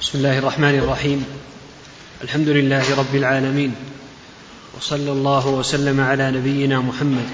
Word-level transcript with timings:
بسم 0.00 0.18
الله 0.18 0.38
الرحمن 0.38 0.78
الرحيم. 0.78 1.24
الحمد 2.24 2.48
لله 2.48 2.98
رب 2.98 3.14
العالمين. 3.14 3.74
وصلى 4.76 5.12
الله 5.12 5.48
وسلم 5.48 6.00
على 6.00 6.30
نبينا 6.30 6.80
محمد 6.80 7.28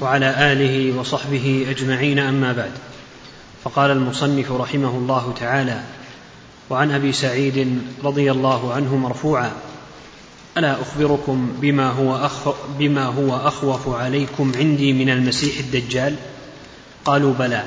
وعلى 0.00 0.52
آله 0.52 0.98
وصحبه 0.98 1.66
أجمعين 1.70 2.18
أما 2.18 2.52
بعد. 2.52 2.70
فقال 3.64 3.90
المصنف 3.90 4.52
رحمه 4.52 4.88
الله 4.88 5.34
تعالى 5.40 5.82
وعن 6.70 6.90
أبي 6.90 7.12
سعيد 7.12 7.78
رضي 8.04 8.30
الله 8.30 8.72
عنه 8.72 8.96
مرفوعا 8.96 9.52
ألا 10.58 10.82
أخبركم 10.82 11.52
بما 11.60 11.90
هو 11.90 12.16
أخ 12.16 12.48
بما 12.78 13.04
هو 13.04 13.36
أخوف 13.36 13.88
عليكم 13.88 14.52
عندي 14.56 14.92
من 14.92 15.10
المسيح 15.10 15.58
الدجال؟ 15.58 16.14
قالوا 17.04 17.34
بلى. 17.34 17.64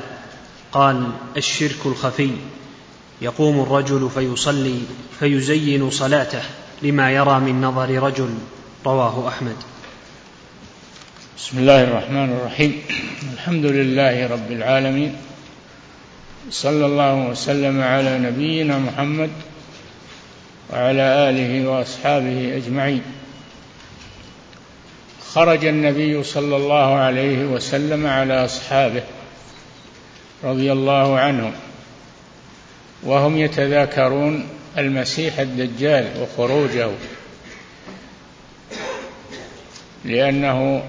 قال 0.72 1.12
الشرك 1.38 1.86
الخفي. 1.86 2.32
يقوم 3.22 3.60
الرجل 3.60 4.10
فيصلي 4.14 4.80
فيزين 5.20 5.90
صلاته 5.90 6.42
لما 6.82 7.12
يرى 7.12 7.40
من 7.40 7.62
نظر 7.62 8.04
رجل. 8.04 8.30
رواه 8.86 9.28
أحمد. 9.28 9.56
بسم 11.38 11.60
الله 11.60 11.84
الرحمن 11.84 12.34
الرحيم. 12.34 12.82
الحمد 13.34 13.66
لله 13.66 14.28
رب 14.28 14.52
العالمين. 14.52 15.16
صلى 16.52 16.86
الله 16.86 17.30
وسلم 17.30 17.82
على 17.82 18.20
نبينا 18.20 18.78
محمد 18.80 19.30
وعلى 20.74 21.30
آله 21.30 21.70
وأصحابه 21.70 22.58
أجمعين. 22.58 23.02
خرج 25.34 25.66
النبي 25.66 26.24
صلى 26.24 26.56
الله 26.56 26.96
عليه 26.96 27.46
وسلم 27.46 28.08
على 28.08 28.46
أصحابه 28.46 29.04
رضي 30.44 30.72
الله 30.72 31.20
عنهم. 31.20 31.54
وهم 33.04 33.38
يتذاكرون 33.38 34.48
المسيح 34.78 35.40
الدجال 35.40 36.12
وخروجه. 36.22 36.90
لأنه 40.06 40.84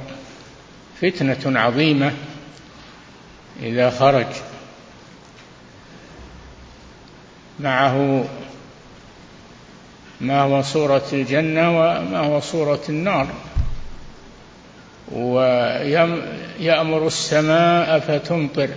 فتنة 1.02 1.60
عظيمة 1.60 2.12
إذا 3.62 3.90
خرج. 3.90 4.26
معه 7.60 8.24
ما 10.20 10.40
هو 10.40 10.62
صورة 10.62 11.06
الجنة 11.12 11.70
وما 11.70 12.18
هو 12.18 12.40
صورة 12.40 12.80
النار. 12.88 13.26
ويأمر 15.12 17.06
السماء 17.06 17.98
فتمطر. 17.98 18.68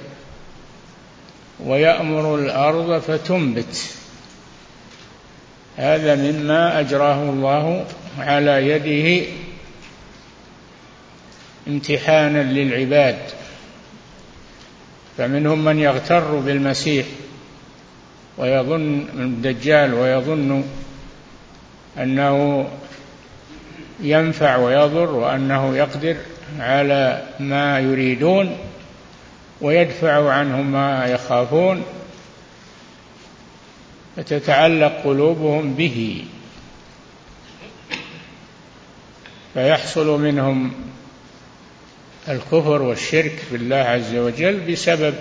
ويأمر 1.65 2.35
الأرض 2.35 2.99
فتنبت. 2.99 3.93
هذا 5.77 6.15
مما 6.15 6.79
أجراه 6.79 7.29
الله 7.29 7.85
على 8.19 8.67
يده 8.67 9.27
امتحانا 11.67 12.43
للعباد. 12.43 13.17
فمنهم 15.17 15.65
من 15.65 15.79
يغتر 15.79 16.35
بالمسيح 16.35 17.05
ويظن 18.37 19.05
الدجال 19.15 19.93
ويظن 19.93 20.63
أنه 21.97 22.67
ينفع 24.01 24.57
ويضر 24.57 25.11
وأنه 25.11 25.77
يقدر 25.77 26.15
على 26.59 27.23
ما 27.39 27.79
يريدون. 27.79 28.57
ويدفع 29.61 30.31
عنهم 30.31 30.71
ما 30.71 31.05
يخافون 31.05 31.83
فتتعلق 34.17 35.01
قلوبهم 35.03 35.73
به. 35.73 36.25
فيحصل 39.53 40.21
منهم 40.21 40.71
الكفر 42.29 42.81
والشرك 42.81 43.45
بالله 43.51 43.75
عز 43.75 44.15
وجل 44.15 44.59
بسبب 44.59 45.15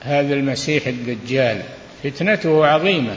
هذا 0.00 0.34
المسيح 0.34 0.86
الدجال. 0.86 1.62
فتنته 2.02 2.66
عظيمة. 2.66 3.16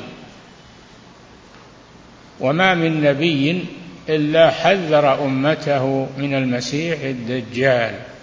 وما 2.40 2.74
من 2.74 3.02
نبي 3.02 3.66
إلا 4.10 4.52
حذر 4.52 5.26
أمته 5.26 6.08
من 6.18 6.36
المسيح 6.36 7.02
الدجال. 7.02 8.15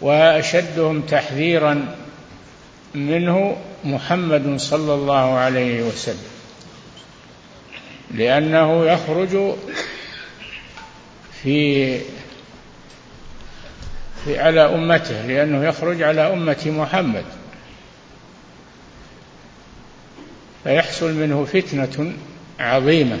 وأشدهم 0.00 1.00
تحذيرا 1.00 1.94
منه 2.94 3.56
محمد 3.84 4.60
صلى 4.60 4.94
الله 4.94 5.34
عليه 5.34 5.82
وسلم 5.82 6.28
لأنه 8.10 8.86
يخرج 8.86 9.54
في 11.42 11.98
في 14.24 14.38
على 14.38 14.60
أمته 14.60 15.26
لأنه 15.26 15.64
يخرج 15.64 16.02
على 16.02 16.32
أمة 16.32 16.64
محمد 16.66 17.24
فيحصل 20.64 21.14
منه 21.14 21.44
فتنة 21.44 22.12
عظيمة. 22.60 23.18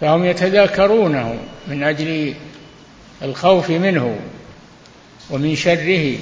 فهم 0.00 0.24
يتذاكرونه 0.24 1.38
من 1.68 1.82
أجل 1.82 2.34
الخوف 3.22 3.70
منه 3.70 4.20
ومن 5.30 5.56
شره. 5.56 6.18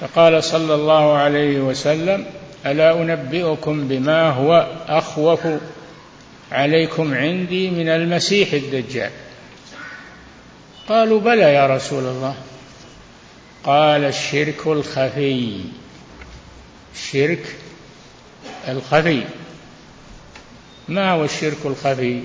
فقال 0.00 0.44
صلى 0.44 0.74
الله 0.74 1.16
عليه 1.16 1.60
وسلم 1.60 2.26
ألا 2.66 3.02
أنبئكم 3.02 3.88
بما 3.88 4.30
هو 4.30 4.76
أخوف 4.88 5.40
عليكم 6.52 7.14
عندي 7.14 7.70
من 7.70 7.88
المسيح 7.88 8.52
الدجال؟ 8.52 9.10
قالوا 10.88 11.20
بلى 11.20 11.54
يا 11.54 11.66
رسول 11.66 12.04
الله. 12.04 12.34
قال 13.64 14.04
الشرك 14.04 14.66
الخفي. 14.66 15.60
الشرك 16.94 17.56
الخفي. 18.68 19.22
ما 20.88 21.10
هو 21.10 21.24
الشرك 21.24 21.58
الخفي؟ 21.64 22.20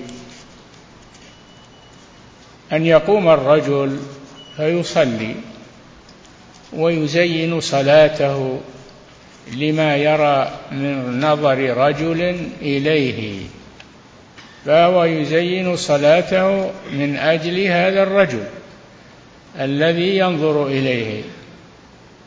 أن 2.72 2.86
يقوم 2.86 3.28
الرجل 3.28 3.98
فيصلي 4.56 5.34
ويزين 6.72 7.60
صلاته 7.60 8.60
لما 9.52 9.96
يرى 9.96 10.50
من 10.72 11.20
نظر 11.20 11.58
رجل 11.76 12.48
إليه 12.62 13.40
فهو 14.64 15.04
يزين 15.04 15.76
صلاته 15.76 16.70
من 16.92 17.16
أجل 17.16 17.60
هذا 17.60 18.02
الرجل 18.02 18.44
الذي 19.60 20.18
ينظر 20.18 20.66
إليه 20.66 21.22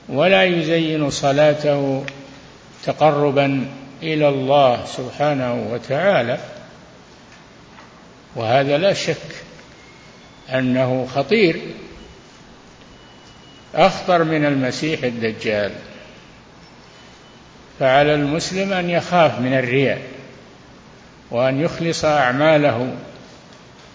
ولا 0.09 0.43
يزين 0.43 1.09
صلاته 1.09 2.03
تقربا 2.83 3.67
إلى 4.03 4.29
الله 4.29 4.85
سبحانه 4.85 5.67
وتعالى 5.71 6.37
وهذا 8.35 8.77
لا 8.77 8.93
شك 8.93 9.17
أنه 10.53 11.07
خطير 11.15 11.61
أخطر 13.75 14.23
من 14.23 14.45
المسيح 14.45 15.03
الدجال. 15.03 15.71
فعلى 17.79 18.15
المسلم 18.15 18.73
أن 18.73 18.89
يخاف 18.89 19.39
من 19.39 19.53
الرياء 19.53 20.01
وأن 21.31 21.61
يخلص 21.61 22.05
أعماله 22.05 22.95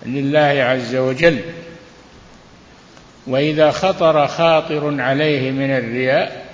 لله 0.06 0.62
عز 0.62 0.94
وجل. 0.94 1.40
وإذا 3.26 3.70
خطر 3.70 4.26
خاطر 4.26 5.00
عليه 5.00 5.50
من 5.50 5.70
الرياء 5.70 6.46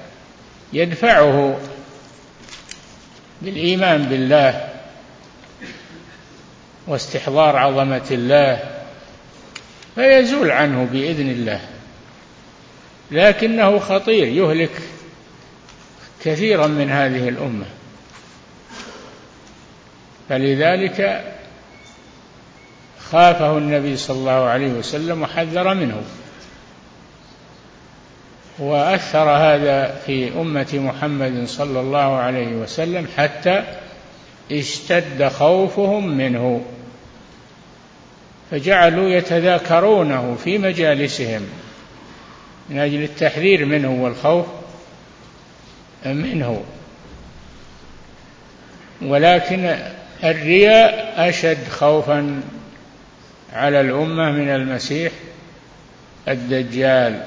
يدفعه 0.73 1.61
بالإيمان 3.43 4.03
بالله 4.03 4.69
واستحضار 6.87 7.57
عظمة 7.57 8.07
الله 8.11 8.72
فيزول 9.95 10.51
عنه 10.51 10.89
بإذن 10.93 11.31
الله. 11.31 11.61
لكنه 13.11 13.79
خطير 13.79 14.29
يهلك 14.29 14.83
كثيرا 16.25 16.67
من 16.67 16.91
هذه 16.91 17.29
الأمة. 17.29 17.65
فلذلك 20.29 21.25
خافه 23.11 23.59
النبي 23.59 23.97
صلى 23.97 24.17
الله 24.17 24.45
عليه 24.49 24.73
وسلم 24.73 25.23
وحذر 25.23 25.75
منه. 25.75 26.03
وأثر 28.59 29.31
هذا 29.31 30.01
في 30.07 30.41
أمة 30.41 30.69
محمد 30.73 31.45
صلى 31.47 31.81
الله 31.81 32.17
عليه 32.17 32.49
وسلم 32.49 33.07
حتى 33.17 33.65
اشتد 34.53 35.29
خوفهم 35.29 36.09
منه. 36.09 36.65
فجعلوا 38.53 39.11
يتذاكرونه 39.11 40.37
في 40.45 40.59
مجالسهم 40.59 41.43
من 42.71 42.79
أجل 42.79 43.03
التحذير 43.03 43.65
منه 43.65 43.91
والخوف 43.91 44.47
منه. 46.07 46.65
ولكن 49.03 49.77
الرياء 50.25 51.15
أشد 51.29 51.69
خوفا 51.69 52.41
على 53.53 53.81
الأمة 53.81 54.31
من 54.31 54.49
المسيح 54.49 55.13
الدجال. 56.29 57.23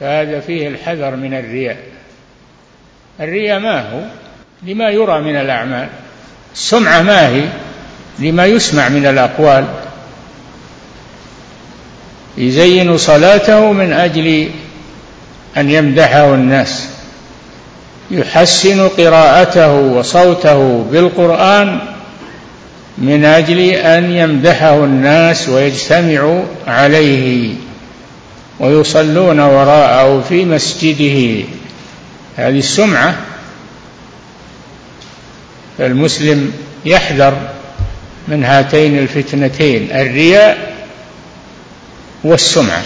فهذا 0.00 0.40
فيه 0.40 0.68
الحذر 0.68 1.16
من 1.16 1.34
الرياء. 1.34 1.78
الرياء 3.20 3.58
ما 3.58 3.90
هو؟ 3.90 4.00
لما 4.62 4.90
يرى 4.90 5.20
من 5.20 5.36
الأعمال. 5.36 5.88
السمعة 6.52 7.02
ما 7.02 7.28
هي؟ 7.28 7.48
لما 8.18 8.46
يسمع 8.46 8.88
من 8.88 9.06
الأقوال. 9.06 9.64
يزين 12.38 12.98
صلاته 12.98 13.72
من 13.72 13.92
أجل 13.92 14.48
أن 15.56 15.70
يمدحه 15.70 16.34
الناس. 16.34 16.88
يحسن 18.10 18.88
قراءته 18.88 19.72
وصوته 19.72 20.86
بالقرآن 20.92 21.78
من 22.98 23.24
أجل 23.24 23.60
أن 23.60 24.12
يمدحه 24.12 24.84
الناس 24.84 25.48
ويجتمعوا 25.48 26.42
عليه 26.66 27.54
ويصلون 28.60 29.40
وراءه 29.40 30.24
في 30.28 30.44
مسجده. 30.44 31.44
هذه 32.36 32.58
السمعة. 32.58 33.14
فالمسلم 35.78 36.52
يحذر 36.84 37.55
من 38.28 38.44
هاتين 38.44 38.98
الفتنتين 38.98 39.88
الرياء 39.92 40.74
والسمعة 42.24 42.82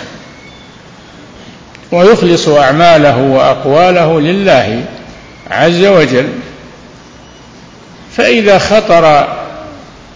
ويخلص 1.92 2.48
أعماله 2.48 3.16
وأقواله 3.18 4.20
لله 4.20 4.84
عز 5.50 5.84
وجل. 5.84 6.28
فإذا 8.16 8.58
خطر 8.58 9.36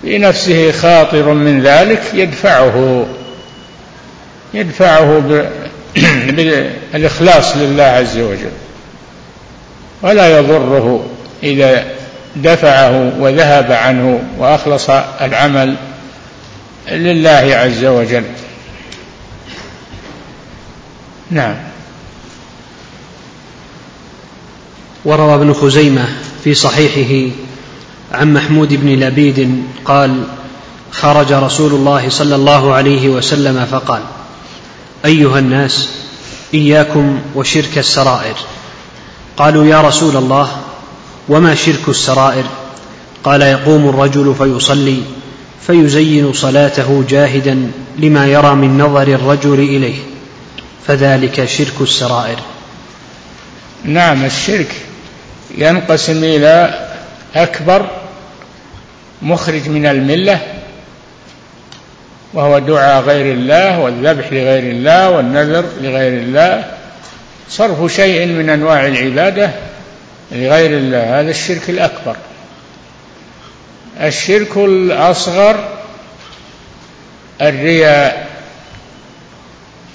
بنفسه 0.03 0.73
خاطر 0.73 1.32
من 1.32 1.62
ذلك 1.62 2.03
يدفعه 2.15 3.06
يدفعه 4.55 5.23
بالإخلاص 6.37 7.56
لله 7.56 7.82
عز 7.82 8.19
وجل. 8.19 8.53
ولا 10.03 10.38
يضره 10.38 11.06
إذا 11.43 11.85
دفعه 12.37 13.13
وذهب 13.19 13.73
عنه 13.73 14.23
وأخلص 14.39 14.91
العمل 15.21 15.77
لله 16.89 17.57
عز 17.57 17.85
وجل. 17.85 18.25
نعم. 21.31 21.57
وروى 25.05 25.35
ابن 25.35 25.53
خزيمة 25.53 26.09
في 26.45 26.55
صحيحه 26.55 27.35
عن 28.13 28.35
محمود 28.35 28.75
بن 28.75 28.89
لبيد 28.89 29.65
قال 29.85 30.25
خرج 30.91 31.33
رسول 31.33 31.73
الله 31.73 32.09
صلى 32.09 32.35
الله 32.35 32.75
عليه 32.75 33.09
وسلم 33.09 33.67
فقال 33.71 34.03
أيها 35.05 35.39
الناس 35.39 35.89
إياكم 36.55 37.21
وشرك 37.35 37.79
السرائر. 37.79 38.37
قالوا 39.37 39.67
يا 39.67 39.81
رسول 39.81 40.17
الله 40.17 40.63
وما 41.29 41.55
شرك 41.55 41.88
السرائر؟ 41.88 42.44
قال 43.25 43.43
يقوم 43.43 43.88
الرجل 43.88 44.35
فيصلي 44.38 45.03
فيزين 45.67 46.32
صلاته 46.32 47.05
جاهدا 47.09 47.71
لما 47.99 48.26
يرى 48.26 48.55
من 48.55 48.79
نظر 48.79 49.09
الرجل 49.09 49.55
إليه. 49.55 49.97
فذلك 50.87 51.44
شرك 51.44 51.81
السرائر. 51.81 52.38
نعم 53.85 54.25
الشرك 54.25 54.75
ينقسم 55.59 56.25
إلى 56.25 56.88
أكبر 57.35 57.87
مخرج 59.23 59.69
من 59.69 59.87
الملة 59.87 60.41
وهو 62.35 62.59
دعاء 62.59 63.03
غير 63.03 63.35
الله 63.35 63.81
والذبح 63.81 64.32
لغير 64.32 64.73
الله 64.73 65.11
والنذر 65.11 65.65
لغير 65.81 66.12
الله 66.23 66.65
صرف 67.49 67.93
شيء 67.93 68.26
من 68.26 68.50
أنواع 68.50 68.87
العبادة 68.87 69.50
لغير 70.35 70.71
الله 70.79 71.21
هذا 71.21 71.31
الشرك 71.31 71.71
الأكبر. 71.71 72.17
الشرك 74.01 74.57
الأصغر 74.57 75.69
الرياء 77.41 78.29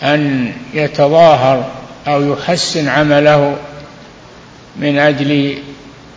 أن 0.03 0.53
يتظاهر 0.73 1.71
أو 2.07 2.33
يحسن 2.33 2.87
عمله 2.87 3.57
من 4.75 4.97
أجل 4.97 5.57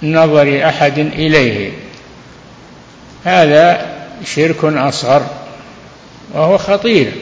نظر 0.02 0.68
أحد 0.68 0.98
إليه. 0.98 1.72
هذا 3.24 3.86
شرك 4.24 4.64
أصغر 4.64 5.26
وهو 6.32 6.58
خطير. 6.58 7.12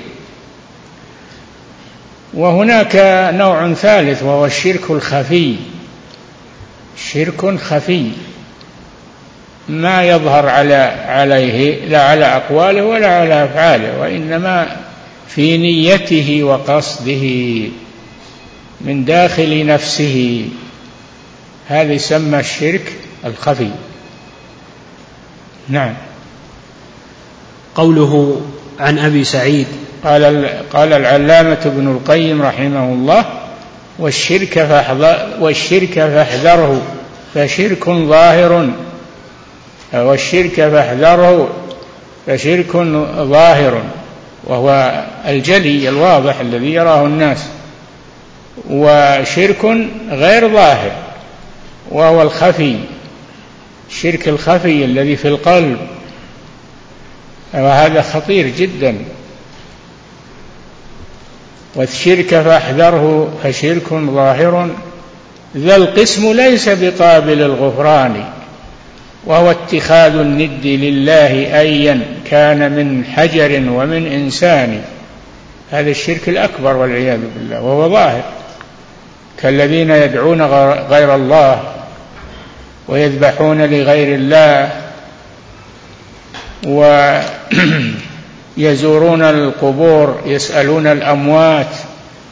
وهناك 2.34 2.96
نوع 3.34 3.72
ثالث 3.72 4.22
وهو 4.22 4.46
الشرك 4.46 4.90
الخفي. 4.90 5.56
شرك 7.12 7.58
خفي. 7.58 8.10
ما 9.68 10.04
يظهر 10.04 10.48
على 10.48 10.74
عليه 11.06 11.84
لا 11.86 12.02
على 12.02 12.24
أقواله 12.24 12.84
ولا 12.84 13.20
على 13.20 13.44
أفعاله 13.44 14.00
وإنما 14.00 14.76
في 15.28 15.58
نيته 15.58 16.42
وقصده 16.42 17.24
من 18.80 19.04
داخل 19.04 19.66
نفسه. 19.66 20.48
هذا 21.68 21.92
يسمى 21.92 22.40
الشرك 22.40 22.92
الخفي. 23.24 23.70
نعم. 25.68 25.94
قوله 27.74 28.40
عن 28.80 28.98
أبي 28.98 29.24
سعيد 29.24 29.66
قال 30.04 30.48
قال 30.72 30.92
العلامة 30.92 31.58
ابن 31.66 31.88
القيم 31.88 32.42
رحمه 32.42 32.92
الله 32.92 33.39
والشرك 34.00 34.58
فاحذر 34.58 35.28
والشرك 35.40 35.94
فاحذره 35.94 36.82
فشرك 37.34 37.90
ظاهر. 37.90 38.70
والشرك 39.92 40.54
فاحذره 40.54 41.50
فشرك 42.26 42.76
ظاهر. 43.16 43.82
وهو 44.44 45.02
الجلي 45.28 45.88
الواضح 45.88 46.40
الذي 46.40 46.72
يراه 46.72 47.06
الناس. 47.06 47.46
وشرك 48.70 49.64
غير 50.10 50.48
ظاهر 50.48 50.92
وهو 51.90 52.22
الخفي. 52.22 52.76
الشرك 53.90 54.28
الخفي 54.28 54.84
الذي 54.84 55.16
في 55.16 55.28
القلب. 55.28 55.78
وهذا 57.54 58.02
خطير 58.02 58.46
جدا. 58.46 58.96
والشرك 61.74 62.28
فاحذره 62.28 63.32
فشرك 63.44 63.88
ظاهر. 63.92 64.70
ذا 65.56 65.76
القسم 65.76 66.32
ليس 66.32 66.68
بقابل 66.68 67.42
الغفران 67.42 68.24
وهو 69.26 69.50
اتخاذ 69.50 70.16
الند 70.16 70.66
لله 70.66 71.60
ايا 71.60 72.00
كان 72.30 72.72
من 72.72 73.04
حجر 73.04 73.62
ومن 73.70 74.06
إنسان. 74.06 74.82
هذا 75.70 75.90
الشرك 75.90 76.28
الأكبر 76.28 76.76
والعياذ 76.76 77.20
بالله 77.34 77.62
وهو 77.62 77.90
ظاهر. 77.90 78.22
كالذين 79.42 79.90
يدعون 79.90 80.42
غير 80.90 81.14
الله 81.14 81.62
ويذبحون 82.88 83.62
لغير 83.62 84.14
الله 84.14 84.70
ويزورون 88.58 89.22
القبور 89.22 90.20
يسألون 90.26 90.86
الأموات 90.86 91.76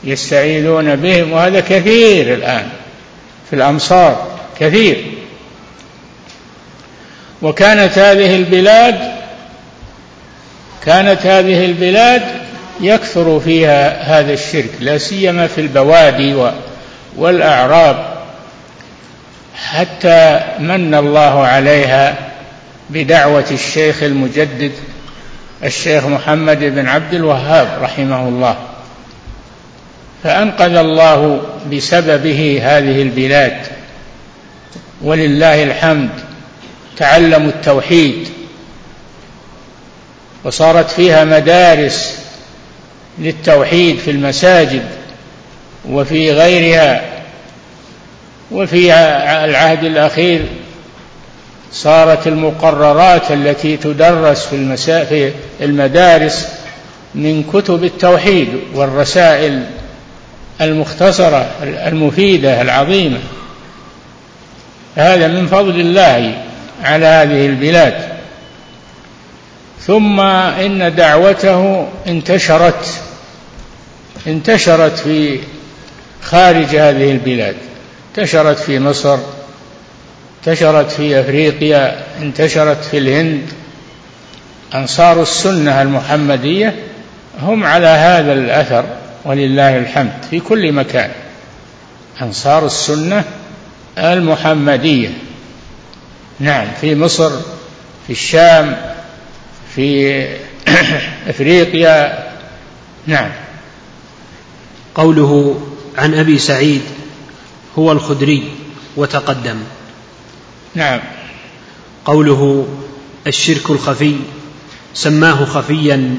يستعيذون 0.05 0.97
بهم 0.97 1.33
وهذا 1.33 1.61
كثير 1.61 2.35
الآن 2.35 2.69
في 3.51 3.57
الأمصار 3.57 4.27
كثير. 4.61 5.05
وكانت 7.43 7.99
هذه 7.99 8.37
البلاد 8.37 8.99
كانت 10.87 11.27
هذه 11.27 11.65
البلاد 11.65 12.23
يكثر 12.81 13.41
فيها 13.41 14.03
هذا 14.03 14.33
الشرك 14.33 14.71
لا 14.81 14.99
سيما 14.99 15.47
في 15.47 15.61
البوادي 15.61 16.51
والأعراب. 17.17 18.19
حتى 19.55 20.41
من 20.59 20.95
الله 20.95 21.47
عليها 21.47 22.15
بدعوة 22.91 23.45
الشيخ 23.51 24.03
المجدد 24.03 24.73
الشيخ 25.65 26.07
محمد 26.07 26.59
بن 26.59 26.89
عبد 26.89 27.15
الوهاب 27.15 27.69
رحمه 27.83 28.29
الله. 28.29 28.57
فأنقذ 30.25 30.77
الله 30.77 31.41
بسببه 31.73 32.61
هذه 32.63 33.03
البلاد. 33.03 33.67
ولله 35.03 35.63
الحمد 35.63 36.11
تعلموا 36.97 37.51
التوحيد. 37.51 38.29
وصارت 40.45 40.91
فيها 40.91 41.25
مدارس 41.25 42.19
للتوحيد 43.19 43.99
في 43.99 44.11
المساجد 44.11 44.83
وفي 45.89 46.33
غيرها 46.33 47.03
وفي 48.51 48.95
العهد 49.45 49.85
الأخير 49.85 50.45
صارت 51.73 52.27
المقررات 52.27 53.31
التي 53.31 53.77
تدرس 53.77 54.47
في 54.47 55.33
المدارس 55.61 56.49
من 57.15 57.43
كتب 57.53 57.85
التوحيد 57.85 58.49
والرسائل 58.75 59.67
المختصرة 60.61 61.51
المفيدة 61.63 62.63
العظيمة. 62.63 63.19
هذا 64.97 65.29
من 65.29 65.47
فضل 65.47 65.81
الله 65.81 66.45
على 66.83 67.07
هذه 67.07 67.47
البلاد. 67.47 67.95
ثم 69.81 70.21
إن 70.21 70.95
دعوته 70.95 71.89
انتشرت 72.07 73.01
انتشرت 74.27 74.99
في 74.99 75.41
خارج 76.23 76.77
هذه 76.77 77.11
البلاد. 77.11 77.57
انتشرت 78.17 78.59
في 78.59 78.79
مصر 78.79 79.19
انتشرت 80.39 80.91
في 80.91 81.21
أفريقيا 81.21 82.05
انتشرت 82.23 82.85
في 82.85 82.99
الهند. 82.99 83.43
أنصار 84.75 85.23
السنة 85.23 85.83
المحمدية 85.83 86.75
هم 87.41 87.65
على 87.65 87.87
هذا 87.87 88.33
الأثر 88.33 88.85
ولله 89.25 89.79
الحمد 89.79 90.13
في 90.31 90.41
كل 90.41 90.73
مكان. 90.73 91.11
أنصار 92.23 92.67
السنة 92.67 93.25
المحمدية. 93.99 95.09
نعم 96.41 96.67
في 96.81 96.95
مصر 96.95 97.31
في 98.07 98.13
الشام 98.13 98.77
في 99.75 100.27
أفريقيا. 101.31 102.29
نعم. 103.07 103.31
قوله 104.95 105.61
عن 105.99 106.15
أبي 106.15 106.39
سعيد 106.39 106.83
هو 107.79 107.93
الخدري 107.93 108.51
وتقدم. 108.97 109.61
نعم. 110.75 111.01
قوله 112.05 112.67
الشرك 113.27 113.71
الخفي 113.71 114.17
سماه 114.95 115.45
خفيا 115.45 116.19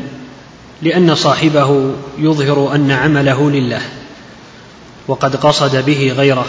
لأن 0.82 1.16
صاحبه 1.16 1.94
يظهر 2.18 2.76
أن 2.76 2.92
عمله 2.92 3.52
لله 3.52 3.82
وقد 5.08 5.36
قصد 5.36 5.86
به 5.86 6.14
غيره 6.18 6.46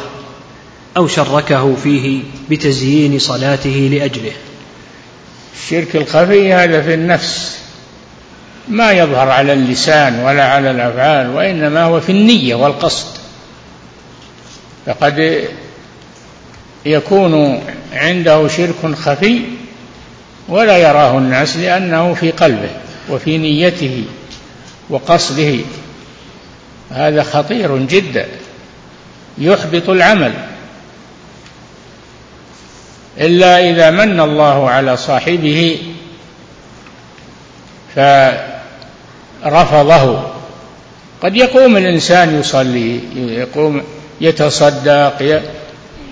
أو 0.96 1.08
شركه 1.08 1.74
فيه 1.74 2.22
بتزيين 2.50 3.18
صلاته 3.18 3.90
لأجله. 3.92 4.32
الشرك 5.56 5.96
الخفي 5.96 6.52
هذا 6.52 6.82
في 6.82 6.94
النفس 6.94 7.58
ما 8.68 8.92
يظهر 8.92 9.28
على 9.28 9.52
اللسان 9.52 10.18
ولا 10.24 10.44
على 10.44 10.70
الأفعال 10.70 11.30
وإنما 11.30 11.84
هو 11.84 12.00
في 12.00 12.12
النية 12.12 12.54
والقصد. 12.54 13.06
فقد 14.86 15.48
يكون 16.86 17.62
عنده 17.92 18.48
شرك 18.48 18.94
خفي 18.94 19.40
ولا 20.48 20.76
يراه 20.76 21.18
الناس 21.18 21.56
لأنه 21.56 22.14
في 22.14 22.30
قلبه 22.30 22.70
وفي 23.10 23.38
نيته 23.38 24.04
وقصده. 24.90 25.56
هذا 26.90 27.22
خطير 27.22 27.78
جدا 27.78 28.26
يحبط 29.38 29.88
العمل. 29.88 30.32
إلا 33.20 33.70
إذا 33.70 33.90
من 33.90 34.20
الله 34.20 34.70
على 34.70 34.96
صاحبه 34.96 35.78
فرفضه. 39.42 40.22
قد 41.22 41.36
يقوم 41.36 41.76
الإنسان 41.76 42.40
يصلي 42.40 43.00
يقوم 43.16 43.82
يتصدق 44.20 45.42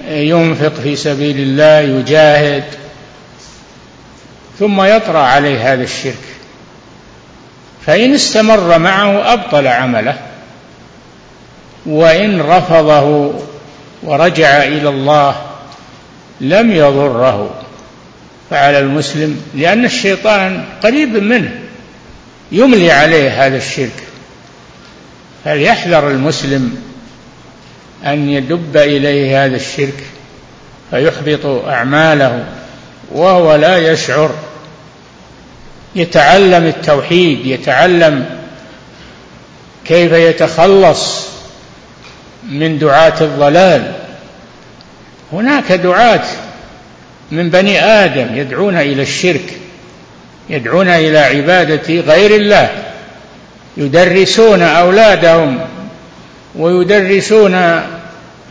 ينفق 0.09 0.75
في 0.75 0.97
سبيل 0.97 1.37
الله 1.41 1.99
يجاهد 1.99 2.65
ثم 4.59 4.83
يطرأ 4.83 5.19
عليه 5.19 5.73
هذا 5.73 5.83
الشرك. 5.83 6.15
فإن 7.87 8.15
استمر 8.15 8.79
معه 8.79 9.33
أبطل 9.33 9.67
عمله. 9.67 10.19
وإن 11.87 12.41
رفضه 12.41 13.35
ورجع 14.03 14.63
إلى 14.63 14.89
الله 14.89 15.37
لم 16.41 16.71
يضره. 16.71 17.51
فعلى 18.51 18.79
المسلم 18.79 19.41
لأن 19.55 19.85
الشيطان 19.85 20.65
قريب 20.83 21.09
منه 21.09 21.51
يملي 22.53 22.91
عليه 22.93 23.47
هذا 23.47 23.57
الشرك. 23.57 24.03
فليحذر 25.45 26.11
المسلم 26.11 26.88
أن 28.07 28.29
يدب 28.29 28.77
إليه 28.77 29.45
هذا 29.45 29.57
الشرك 29.57 30.05
فيحبط 30.91 31.47
أعماله 31.47 32.45
وهو 33.13 33.55
لا 33.55 33.93
يشعر. 33.93 34.35
يتعلم 35.97 36.67
التوحيد 36.67 37.47
يتعلم 37.47 38.25
كيف 39.85 40.13
يتخلص 40.13 41.27
من 42.49 42.79
دعاة 42.79 43.21
الضلال. 43.21 43.93
هناك 45.33 45.73
دعاة 45.73 46.25
من 47.31 47.51
بني 47.51 47.81
آدم 47.81 48.27
يدعون 48.35 48.77
إلى 48.77 49.03
الشرك 49.03 49.55
يدعون 50.51 50.89
إلى 50.89 51.19
عبادة 51.19 52.01
غير 52.01 52.37
الله 52.37 52.71
يدرسون 53.77 54.63
أولادهم 54.63 55.61
ويدرسون 56.55 57.81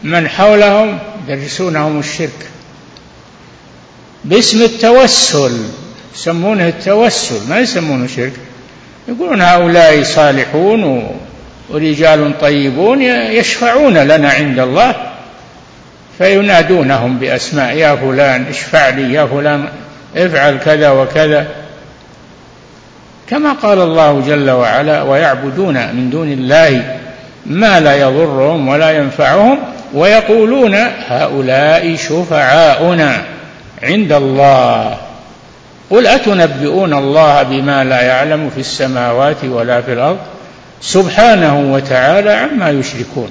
من 0.03 0.27
حولهم 0.27 0.99
يدرسونهم 1.27 1.99
الشرك. 1.99 2.47
باسم 4.25 4.61
التوسل 4.61 5.57
يسمونه 6.15 6.67
التوسل 6.67 7.49
ما 7.49 7.59
يسمونه 7.59 8.07
شرك. 8.07 8.33
يقولون 9.07 9.41
هؤلاء 9.41 10.03
صالحون 10.03 11.11
ورجال 11.69 12.39
طيبون 12.41 13.01
يشفعون 13.01 13.97
لنا 13.97 14.29
عند 14.29 14.59
الله 14.59 14.95
فينادونهم 16.17 17.17
بأسماء 17.17 17.75
يا 17.75 17.95
فلان 17.95 18.45
اشفع 18.49 18.89
لي 18.89 19.13
يا 19.13 19.25
فلان 19.25 19.69
افعل 20.15 20.57
كذا 20.65 20.89
وكذا. 20.89 21.47
كما 23.29 23.53
قال 23.53 23.79
الله 23.79 24.23
جل 24.27 24.49
وعلا 24.49 25.01
ويعبدون 25.01 25.73
من 25.73 26.09
دون 26.09 26.31
الله 26.31 26.96
ما 27.47 27.79
لا 27.79 27.95
يضرهم 27.95 28.67
ولا 28.67 28.91
ينفعهم 28.91 29.59
ويقولون 29.93 30.75
هؤلاء 31.07 31.95
شفعاؤنا 31.95 33.25
عند 33.83 34.11
الله. 34.11 34.97
قل 35.89 36.07
أتنبئون 36.07 36.93
الله 36.93 37.43
بما 37.43 37.83
لا 37.83 38.01
يعلم 38.01 38.49
في 38.49 38.59
السماوات 38.59 39.43
ولا 39.43 39.81
في 39.81 39.93
الأرض؟ 39.93 40.17
سبحانه 40.81 41.73
وتعالى 41.73 42.31
عما 42.31 42.69
يشركون. 42.69 43.29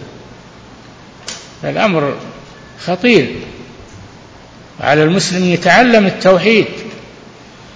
الأمر 1.65 2.15
خطير. 2.87 3.27
على 4.81 5.03
المسلم 5.03 5.45
يتعلم 5.45 6.07
التوحيد 6.07 6.67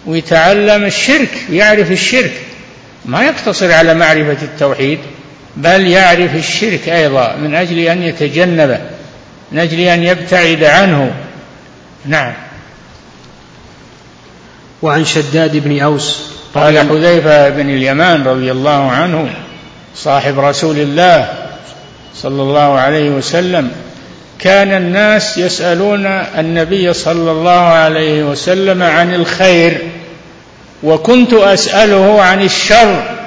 ويتعلم 0.07 0.85
الشرك 0.85 1.31
ويعرف 1.51 1.91
الشرك. 1.93 2.33
ما 3.05 3.25
يقتصر 3.25 3.73
على 3.73 3.95
معرفة 3.95 4.43
التوحيد. 4.43 4.99
بل 5.57 5.87
يعرف 5.87 6.35
الشرك 6.35 6.89
أيضا 6.89 7.37
من 7.37 7.55
أجل 7.55 7.79
أن 7.79 8.03
يتجنبه 8.03 8.81
من 9.53 9.59
أجل 9.59 9.81
أن 9.81 10.03
يبتعد 10.03 10.65
عنه. 10.65 11.13
نعم. 12.07 12.33
وعن 14.83 15.05
شداد 15.05 15.57
بن 15.57 15.81
أوس 15.81 16.21
قال 16.55 16.79
حذيفة 16.79 17.49
بن 17.49 17.71
اليمان 17.71 18.25
رضي 18.25 18.53
الله 18.53 18.91
عنه 18.91 19.29
صاحب 19.95 20.39
رسول 20.39 20.79
الله 20.79 21.29
صلى 22.15 22.43
الله 22.43 22.79
عليه 22.79 23.11
وسلم 23.11 23.71
كان 24.39 24.73
الناس 24.73 25.39
يسألون 25.39 26.07
النبي 26.39 26.93
صلى 26.93 27.31
الله 27.31 27.61
عليه 27.61 28.23
وسلم 28.25 28.83
عن 28.83 29.15
الخير 29.15 29.79
وكنت 30.83 31.33
أسأله 31.33 32.23
عن 32.23 32.43
الشر. 32.43 33.20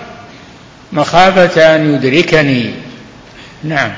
مخافة 0.94 1.76
أن 1.76 1.94
يدركني. 1.94 2.74
نعم. 3.64 3.92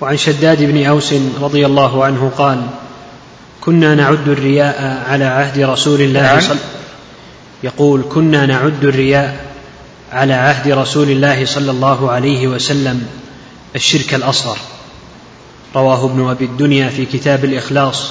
وعن 0.00 0.16
شداد 0.16 0.62
بن 0.62 0.86
أوس 0.86 1.14
رضي 1.40 1.66
الله 1.66 2.04
عنه 2.04 2.32
قال 2.38 2.66
كنا 3.60 3.94
نعد 3.94 4.28
الرياء 4.28 5.02
على 5.08 5.24
عهد 5.24 5.58
رسول 5.58 6.00
الله 6.00 6.22
نعم. 6.22 6.40
صلى 6.40 6.58
يقول 7.62 8.04
كنا 8.10 8.46
نعد 8.46 8.84
الرياء 8.84 9.44
على 10.12 10.32
عهد 10.32 10.68
رسول 10.68 11.10
الله 11.10 11.46
صلى 11.46 11.70
الله 11.70 12.10
عليه 12.10 12.48
وسلم 12.48 13.06
الشرك 13.76 14.14
الأصغر. 14.14 14.58
رواه 15.76 16.04
ابن 16.04 16.28
أبي 16.28 16.44
الدنيا 16.44 16.88
في 16.88 17.04
كتاب 17.06 17.44
الإخلاص 17.44 18.08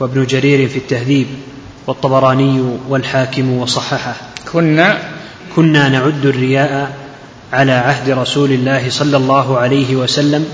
وابن 0.00 0.26
جرير 0.26 0.68
في 0.68 0.76
التهذيب 0.76 1.26
والطبراني 1.86 2.78
والحاكم 2.88 3.58
وصححه. 3.58 4.14
كنا 4.52 5.19
كنا 5.56 5.88
نعد 5.88 6.26
الرياء 6.26 6.96
على 7.52 7.72
عهد 7.72 8.10
رسول 8.10 8.52
الله 8.52 8.90
صلى 8.90 9.16
الله 9.16 9.58
عليه 9.58 9.96
وسلم 9.96 10.46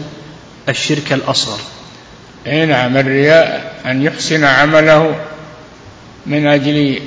الشرك 0.68 1.12
الأصغر. 1.12 1.58
أي 2.46 2.66
نعم 2.66 2.96
الرياء 2.96 3.74
أن 3.86 4.02
يحسن 4.02 4.44
عمله 4.44 5.16
من 6.26 6.46
أجل 6.46 7.00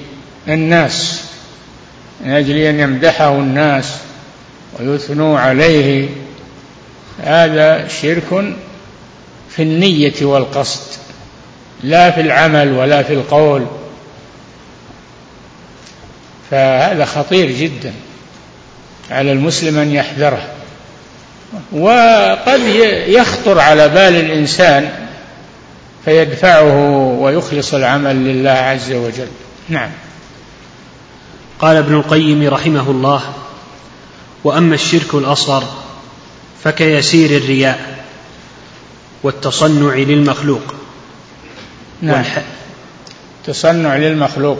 الناس 0.48 1.24
من 2.25 2.31
أجل 2.31 2.58
أن 2.58 2.79
يمدحه 2.79 3.36
الناس 3.36 3.96
ويثنوا 4.79 5.39
عليه. 5.39 6.10
هذا 7.24 7.88
شرك 7.88 8.55
في 9.50 9.63
النية 9.63 10.25
والقصد 10.25 10.81
لا 11.84 12.12
في 12.12 12.22
العمل 12.22 12.72
ولا 12.72 13.03
في 13.03 13.13
القول. 13.13 13.65
فهذا 16.51 17.06
خطير 17.06 17.51
جدا 17.51 17.94
على 19.12 19.32
المسلم 19.32 19.77
أن 19.77 19.91
يحذره. 19.91 20.41
وقد 21.72 22.60
يخطر 23.08 23.60
على 23.60 23.89
بال 23.89 24.15
الإنسان 24.15 25.08
فيدفعه 26.06 26.98
ويخلص 27.20 27.74
العمل 27.74 28.15
لله 28.15 28.50
عز 28.50 28.91
وجل. 28.91 29.27
نعم. 29.70 29.89
قال 31.60 31.77
ابن 31.77 31.96
القيم 31.96 32.48
رحمه 32.48 32.91
الله 32.91 33.34
وأما 34.44 34.75
الشرك 34.75 35.13
الأصغر 35.13 35.63
فكيسير 36.63 37.38
الرياء 37.38 38.03
والتصنع 39.24 39.96
للمخلوق. 39.96 40.74
نعم. 42.01 42.24
تصنع 43.46 43.98
للمخلوق. 43.98 44.60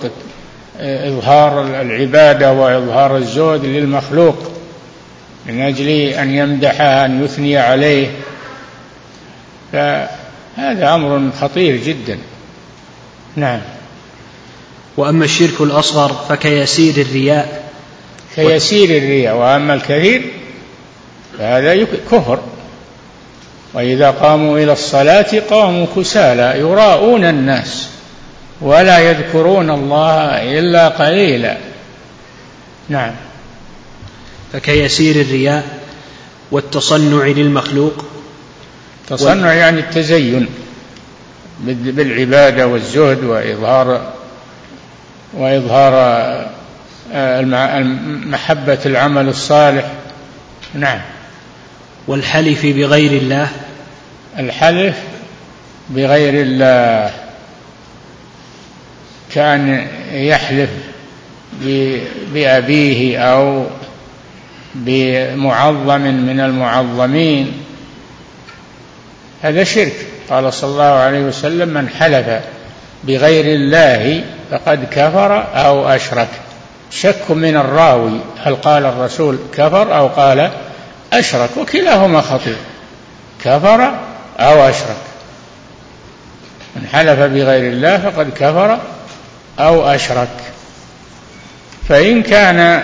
إظهار 0.79 1.81
العبادة 1.81 2.51
وإظهار 2.51 3.17
الزهد 3.17 3.65
للمخلوق 3.65 4.51
من 5.45 5.62
أجل 5.62 5.89
أن 5.89 6.33
يمدحه 6.36 7.05
أن 7.05 7.24
يثني 7.24 7.57
عليه. 7.57 8.07
فهذا 9.71 10.95
أمر 10.95 11.29
خطير 11.41 11.75
جدا. 11.75 12.19
نعم. 13.36 13.62
وأما 14.98 15.25
الشرك 15.25 15.62
الأصغر 15.62 16.25
فكيسير 16.29 16.93
الرياء. 16.98 17.63
كيسير 18.36 18.98
الرياء. 18.98 19.36
وأما 19.36 19.74
الكثير 19.74 20.21
فهذا 21.38 21.83
كفر. 22.12 22.39
وإذا 23.74 24.12
قاموا 24.12 24.59
إلى 24.59 24.74
الصلاة 24.74 25.39
قاموا 25.50 25.86
كسالى 25.95 26.59
يراءون 26.59 27.25
الناس. 27.25 27.88
ولا 28.62 29.00
يذكرون 29.00 29.70
الله 29.70 30.60
إلا 30.60 30.88
قليلا. 30.88 31.58
نعم. 32.89 33.12
فكيسير 34.54 35.22
الرياء 35.22 35.80
والتصنع 36.51 37.25
للمخلوق 37.25 38.06
تصنع 39.08 39.54
يعني 39.54 39.80
التزين 39.80 40.48
بالعبادة 41.66 42.68
والزهد 42.68 43.24
وإظهار 43.24 44.13
وإظهار 45.34 45.94
آه، 47.13 47.42
محبة 48.25 48.80
العمل 48.86 49.28
الصالح. 49.28 49.92
نعم. 50.74 51.01
والحلف 52.08 52.66
بغير 52.66 53.12
الله 53.12 53.50
الحلف 54.39 54.96
بغير 55.89 56.34
الله. 56.34 57.28
كان 59.33 59.88
يحلف 60.12 60.69
بأبيه 62.33 63.17
أو 63.17 63.65
بمعظم 64.75 66.01
من 66.01 66.39
المعظمين. 66.39 67.53
هذا 69.41 69.63
شرك. 69.63 69.93
قال 70.29 70.53
صلى 70.53 70.69
الله 70.69 70.83
عليه 70.83 71.19
وسلم 71.19 71.69
من 71.69 71.89
حلف 71.89 72.41
بغير 73.03 73.45
الله 73.45 74.24
فقد 74.51 74.86
كفر 74.91 75.47
أو 75.56 75.89
أشرك. 75.89 76.30
شك 76.91 77.32
من 77.32 77.58
الراوي. 77.58 78.19
هل 78.43 78.56
قال 78.56 78.86
الرسول 78.86 79.38
كفر 79.54 79.97
أو 79.97 80.08
قال 80.08 80.51
أشرك؟ 81.13 81.49
وكلاهما 81.58 82.21
خطير. 82.21 82.58
كفر 83.43 83.93
أو 84.39 84.69
أشرك. 84.69 84.97
من 86.75 86.88
حلف 86.88 87.19
بغير 87.19 87.71
الله 87.71 87.97
فقد 87.97 88.30
كفر 88.30 88.80
أو 89.60 89.86
أشرك. 89.86 90.30
فإن 91.89 92.24
كان 92.24 92.84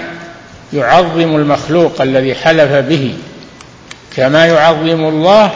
يعظم 0.74 1.36
المخلوق 1.36 2.02
الذي 2.02 2.36
حلف 2.36 2.72
به 2.72 3.16
كما 4.16 4.46
يعظم 4.46 5.06
الله 5.06 5.52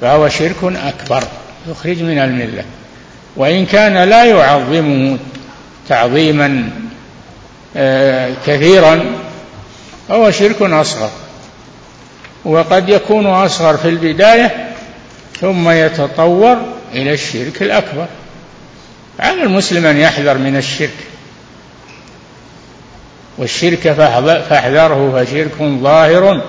فهو 0.00 0.28
شرك 0.28 0.56
أكبر 0.62 1.24
يخرج 1.70 2.02
من 2.02 2.18
الملة. 2.18 2.64
وإن 3.36 3.66
كان 3.66 4.08
لا 4.08 4.24
يعظمه 4.24 5.18
تعظيما 5.88 6.70
آه، 7.76 8.30
كثيرا 8.46 9.04
فهو 10.08 10.30
شرك 10.30 10.62
أصغر. 10.62 11.10
وقد 12.44 12.88
يكون 12.88 13.26
أصغر 13.26 13.76
في 13.76 13.88
البداية 13.88 14.70
ثم 15.40 15.70
يتطور 15.70 16.56
إلى 16.94 17.12
الشرك 17.12 17.62
الأكبر. 17.62 18.06
على 19.20 19.42
المسلم 19.42 19.86
أن 19.86 19.96
يحذر 19.96 20.38
من 20.38 20.56
الشرك. 20.56 20.94
والشرك 23.38 23.92
فاحذره 24.48 25.24
فشرك 25.24 25.62
ظاهر. 25.62 26.42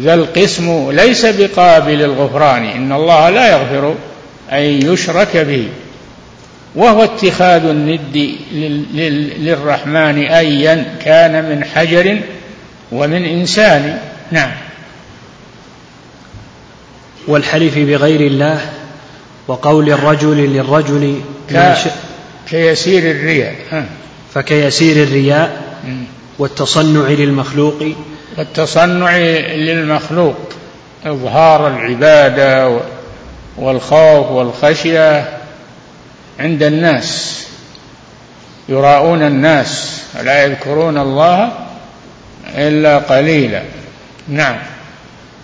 ذا 0.00 0.14
القسم 0.14 0.90
ليس 0.90 1.26
بقابل 1.26 2.02
الغفران. 2.02 2.64
إن 2.64 2.92
الله 2.92 3.30
لا 3.30 3.52
يغفر 3.52 3.94
أن 4.52 4.62
يشرك 4.92 5.36
به. 5.36 5.68
وهو 6.74 7.04
اتخاذ 7.04 7.64
الند 7.64 8.34
للرحمن 9.38 10.18
أيا 10.18 10.94
كان 11.04 11.50
من 11.50 11.64
حجر 11.64 12.20
ومن 12.92 13.24
إنسان. 13.24 13.98
نعم. 14.30 14.50
والحلف 17.28 17.78
بغير 17.78 18.20
الله 18.20 18.60
وقول 19.48 19.90
الرجل 19.90 20.36
للرجل 20.36 21.20
ك... 21.50 21.74
كيسير 22.50 23.10
الرياء. 23.10 23.54
فكيسير 24.34 25.02
الرياء 25.02 25.62
والتصنع 26.38 27.08
للمخلوق. 27.08 27.82
والتصنع 28.38 29.16
للمخلوق. 29.56 30.36
إظهار 31.06 31.68
العبادة 31.68 32.80
والخوف 33.56 34.30
والخشية 34.30 35.38
عند 36.40 36.62
الناس. 36.62 37.42
يراءون 38.68 39.22
الناس. 39.22 40.02
ولا 40.18 40.44
يذكرون 40.44 40.98
الله 40.98 41.52
إلا 42.56 42.98
قليلا. 42.98 43.62
نعم. 44.28 44.58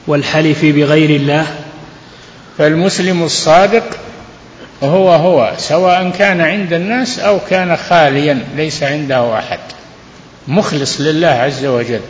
والحلف 0.06 0.64
بغير 0.64 1.10
الله. 1.10 1.46
فالمسلم 2.58 3.22
الصادق 3.22 3.84
هو 4.82 5.12
هو 5.12 5.52
سواء 5.58 6.10
كان 6.18 6.40
عند 6.40 6.72
الناس 6.72 7.18
أو 7.18 7.38
كان 7.50 7.76
خاليا 7.76 8.44
ليس 8.56 8.82
عنده 8.82 9.38
أحد. 9.38 9.58
مخلص 10.48 11.00
لله 11.00 11.28
عز 11.28 11.64
وجل 11.64 12.00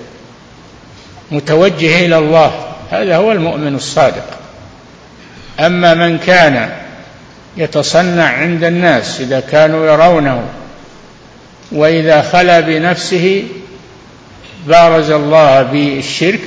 متوجه 1.31 2.07
إلى 2.07 2.19
الله 2.19 2.53
هذا 2.91 3.17
هو 3.17 3.33
المؤمن 3.33 3.75
الصادق. 3.75 4.27
أما 5.61 5.95
من 5.95 6.19
كان 6.19 6.71
يتصنع 7.57 8.25
عند 8.25 8.65
الناس 8.65 9.21
إذا 9.21 9.41
كانوا 9.41 9.87
يرونه 9.87 10.43
وإذا 11.73 12.23
خلا 12.23 12.61
بنفسه 12.61 13.45
بارز 14.67 15.11
الله 15.11 15.63
بالشرك 15.63 16.41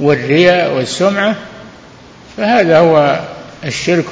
والرياء 0.00 0.72
والسمعة 0.72 1.36
فهذا 2.36 2.78
هو 2.78 3.20
الشرك 3.64 4.04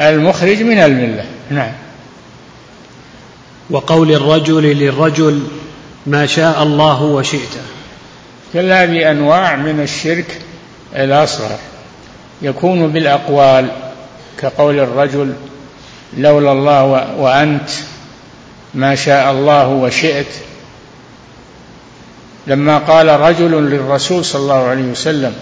المخرج 0.00 0.62
من 0.62 0.78
الملة. 0.78 1.24
نعم. 1.50 1.72
وقول 3.70 4.12
الرجل 4.12 4.62
للرجل 4.62 5.42
ما 6.06 6.26
شاء 6.26 6.62
الله 6.62 7.02
وشئت. 7.02 7.56
كل 8.52 8.72
هذه 8.72 9.10
أنواع 9.10 9.56
من 9.56 9.80
الشرك 9.80 10.40
الأصغر. 10.96 11.58
يكون 12.42 12.92
بالأقوال 12.92 13.68
كقول 14.40 14.78
الرجل 14.78 15.34
لولا 16.16 16.52
الله 16.52 16.84
وأنت 17.18 17.70
ما 18.74 18.94
شاء 18.94 19.32
الله 19.32 19.68
وشئت. 19.68 20.26
لما 22.46 22.78
قال 22.78 23.20
رجل 23.20 23.70
للرسول 23.70 24.24
صلى 24.24 24.42
الله 24.42 24.64
عليه 24.64 24.82
وسلم 24.82 25.34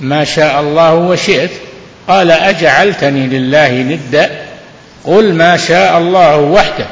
ما 0.00 0.24
شاء 0.24 0.60
الله 0.60 0.94
وشئت 0.94 1.50
قال 2.08 2.30
أجعلتني 2.30 3.26
لله 3.26 3.82
ندا 3.82 4.30
قل 5.04 5.34
ما 5.34 5.56
شاء 5.56 5.98
الله 5.98 6.36
وحده. 6.36 6.86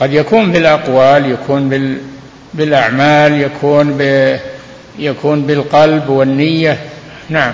قد 0.00 0.12
يكون 0.12 0.52
بالأقوال 0.52 1.30
يكون 1.30 1.68
بال 1.68 1.98
بالأعمال 2.54 3.40
يكون 3.40 3.94
ب 3.98 4.36
يكون 4.98 5.42
بالقلب 5.42 6.08
والنية. 6.08 6.78
نعم. 7.28 7.52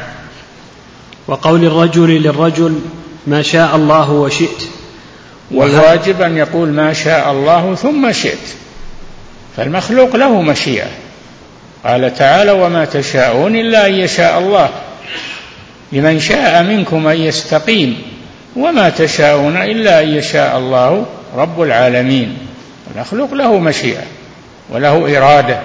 وقول 1.27 1.65
الرجل 1.65 2.23
للرجل 2.23 2.81
ما 3.27 3.43
شاء 3.43 3.77
الله 3.77 4.11
وشئت. 4.11 4.63
والواجب 5.51 6.23
أن 6.23 6.37
يقول 6.37 6.69
ما 6.69 6.93
شاء 6.93 7.33
الله 7.33 7.75
ثم 7.75 8.13
شئت. 8.13 8.49
فالمخلوق 9.57 10.17
له 10.17 10.43
مشيئة. 10.43 10.89
قال 11.85 12.15
تعالى 12.15 12.51
وما 12.51 12.85
تشاءون 12.85 13.57
إلا 13.57 13.87
أن 13.87 13.95
يشاء 13.95 14.39
الله. 14.39 14.69
لمن 15.93 16.21
شاء 16.21 16.63
منكم 16.63 17.07
أن 17.07 17.17
يستقيم. 17.17 18.03
وما 18.57 18.89
تشاءون 18.89 19.57
إلا 19.57 20.03
أن 20.03 20.09
يشاء 20.09 20.59
الله 20.59 21.07
رب 21.37 21.63
العالمين. 21.63 22.39
المخلوق 22.95 23.35
له 23.35 23.59
مشيئة 23.59 24.03
وله 24.71 25.19
إرادة. 25.19 25.61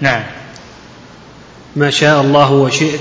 نعم. 0.00 0.22
ما 1.76 1.90
شاء 1.90 2.20
الله 2.20 2.52
وشئت 2.52 3.00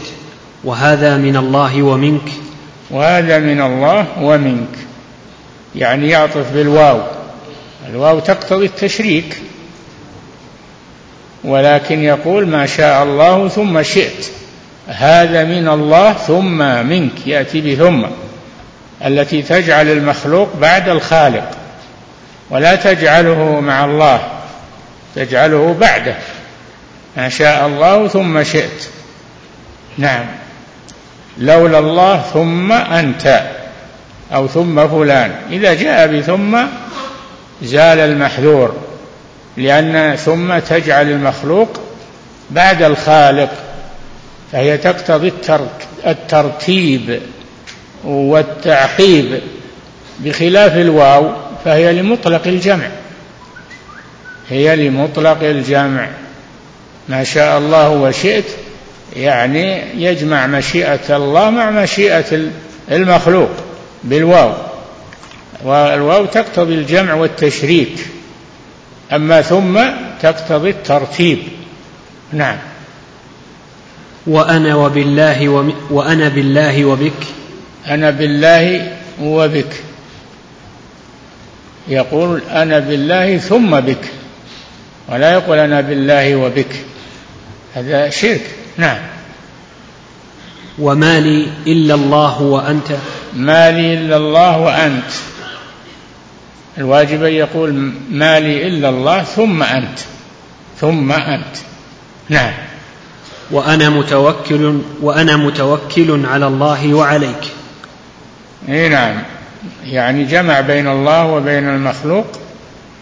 وهذا 0.63 1.17
من 1.17 1.37
الله 1.37 1.83
ومنك. 1.83 2.29
وهذا 2.91 3.39
من 3.39 3.61
الله 3.61 4.05
ومنك. 4.21 4.77
يعني 5.75 6.09
يعطف 6.09 6.51
بالواو. 6.53 7.01
الواو 7.89 8.19
تقتضي 8.19 8.65
التشريك. 8.65 9.41
ولكن 11.45 12.03
يقول 12.03 12.47
ما 12.47 12.65
شاء 12.65 13.03
الله 13.03 13.47
ثم 13.47 13.83
شئت. 13.83 14.25
هذا 14.87 15.43
من 15.43 15.67
الله 15.67 16.13
ثم 16.13 16.57
منك. 16.87 17.27
يأتي 17.27 17.61
بثم. 17.61 18.05
التي 19.05 19.41
تجعل 19.41 19.87
المخلوق 19.87 20.49
بعد 20.61 20.89
الخالق. 20.89 21.49
ولا 22.49 22.75
تجعله 22.75 23.59
مع 23.59 23.85
الله. 23.85 24.21
تجعله 25.15 25.75
بعده. 25.81 26.15
ما 27.17 27.29
شاء 27.29 27.67
الله 27.67 28.07
ثم 28.07 28.43
شئت. 28.43 28.87
نعم. 29.97 30.25
لولا 31.37 31.79
الله 31.79 32.21
ثم 32.21 32.71
أنت. 32.71 33.41
أو 34.33 34.47
ثم 34.47 34.87
فلان. 34.87 35.35
إذا 35.51 35.73
جاء 35.73 36.07
بثم 36.07 36.57
زال 37.63 37.99
المحذور. 37.99 38.84
لأن 39.57 40.15
ثم 40.15 40.59
تجعل 40.59 41.09
المخلوق 41.11 41.79
بعد 42.51 42.81
الخالق 42.81 43.49
فهي 44.51 44.77
تقتضي 44.77 45.33
الترتيب 46.07 47.19
والتعقيب 48.03 49.39
بخلاف 50.19 50.77
الواو 50.77 51.31
فهي 51.65 51.93
لمطلق 51.93 52.47
الجمع. 52.47 52.87
هي 54.49 54.75
لمطلق 54.75 55.43
الجمع. 55.43 56.07
ما 57.09 57.23
شاء 57.23 57.57
الله 57.57 57.89
وشئت 57.89 58.45
يعني 59.15 59.81
يجمع 60.03 60.47
مشيئة 60.47 61.15
الله 61.15 61.49
مع 61.49 61.69
مشيئة 61.69 62.49
المخلوق 62.91 63.49
بالواو. 64.03 64.53
والواو 65.63 66.25
تقتضي 66.25 66.73
الجمع 66.73 67.13
والتشريك. 67.13 68.14
أما 69.13 69.41
ثم 69.41 69.79
تقتضي 70.21 70.69
الترتيب. 70.69 71.39
نعم. 72.33 72.57
وأنا 74.27 74.75
وبالله 74.75 75.65
وأنا 75.89 76.27
بالله 76.27 76.85
وبك. 76.85 77.27
أنا 77.87 78.09
بالله 78.09 78.91
وبك. 79.21 79.73
يقول 81.87 82.41
أنا 82.51 82.79
بالله 82.79 83.37
ثم 83.37 83.79
بك. 83.79 84.05
ولا 85.09 85.33
يقول 85.33 85.57
أنا 85.57 85.81
بالله 85.81 86.35
وبك. 86.35 86.75
هذا 87.75 88.09
شرك. 88.09 88.45
نعم. 88.77 88.97
وما 90.79 91.19
لي 91.19 91.47
إلا 91.67 91.93
الله 91.93 92.41
وأنت. 92.41 92.87
ما 93.33 93.71
لي 93.71 93.93
إلا 93.93 94.17
الله 94.17 94.57
وأنت. 94.57 95.11
الواجب 96.77 97.23
أن 97.23 97.33
يقول 97.33 97.91
ما 98.11 98.39
لي 98.39 98.67
إلا 98.67 98.89
الله 98.89 99.23
ثم 99.23 99.63
أنت. 99.63 99.99
ثم 100.79 101.11
أنت. 101.11 101.55
نعم. 102.29 102.53
وأنا 103.51 103.89
متوكل 103.89 104.79
وأنا 105.01 105.37
متوكل 105.37 106.25
على 106.25 106.47
الله 106.47 106.93
وعليك. 106.93 107.51
إي 108.69 108.89
نعم. 108.89 109.23
يعني 109.85 110.23
جمع 110.23 110.61
بين 110.61 110.87
الله 110.87 111.25
وبين 111.25 111.69
المخلوق 111.69 112.25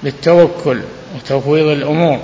بالتوكل 0.04 0.82
وتفويض 1.16 1.68
الأمور. 1.68 2.20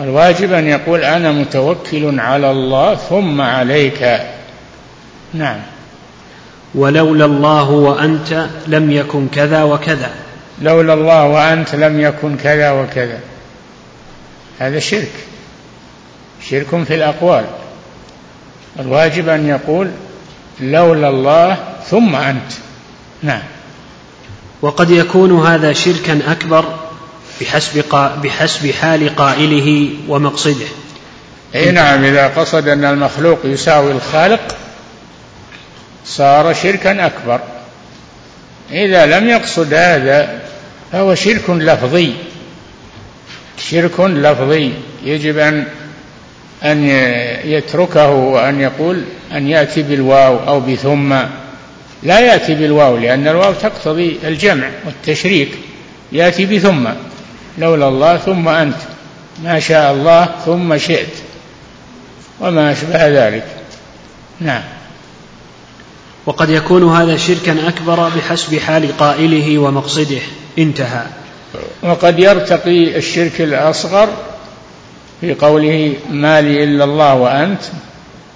الواجب 0.00 0.52
أن 0.52 0.66
يقول 0.66 1.00
أنا 1.00 1.32
متوكل 1.32 2.20
على 2.20 2.50
الله 2.50 2.94
ثم 2.94 3.40
عليك. 3.40 4.20
نعم. 5.34 5.60
ولولا 6.74 7.24
الله 7.24 7.70
وأنت 7.70 8.46
لم 8.66 8.90
يكن 8.90 9.28
كذا 9.28 9.62
وكذا. 9.62 10.23
لولا 10.62 10.94
الله 10.94 11.24
وأنت 11.24 11.74
لم 11.74 12.00
يكن 12.00 12.36
كذا 12.36 12.70
وكذا. 12.70 13.20
هذا 14.58 14.78
شرك. 14.78 15.12
شرك 16.50 16.84
في 16.84 16.94
الأقوال. 16.94 17.44
الواجب 18.80 19.28
أن 19.28 19.48
يقول 19.48 19.90
لولا 20.60 21.08
الله 21.08 21.58
ثم 21.90 22.16
أنت. 22.16 22.52
نعم. 23.22 23.42
وقد 24.62 24.90
يكون 24.90 25.46
هذا 25.46 25.72
شركا 25.72 26.20
أكبر 26.32 26.64
بحسب 27.40 27.84
بحسب 28.22 28.70
حال 28.70 29.16
قائله 29.16 29.88
ومقصده. 30.08 30.66
إي 31.54 31.70
نعم 31.70 32.04
إذا 32.04 32.28
قصد 32.28 32.68
أن 32.68 32.84
المخلوق 32.84 33.38
يساوي 33.44 33.92
الخالق 33.92 34.56
صار 36.06 36.54
شركا 36.54 37.06
أكبر. 37.06 37.40
إذا 38.70 39.06
لم 39.06 39.28
يقصد 39.28 39.74
هذا 39.74 40.40
فهو 40.92 41.14
شرك 41.14 41.50
لفظي. 41.50 42.12
شرك 43.58 44.00
لفظي. 44.00 44.72
يجب 45.04 45.38
أن 45.38 45.66
أن 46.64 46.84
يتركه 47.44 48.08
وأن 48.10 48.60
يقول 48.60 49.02
أن 49.32 49.48
يأتي 49.48 49.82
بالواو 49.82 50.48
أو 50.48 50.60
بثم. 50.60 51.12
لا 52.02 52.20
يأتي 52.20 52.54
بالواو 52.54 52.96
لأن 52.96 53.28
الواو 53.28 53.52
تقتضي 53.52 54.18
الجمع 54.24 54.68
والتشريك. 54.86 55.50
يأتي 56.12 56.46
بثم. 56.46 56.88
لولا 57.58 57.88
الله 57.88 58.16
ثم 58.16 58.48
أنت. 58.48 58.76
ما 59.44 59.60
شاء 59.60 59.92
الله 59.92 60.28
ثم 60.46 60.78
شئت. 60.78 61.14
وما 62.40 62.72
أشبه 62.72 63.08
ذلك. 63.08 63.46
نعم. 64.40 64.62
وقد 66.26 66.50
يكون 66.50 66.96
هذا 66.96 67.16
شركا 67.16 67.68
أكبر 67.68 68.08
بحسب 68.08 68.58
حال 68.58 68.96
قائله 68.98 69.58
ومقصده. 69.58 70.20
انتهى. 70.58 71.02
وقد 71.82 72.18
يرتقي 72.18 72.96
الشرك 72.96 73.40
الأصغر 73.40 74.08
في 75.20 75.34
قوله 75.34 75.94
ما 76.10 76.40
لي 76.40 76.64
إلا 76.64 76.84
الله 76.84 77.14
وأنت 77.14 77.60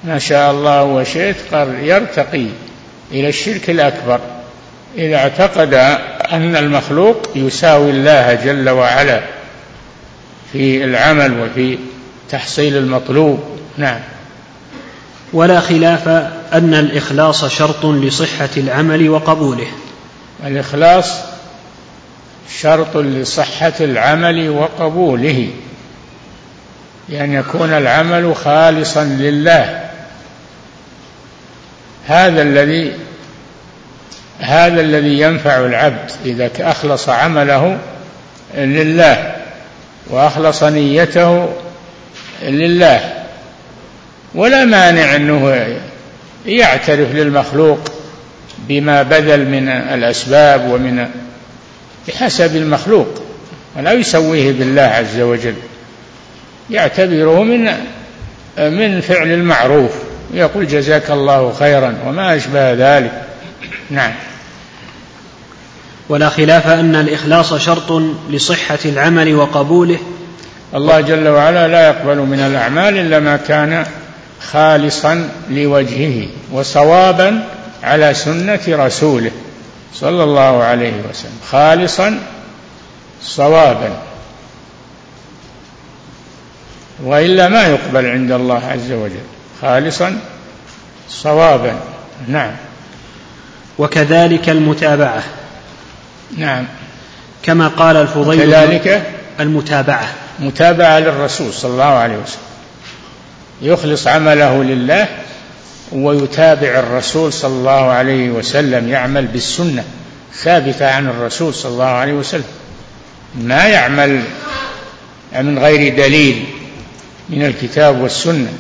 ما 0.05 0.19
شاء 0.19 0.51
الله 0.51 0.85
وشئت 0.85 1.37
قال 1.53 1.85
يرتقي 1.85 2.47
إلى 3.13 3.29
الشرك 3.29 3.71
الأكبر. 3.71 4.21
إذا 4.99 5.17
اعتقد 5.17 5.75
أن 6.33 6.57
المخلوق 6.57 7.17
يساوي 7.35 7.91
الله 7.91 8.35
جل 8.35 8.69
وعلا 8.69 9.21
في 10.53 10.85
العمل 10.85 11.41
وفي 11.41 11.79
تحصيل 12.31 12.77
المطلوب. 12.77 13.41
نعم. 13.79 14.01
ولا 15.33 15.61
خلاف 15.61 16.29
أن 16.53 16.75
الإخلاص 16.75 17.45
شرط 17.45 17.87
لصحة 17.87 18.49
العمل 18.57 19.11
وقبوله. 19.11 19.67
الإخلاص 20.47 21.13
شرط 22.61 22.97
لصحة 22.97 23.73
العمل 23.81 24.51
وقبوله. 24.51 25.49
بأن 27.09 27.33
يكون 27.33 27.71
العمل 27.71 28.37
خالصا 28.37 29.05
لله. 29.05 29.85
هذا 32.07 32.43
الذي 32.43 32.93
هذا 34.41 34.81
الذي 34.81 35.21
ينفع 35.21 35.67
العبد 35.67 36.11
إذا 36.25 36.51
أخلص 36.61 37.09
عمله 37.09 37.79
لله 38.55 39.37
وأخلص 40.07 40.63
نيته 40.63 41.49
لله. 42.43 43.25
ولا 44.35 44.65
مانع 44.65 45.17
أنه 45.17 45.69
يعترف 46.47 47.15
للمخلوق 47.15 47.79
بما 48.69 49.03
بذل 49.03 49.49
من 49.49 49.69
الأسباب 49.69 50.71
ومن 50.71 51.09
بحسب 52.09 52.57
المخلوق 52.57 53.09
ولا 53.77 53.93
يسويه 53.93 54.53
بالله 54.53 54.83
عز 54.83 55.21
وجل. 55.21 55.55
يعتبره 56.71 57.43
من 57.43 57.65
من 58.59 59.01
فعل 59.01 59.33
المعروف. 59.33 59.91
يقول 60.35 60.67
جزاك 60.67 61.11
الله 61.11 61.53
خيرا 61.53 61.95
وما 62.07 62.37
أشبه 62.37 62.73
ذلك. 62.73 63.23
نعم. 63.91 64.13
ولا 66.09 66.29
خلاف 66.29 66.67
أن 66.67 66.95
الإخلاص 66.95 67.55
شرط 67.55 68.03
لصحة 68.31 68.79
العمل 68.85 69.35
وقبوله. 69.35 69.99
الله 70.75 71.01
جل 71.01 71.29
وعلا 71.29 71.69
لا 71.69 71.89
يقبل 71.89 72.17
من 72.17 72.41
الأعمال 72.41 72.99
إلا 72.99 73.21
ما 73.21 73.37
كان 73.37 73.87
خالصا 74.53 75.29
لوجهه 75.51 76.29
وصوابا 76.53 77.45
على 77.83 78.15
سنة 78.15 78.61
رسوله 78.69 79.31
صلى 79.95 80.25
الله 80.25 80.63
عليه 80.63 80.93
وسلم. 81.11 81.39
خالصا 81.51 82.19
صوابا. 83.23 83.91
وإلا 87.05 87.49
ما 87.49 87.67
يقبل 87.67 88.07
عند 88.07 88.31
الله 88.33 88.67
عز 88.67 88.93
وجل. 88.93 89.27
خالصا 89.63 90.19
صوابا. 91.11 91.75
نعم. 92.29 92.53
وكذلك 93.79 94.49
المتابعة. 94.49 95.23
نعم. 96.37 96.67
كما 97.43 97.69
قال 97.69 97.97
الفضيل 97.97 98.51
كذلك 98.51 99.03
المتابعة. 99.41 100.09
متابعة 100.41 100.99
للرسول 100.99 101.53
صلى 101.53 101.71
الله 101.71 101.85
عليه 101.85 102.17
وسلم. 102.17 102.48
يخلص 103.63 104.07
عمله 104.07 104.63
لله 104.63 105.09
ويتابع 105.93 106.69
الرسول 106.69 107.33
صلى 107.33 107.53
الله 107.53 107.85
عليه 107.85 108.31
وسلم 108.31 108.89
يعمل 108.89 109.27
بالسنة 109.27 109.85
ثابتة 110.35 110.91
عن 110.91 111.09
الرسول 111.09 111.55
صلى 111.55 111.73
الله 111.73 111.85
عليه 111.85 112.13
وسلم. 112.13 112.45
ما 113.41 113.67
يعمل 113.67 114.23
من 115.33 115.59
غير 115.59 115.97
دليل 115.97 116.45
من 117.29 117.45
الكتاب 117.45 118.01
والسنة. 118.01 118.53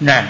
نعم. 0.00 0.26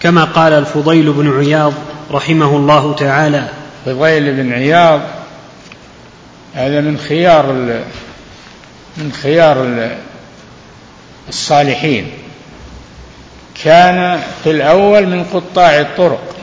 كما 0.00 0.24
قال 0.24 0.52
الفضيل 0.52 1.12
بن 1.12 1.38
عياض 1.38 1.72
رحمه 2.10 2.56
الله 2.56 2.94
تعالى 2.94 3.48
فضيل 3.86 4.34
بن 4.34 4.52
عياض 4.52 5.00
هذا 6.54 6.80
من 6.80 6.98
خيار 6.98 7.52
من 8.96 9.12
خيار 9.22 9.88
الصالحين. 11.28 12.10
كان 13.64 14.20
في 14.44 14.50
الأول 14.50 15.06
من 15.06 15.24
قطاع 15.24 15.80
الطرق. 15.80 16.36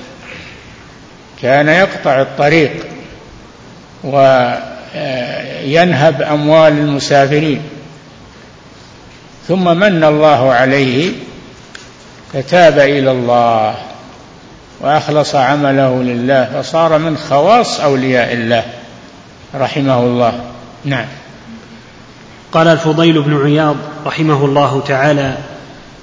كان 1.42 1.68
يقطع 1.68 2.22
الطريق 2.22 2.86
وينهب 4.04 4.62
أموال 6.22 6.74
المسافرين. 6.74 7.62
ثم 9.48 9.78
من 9.78 10.04
الله 10.04 10.54
عليه 10.54 11.12
فتاب 12.34 12.80
إلى 12.80 13.12
الله 13.12 13.76
وأخلص 14.80 15.36
عمله 15.36 16.04
لله 16.04 16.62
فصار 16.62 16.98
من 16.98 17.18
خواص 17.18 17.80
أولياء 17.80 18.34
الله. 18.34 18.64
رحمه 19.56 20.00
الله. 20.00 20.40
نعم. 20.86 21.06
قال 22.52 22.68
الفضيل 22.68 23.22
بن 23.22 23.46
عياض 23.46 23.76
رحمه 24.06 24.46
الله 24.46 24.84
تعالى 24.88 25.38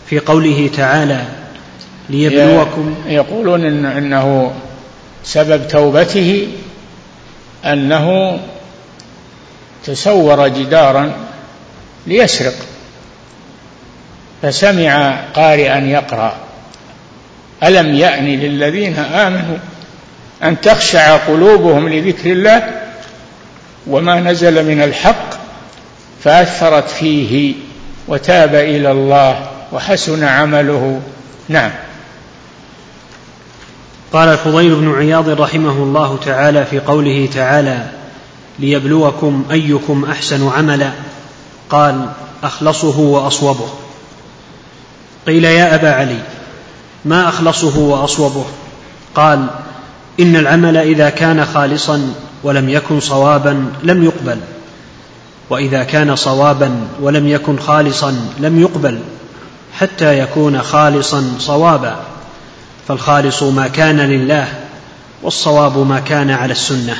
في 0.06 0.18
قوله 0.18 0.70
تعالى 0.76 1.24
ليبلوكم. 2.08 2.94
يقولون 3.06 3.64
إن 3.64 3.84
إنه 3.84 4.52
سبب 5.24 5.68
توبته 5.68 6.48
أنه 7.64 8.38
تسور 9.84 10.48
جدارا 10.48 11.12
ليسرق 12.06 12.54
فسمع 14.42 15.16
قارئا 15.34 15.78
يقرأ. 15.78 16.36
ألم 17.62 17.94
يأن 17.94 18.26
للذين 18.26 18.98
آمنوا 18.98 19.58
أن 20.42 20.60
تخشع 20.60 21.16
قلوبهم 21.16 21.88
لذكر 21.88 22.32
الله 22.32 22.82
وما 23.86 24.20
نزل 24.20 24.66
من 24.66 24.82
الحق 24.82 25.30
فأثرت 26.24 26.88
فيه 26.88 27.54
وتاب 28.08 28.54
إلى 28.54 28.92
الله 28.92 29.46
وحسن 29.72 30.24
عمله. 30.24 31.00
نعم. 31.48 31.70
قال 34.12 34.28
الفضيل 34.28 34.74
بن 34.74 34.94
عياض 34.94 35.28
رحمه 35.28 35.70
الله 35.70 36.18
تعالى 36.24 36.64
في 36.64 36.80
قوله 36.80 37.28
تعالى 37.34 37.86
ليبلوكم 38.58 39.44
أيكم 39.50 40.04
أحسن 40.10 40.48
عملا. 40.48 40.90
قال 41.70 42.08
أخلصه 42.42 42.98
وأصوبه. 42.98 43.68
قيل 45.26 45.44
يا 45.44 45.74
أبا 45.74 45.92
علي 45.92 46.18
ما 47.04 47.28
أخلصه 47.28 47.78
وأصوبه؟ 47.78 48.44
قال 49.14 49.46
إن 50.20 50.36
العمل 50.36 50.76
إذا 50.76 51.10
كان 51.10 51.44
خالصا 51.44 52.14
ولم 52.42 52.68
يكن 52.68 53.00
صوابا 53.00 53.72
لم 53.82 54.04
يقبل. 54.04 54.38
وإذا 55.52 55.84
كان 55.84 56.16
صوابا 56.16 56.86
ولم 57.00 57.28
يكن 57.28 57.58
خالصا 57.58 58.28
لم 58.38 58.60
يقبل 58.60 59.00
حتى 59.78 60.18
يكون 60.18 60.62
خالصا 60.62 61.34
صوابا. 61.38 61.96
فالخالص 62.88 63.42
ما 63.42 63.68
كان 63.68 64.00
لله 64.00 64.48
والصواب 65.22 65.78
ما 65.78 66.00
كان 66.00 66.30
على 66.30 66.52
السنة. 66.52 66.96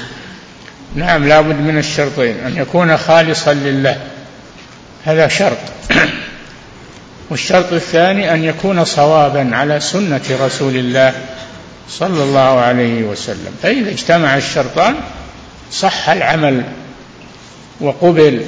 نعم 0.94 1.28
لابد 1.28 1.60
من 1.60 1.78
الشرطين 1.78 2.36
أن 2.36 2.56
يكون 2.56 2.96
خالصا 2.96 3.54
لله. 3.54 4.00
هذا 5.04 5.28
شرط. 5.28 5.58
والشرط 7.30 7.72
الثاني 7.72 8.34
أن 8.34 8.44
يكون 8.44 8.84
صوابا 8.84 9.50
على 9.52 9.80
سنة 9.80 10.22
رسول 10.40 10.76
الله 10.76 11.12
صلى 11.88 12.22
الله 12.22 12.60
عليه 12.60 13.02
وسلم. 13.02 13.54
فإذا 13.62 13.90
اجتمع 13.90 14.36
الشرطان 14.36 14.94
صح 15.72 16.08
العمل. 16.08 16.64
وقبل 17.83 18.42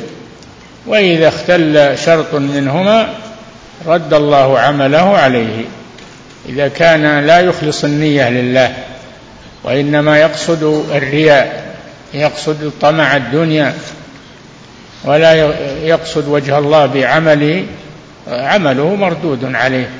وإذا 0.87 1.29
اختل 1.29 1.99
شرط 2.05 2.35
منهما 2.35 3.09
رد 3.87 4.15
الله 4.15 4.59
عمله 4.59 5.17
عليه. 5.19 5.65
إذا 6.49 6.69
كان 6.69 7.27
لا 7.27 7.41
يخلص 7.41 7.85
النية 7.85 8.31
لله 8.31 8.75
وإنما 9.65 10.19
يقصد 10.19 10.63
الرياء 10.95 11.77
يقصد 12.15 12.73
طمع 12.81 13.17
الدنيا 13.17 13.75
ولا 15.05 15.35
يقصد 15.83 16.29
وجه 16.29 16.59
الله 16.59 16.87
بعمله 16.87 17.65
عمله 18.29 18.95
مردود 18.95 19.55
عليه. 19.55 19.91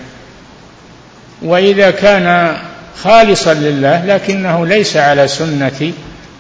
وإذا 1.43 1.91
كان 1.91 2.57
خالصا 3.03 3.55
لله 3.55 4.05
لكنه 4.05 4.67
ليس 4.67 4.97
على 4.97 5.29
سنة 5.29 5.93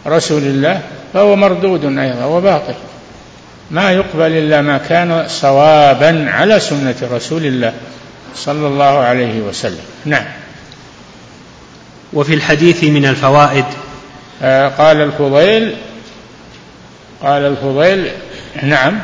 رسول 0.07 0.43
الله 0.43 0.81
فهو 1.14 1.37
مردود 1.37 1.98
أيضا 1.98 2.24
وباطل. 2.24 2.74
ما 3.70 3.92
يقبل 3.92 4.33
إلا 4.33 4.61
ما 4.61 4.79
كان 4.79 5.24
صوابا 5.29 6.27
على 6.31 6.61
سنة 6.61 6.94
رسول 7.12 7.46
الله 7.46 7.72
صلى 8.37 8.66
الله 8.66 8.98
عليه 8.98 9.40
وسلم. 9.40 9.85
نعم. 10.05 10.24
وفي 12.12 12.35
الحديث 12.35 12.85
من 12.85 13.07
الفوائد. 13.07 13.64
آه 14.42 14.68
قال 14.68 14.96
الفضيل 14.96 15.77
قال 17.22 17.42
الفضيل 17.42 18.11
نعم 18.62 18.98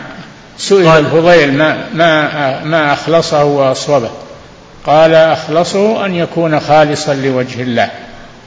سئل 0.59 0.89
قال 0.89 1.05
الفضيل 1.05 1.53
ما 1.53 1.85
ما 1.95 2.65
ما 2.65 2.93
أخلصه 2.93 3.45
وأصوبه. 3.45 4.11
قال 4.87 5.15
أخلصه 5.15 6.07
أن 6.07 6.15
يكون 6.15 6.61
خالصا 6.61 7.15
لوجه 7.15 7.63
الله 7.63 7.91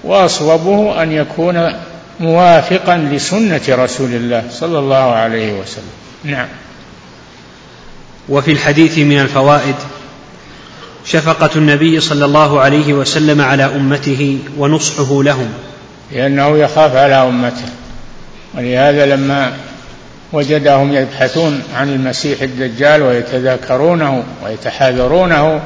وأصوبه 0.03 1.03
أن 1.03 1.11
يكون 1.11 1.73
موافقا 2.19 2.97
لسنة 2.97 3.61
رسول 3.69 4.13
الله 4.13 4.43
صلى 4.51 4.79
الله 4.79 5.11
عليه 5.11 5.53
وسلم. 5.53 5.93
نعم. 6.23 6.47
وفي 8.29 8.51
الحديث 8.51 8.97
من 8.97 9.19
الفوائد 9.19 9.75
شفقة 11.05 11.49
النبي 11.55 11.99
صلى 11.99 12.25
الله 12.25 12.59
عليه 12.59 12.93
وسلم 12.93 13.41
على 13.41 13.65
أمته 13.65 14.39
ونصحه 14.57 15.23
لهم. 15.23 15.53
لأنه 16.11 16.57
يخاف 16.57 16.95
على 16.95 17.15
أمته. 17.15 17.69
ولهذا 18.53 19.05
لما 19.05 19.53
وجدهم 20.33 20.93
يبحثون 20.93 21.63
عن 21.75 21.89
المسيح 21.89 22.41
الدجال 22.41 23.01
ويتذاكرونه 23.01 24.23
ويتحاذرونه 24.45 25.61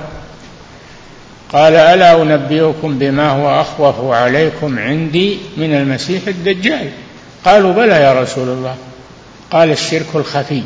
قال 1.53 1.75
ألا 1.75 2.21
أنبئكم 2.21 2.99
بما 2.99 3.29
هو 3.29 3.62
أخوف 3.62 4.12
عليكم 4.12 4.79
عندي 4.79 5.38
من 5.57 5.73
المسيح 5.73 6.27
الدجال؟ 6.27 6.89
قالوا 7.45 7.73
بلى 7.73 7.93
يا 7.93 8.21
رسول 8.21 8.47
الله. 8.47 8.75
قال 9.51 9.71
الشرك 9.71 10.15
الخفي. 10.15 10.63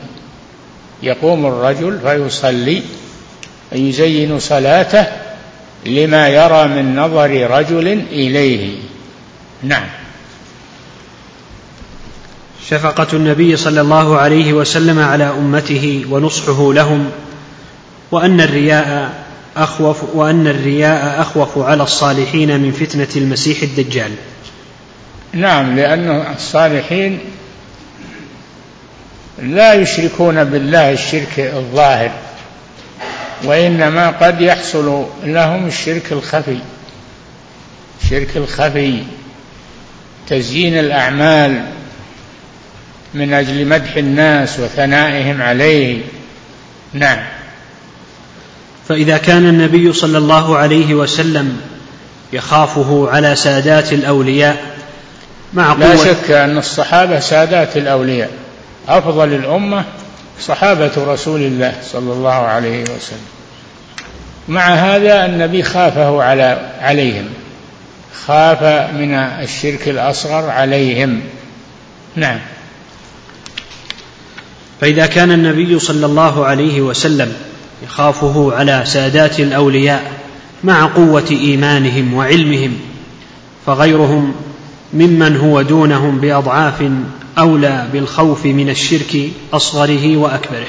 يقوم 1.03 1.45
الرجل 1.45 1.99
فيصلي 2.03 2.81
فيزين 3.69 4.39
صلاته 4.39 5.05
لما 5.85 6.27
يرى 6.27 6.67
من 6.67 6.95
نظر 6.95 7.51
رجل 7.51 7.87
إليه. 8.11 8.75
نعم. 9.63 9.87
شفقة 12.69 13.07
النبي 13.13 13.57
صلى 13.57 13.81
الله 13.81 14.17
عليه 14.17 14.53
وسلم 14.53 14.99
على 14.99 15.23
أمته 15.23 16.05
ونصحه 16.09 16.73
لهم 16.73 17.09
وأن 18.11 18.41
الرياء 18.41 19.20
أخوف 19.57 20.03
وأن 20.13 20.47
الرياء 20.47 21.21
أخوف 21.21 21.57
على 21.57 21.83
الصالحين 21.83 22.59
من 22.59 22.71
فتنة 22.71 23.07
المسيح 23.15 23.61
الدجال. 23.61 24.11
نعم 25.33 25.75
لأن 25.75 26.25
الصالحين 26.35 27.19
لا 29.41 29.73
يشركون 29.73 30.43
بالله 30.43 30.91
الشرك 30.91 31.39
الظاهر 31.39 32.11
وإنما 33.43 34.09
قد 34.09 34.41
يحصل 34.41 35.05
لهم 35.23 35.67
الشرك 35.67 36.11
الخفي. 36.11 36.57
الشرك 38.03 38.37
الخفي 38.37 39.03
تزيين 40.27 40.79
الأعمال 40.79 41.65
من 43.13 43.33
أجل 43.33 43.67
مدح 43.67 43.95
الناس 43.95 44.59
وثنائهم 44.59 45.41
عليه. 45.41 46.01
نعم. 46.93 47.40
فإذا 48.87 49.17
كان 49.17 49.49
النبي 49.49 49.93
صلى 49.93 50.17
الله 50.17 50.57
عليه 50.57 50.93
وسلم 50.93 51.61
يخافه 52.33 53.09
على 53.11 53.35
سادات 53.35 53.93
الأولياء 53.93 54.75
مع 55.53 55.73
لا 55.73 55.95
شك 55.95 56.31
أن 56.31 56.57
الصحابة 56.57 57.19
سادات 57.19 57.77
الأولياء. 57.77 58.29
أفضل 58.87 59.33
الأمة 59.33 59.83
صحابة 60.41 60.91
رسول 60.97 61.41
الله 61.41 61.73
صلى 61.91 62.13
الله 62.13 62.33
عليه 62.33 62.81
وسلم. 62.81 63.25
مع 64.47 64.73
هذا 64.73 65.25
النبي 65.25 65.63
خافه 65.63 66.23
على 66.23 66.71
عليهم. 66.79 67.25
خاف 68.25 68.63
من 68.93 69.13
الشرك 69.13 69.87
الأصغر 69.87 70.49
عليهم. 70.49 71.21
نعم. 72.15 72.39
فإذا 74.81 75.05
كان 75.05 75.31
النبي 75.31 75.79
صلى 75.79 76.05
الله 76.05 76.45
عليه 76.45 76.81
وسلم 76.81 77.33
يخافه 77.83 78.53
على 78.55 78.83
سادات 78.85 79.39
الأولياء 79.39 80.11
مع 80.63 80.85
قوة 80.85 81.27
إيمانهم 81.31 82.13
وعلمهم 82.13 82.79
فغيرهم 83.65 84.33
ممن 84.93 85.37
هو 85.37 85.61
دونهم 85.61 86.19
بأضعاف 86.19 86.83
أولى 87.37 87.87
بالخوف 87.93 88.45
من 88.45 88.69
الشرك 88.69 89.29
أصغره 89.53 90.17
وأكبره. 90.17 90.67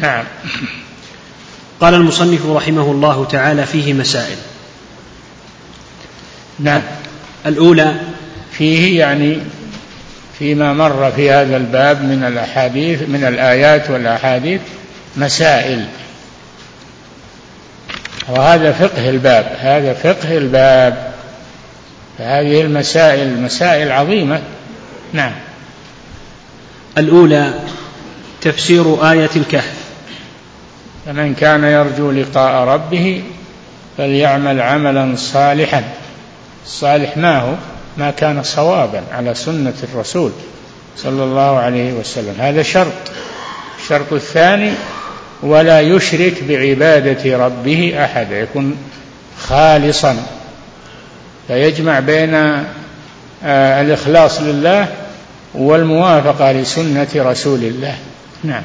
نعم. 0.00 0.24
قال 1.80 1.94
المصنف 1.94 2.46
رحمه 2.46 2.90
الله 2.90 3.24
تعالى 3.24 3.66
فيه 3.66 3.92
مسائل. 3.92 4.36
نعم. 6.58 6.82
الأولى 7.46 7.94
فيه 8.52 8.98
يعني 8.98 9.38
فيما 10.38 10.72
مر 10.72 11.12
في 11.16 11.30
هذا 11.30 11.56
الباب 11.56 12.04
من 12.04 12.24
الأحاديث 12.24 13.02
من 13.02 13.24
الآيات 13.24 13.90
والأحاديث 13.90 14.60
مسائل. 15.16 15.86
وهذا 18.28 18.72
فقه 18.72 19.10
الباب 19.10 19.56
هذا 19.60 19.92
فقه 19.92 20.38
الباب. 20.38 21.12
فهذه 22.18 22.60
المسائل 22.60 23.42
مسائل 23.42 23.92
عظيمة. 23.92 24.40
نعم. 25.12 25.32
الأولى 26.98 27.54
تفسير 28.40 29.10
آية 29.10 29.30
الكهف. 29.36 29.74
فمن 31.06 31.34
كان 31.34 31.64
يرجو 31.64 32.10
لقاء 32.10 32.68
ربه 32.68 33.22
فليعمل 33.98 34.60
عملا 34.60 35.16
صالحا. 35.16 35.84
الصالح 36.66 37.16
ما 37.16 37.38
هو؟ 37.38 37.54
ما 37.96 38.10
كان 38.10 38.42
صوابا 38.42 39.02
على 39.12 39.34
سنة 39.34 39.74
الرسول 39.92 40.32
صلى 40.96 41.24
الله 41.24 41.58
عليه 41.58 41.92
وسلم. 41.92 42.34
هذا 42.38 42.62
شرط. 42.62 42.92
الشرط 43.82 44.12
الثاني 44.12 44.72
ولا 45.42 45.80
يشرك 45.80 46.44
بعبادة 46.48 47.38
ربه 47.46 48.04
أحدا 48.04 48.40
يكون 48.40 48.76
خالصا. 49.38 50.16
فيجمع 51.48 52.00
بين 52.00 52.34
آه، 53.44 53.82
الإخلاص 53.82 54.40
لله 54.40 54.88
والموافقة 55.54 56.52
لسنة 56.52 57.08
رسول 57.16 57.58
الله. 57.58 57.98
نعم. 58.44 58.62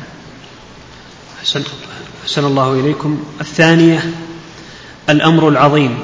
أحسن, 1.40 1.64
أحسن 2.24 2.46
الله 2.46 2.80
إليكم. 2.80 3.24
الثانية 3.42 4.04
الأمر 5.10 5.50
العظيم 5.50 6.00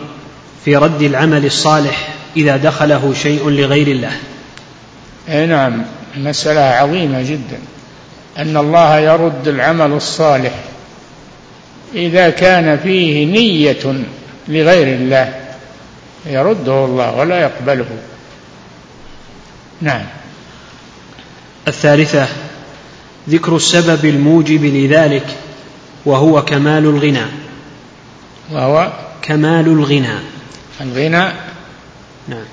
في 0.65 0.75
رد 0.75 1.01
العمل 1.01 1.45
الصالح 1.45 2.13
إذا 2.37 2.57
دخله 2.57 3.13
شيء 3.13 3.49
لغير 3.49 3.87
الله. 3.87 4.11
نعم 5.45 5.83
مسألة 6.17 6.61
عظيمة 6.61 7.21
جدا. 7.21 7.59
أن 8.37 8.57
الله 8.57 8.99
يرد 8.99 9.47
العمل 9.47 9.91
الصالح 9.91 10.53
إذا 11.93 12.29
كان 12.29 12.77
فيه 12.77 13.25
نية 13.25 14.03
لغير 14.47 14.87
الله 14.87 15.33
يرده 16.25 16.85
الله 16.85 17.15
ولا 17.15 17.41
يقبله. 17.41 17.85
نعم. 19.81 20.05
الثالثة 21.67 22.27
ذكر 23.29 23.55
السبب 23.55 24.05
الموجب 24.05 24.63
لذلك 24.63 25.25
وهو 26.05 26.45
كمال 26.45 26.83
الغنى. 26.83 27.25
وهو؟ 28.51 28.91
كمال 29.21 29.67
الغنى. 29.67 30.19
الغنى؟ 30.81 31.31
نعم. 32.27 32.45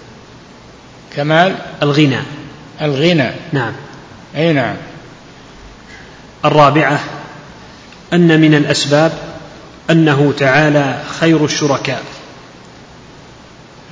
كمال؟ 1.17 1.57
الغنى. 1.83 2.19
الغنى. 2.83 3.31
نعم. 3.53 3.73
أي 4.37 4.53
نعم. 4.53 4.77
الرابعة 6.47 7.01
أن 8.13 8.41
من 8.41 8.55
الأسباب 8.55 9.13
أنه 9.91 10.35
تعالى 10.39 10.99
خير 11.21 11.45
الشركاء. 11.45 12.03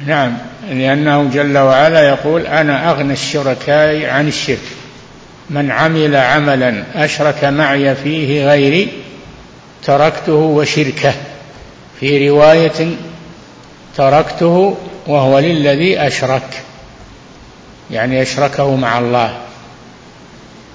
نعم 0.07 0.37
لأنه 0.71 1.31
جل 1.35 1.59
وعلا 1.59 2.09
يقول 2.09 2.47
أنا 2.47 2.91
أغنى 2.91 3.13
الشركاء 3.13 4.05
عن 4.05 4.29
الشرك. 4.29 4.59
من 5.51 5.71
عمل 5.71 6.17
عملا 6.17 6.85
أشرك 6.95 7.45
معي 7.45 7.95
فيه 7.95 8.47
غيري 8.51 8.89
تركته 9.85 10.33
وشركه. 10.33 11.15
في 12.01 12.29
رواية 12.29 12.97
تركته 13.97 14.77
وهو 15.07 15.39
للذي 15.39 16.07
أشرك 16.07 16.63
يعني 17.91 18.23
أشركه 18.23 18.77
مع 18.77 18.99
الله. 18.99 19.39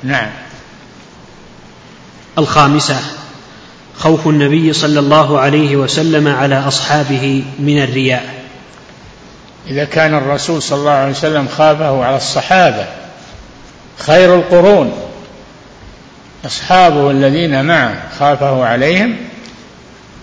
نعم. 0.04 0.30
الخامسة 2.39 2.99
خوف 3.97 4.28
النبي 4.28 4.73
صلى 4.73 4.99
الله 4.99 5.39
عليه 5.39 5.75
وسلم 5.75 6.28
على 6.28 6.60
أصحابه 6.60 7.43
من 7.60 7.84
الرياء. 7.84 8.34
إذا 9.67 9.86
كان 9.86 10.15
الرسول 10.15 10.62
صلى 10.62 10.80
الله 10.80 10.91
عليه 10.91 11.12
وسلم 11.12 11.47
خافه 11.47 12.04
على 12.04 12.17
الصحابة 12.17 12.86
خير 13.97 14.36
القرون. 14.36 14.93
أصحابه 16.45 17.12
الذين 17.12 17.65
معه 17.65 18.02
خافه 18.19 18.65
عليهم 18.65 19.15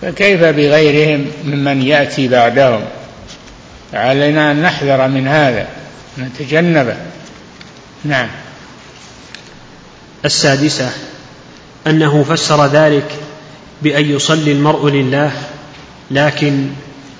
فكيف 0.01 0.41
بغيرهم 0.41 1.25
ممن 1.43 1.81
يأتي 1.81 2.27
بعدهم؟ 2.27 2.81
علينا 3.93 4.51
أن 4.51 4.61
نحذر 4.61 5.07
من 5.07 5.27
هذا 5.27 5.67
نتجنبه. 6.17 6.95
نعم. 8.03 8.29
السادسة 10.25 10.89
أنه 11.89 12.23
فسر 12.23 12.65
ذلك 12.65 13.15
بأن 13.81 14.11
يصلي 14.11 14.51
المرء 14.51 14.89
لله 14.89 15.31
لكن 16.11 16.67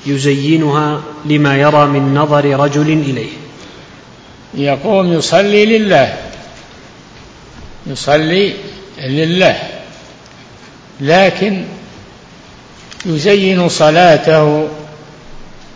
يزينها 0.06 1.02
لما 1.26 1.58
يرى 1.58 1.86
من 1.86 2.14
نظر 2.14 2.60
رجل 2.60 2.90
إليه. 2.90 3.30
يقوم 4.54 5.14
يصلي 5.14 5.66
لله 5.66 6.14
يصلي 7.88 8.54
لله 9.04 9.58
لكن 11.02 11.64
يزين 13.06 13.70
صلاته 13.70 14.68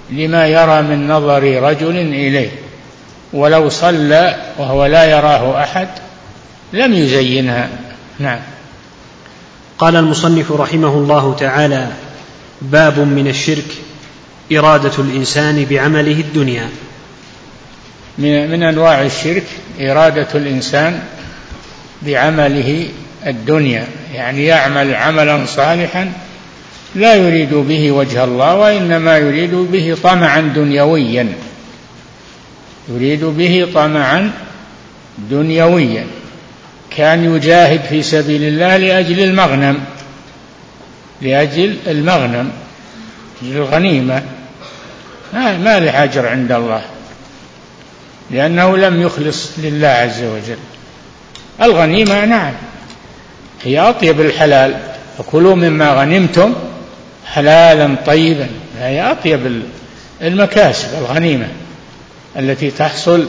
لما 0.10 0.48
يرى 0.48 0.82
من 0.82 1.08
نظر 1.08 1.44
رجل 1.64 1.98
إليه. 1.98 2.52
ولو 3.34 3.70
صلى 3.70 4.36
وهو 4.58 4.86
لا 4.86 5.04
يراه 5.04 5.64
أحد 5.64 5.88
لم 6.74 6.94
يزينها. 6.94 7.70
نعم. 8.20 8.40
قال 9.82 9.96
المصنف 9.96 10.52
رحمه 10.52 10.94
الله 10.94 11.36
تعالى 11.40 11.88
باب 12.62 13.00
من 13.00 13.28
الشرك 13.28 13.66
إرادة 14.52 14.92
الإنسان 15.00 15.66
بعمله 15.70 16.20
الدنيا. 16.20 16.70
من 18.18 18.64
أنواع 18.64 19.02
الشرك 19.02 19.44
إرادة 19.80 20.28
الإنسان 20.36 21.00
بعمله 22.02 22.88
الدنيا. 23.28 23.88
يعني 24.14 24.46
يعمل 24.46 24.96
عملا 24.96 25.46
صالحا 25.46 26.12
لا 26.96 27.16
يريد 27.16 27.54
به 27.54 27.92
وجه 27.92 28.24
الله 28.24 28.56
وإنما 28.56 29.18
يريد 29.18 29.54
به 29.56 29.98
طمعا 30.04 30.42
دنيويا. 30.42 31.34
يريد 32.90 33.24
به 33.24 33.68
طمعا 33.74 34.32
دنيويا. 35.18 36.06
كان 36.98 37.36
يجاهد 37.36 37.82
في 37.90 38.04
سبيل 38.04 38.44
الله 38.44 38.78
لأجل 38.78 39.20
المغنم 39.20 39.80
لأجل 41.22 41.78
المغنم 41.88 42.52
الغنيمة. 43.44 44.24
ما 45.34 46.04
اجر 46.04 46.28
عند 46.28 46.52
الله 46.52 46.82
لأنه 48.32 48.78
لم 48.78 49.02
يخلص 49.02 49.50
لله 49.58 49.88
عز 49.88 50.24
وجل. 50.24 50.58
الغنيمة 51.62 52.26
نعم 52.26 52.54
هي 53.64 53.80
أطيب 53.80 54.22
الحلال. 54.22 54.76
فكلوا 55.18 55.56
مما 55.56 55.94
غنمتم 55.94 56.56
حلالا 57.26 57.96
طيبا. 58.06 58.48
هي 58.80 59.12
أطيب 59.12 59.62
المكاسب 60.22 60.88
الغنيمة 60.98 61.48
التي 62.40 62.72
تحصل 62.72 63.28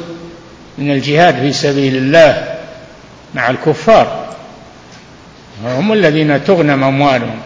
من 0.78 0.90
الجهاد 0.90 1.34
في 1.34 1.52
سبيل 1.52 1.96
الله. 1.96 2.51
مع 3.34 3.50
الكفار. 3.50 4.28
هم 5.64 5.92
الذين 5.92 6.44
تغنم 6.44 6.84
أموالهم. 6.84 7.38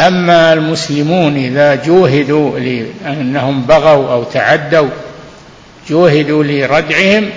أما 0.00 0.52
المسلمون 0.52 1.36
إذا 1.36 1.74
جوهدوا 1.74 2.58
لأنهم 2.58 3.62
بغوا 3.62 4.12
أو 4.12 4.24
تعدوا 4.24 4.88
جوهدوا 5.88 6.44
لردعهم 6.44 7.30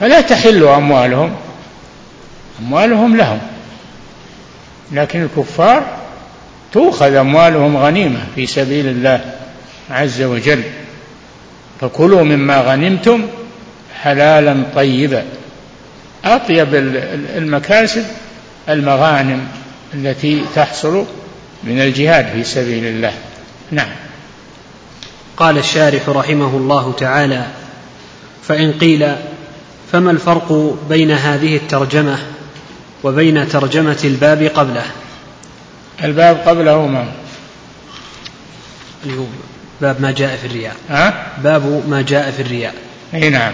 فلا 0.00 0.20
تحل 0.20 0.64
أموالهم. 0.64 1.36
أموالهم 2.60 3.16
لهم. 3.16 3.38
لكن 4.92 5.22
الكفار 5.22 5.84
تؤخذ 6.72 7.14
أموالهم 7.14 7.76
غنيمة 7.76 8.20
في 8.34 8.46
سبيل 8.46 8.86
الله 8.86 9.20
عز 9.90 10.22
وجل. 10.22 10.62
فكلوا 11.80 12.22
مما 12.22 12.60
غنمتم 12.60 13.26
حلالا 14.02 14.62
طيبا. 14.74 15.24
أطيب 16.34 16.74
المكاسب 17.36 18.04
المغانم 18.68 19.48
التي 19.94 20.44
تحصل 20.54 21.04
من 21.64 21.80
الجهاد 21.80 22.32
في 22.32 22.44
سبيل 22.44 22.84
الله. 22.84 23.12
نعم. 23.70 23.88
قال 25.36 25.58
الشارح 25.58 26.08
رحمه 26.08 26.56
الله 26.56 26.92
تعالى 26.92 27.46
فإن 28.42 28.72
قيل 28.72 29.16
فما 29.92 30.10
الفرق 30.10 30.78
بين 30.88 31.10
هذه 31.10 31.56
الترجمة 31.56 32.18
وبين 33.04 33.48
ترجمة 33.48 34.00
الباب 34.04 34.42
قبله؟ 34.42 34.84
الباب 36.04 36.36
قبله 36.36 36.86
ما 36.86 37.12
اللي 39.04 39.18
هو 39.18 39.24
باب 39.80 40.00
ما 40.00 40.10
جاء 40.10 40.36
في 40.36 40.46
الرياء. 40.46 40.76
ها؟ 40.90 41.26
باب 41.44 41.88
ما 41.88 42.02
جاء 42.02 42.30
في 42.30 42.42
الرياء. 42.42 42.74
إي 43.14 43.30
نعم. 43.30 43.52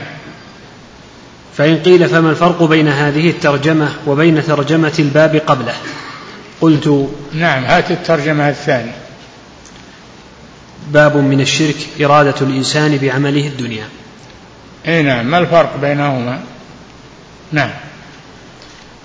فإن 1.57 1.78
قيل 1.78 2.09
فما 2.09 2.30
الفرق 2.30 2.62
بين 2.62 2.88
هذه 2.88 3.30
الترجمة 3.30 3.88
وبين 4.07 4.44
ترجمة 4.44 4.92
الباب 4.98 5.36
قبله؟ 5.36 5.74
قلت 6.61 7.09
نعم 7.32 7.64
هات 7.64 7.90
الترجمة 7.90 8.48
الثانية. 8.48 8.94
باب 10.92 11.16
من 11.16 11.40
الشرك 11.40 11.76
إرادة 12.00 12.34
الإنسان 12.40 12.96
بعمله 12.96 13.46
الدنيا. 13.46 13.84
إي 14.88 15.03
نعم 15.03 15.26
ما 15.26 15.38
الفرق 15.38 15.76
بينهما؟ 15.80 16.40
نعم. 17.53 17.70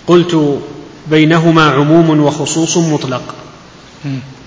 قلت 0.07 0.59
بينهما 1.07 1.69
عموم 1.71 2.19
وخصوص 2.19 2.77
مطلق. 2.77 3.35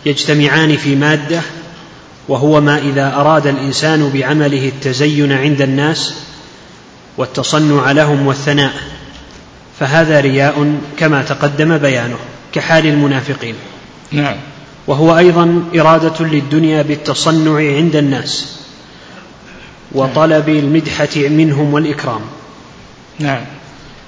يجتمعان 0.07 0.77
في 0.77 0.97
مادة 0.97 1.41
وهو 2.29 2.61
ما 2.61 2.79
إذا 2.79 3.15
أراد 3.15 3.47
الإنسان 3.47 4.11
بعمله 4.15 4.69
التزين 4.69 5.33
عند 5.33 5.63
الناس 5.63 6.15
والتصنع 7.21 7.93
لهم 7.93 8.27
والثناء. 8.27 8.73
فهذا 9.81 10.21
رياء 10.21 10.75
كما 10.99 11.23
تقدم 11.23 11.79
بيانه 11.79 12.17
كحال 12.53 12.87
المنافقين. 12.87 13.55
نعم. 14.13 14.37
وهو 14.87 15.19
أيضا 15.19 15.63
إرادة 15.75 16.27
للدنيا 16.27 16.83
بالتصنع 16.83 17.77
عند 17.77 17.97
الناس 17.97 18.57
وطلب 19.93 20.49
المدحة 20.49 21.17
منهم 21.17 21.75
والإكرام. 21.75 22.21
نعم. 23.19 23.45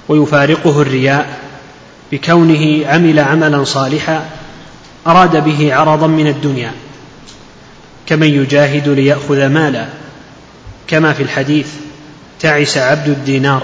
ويفارقه 0.09 0.81
الرياء 0.81 1.39
بكونه 2.11 2.87
عمل 2.87 3.19
عملا 3.19 3.63
صالحا 3.63 4.25
أراد 5.07 5.43
به 5.43 5.73
عرضا 5.73 6.07
من 6.07 6.27
الدنيا. 6.27 6.71
كمن 8.05 8.27
يجاهد 8.27 8.89
ليأخذ 8.89 9.47
مالا 9.47 9.87
كما 10.87 11.13
في 11.13 11.23
الحديث 11.23 11.67
تعس 12.39 12.77
عبد 12.77 13.07
الدينار 13.07 13.63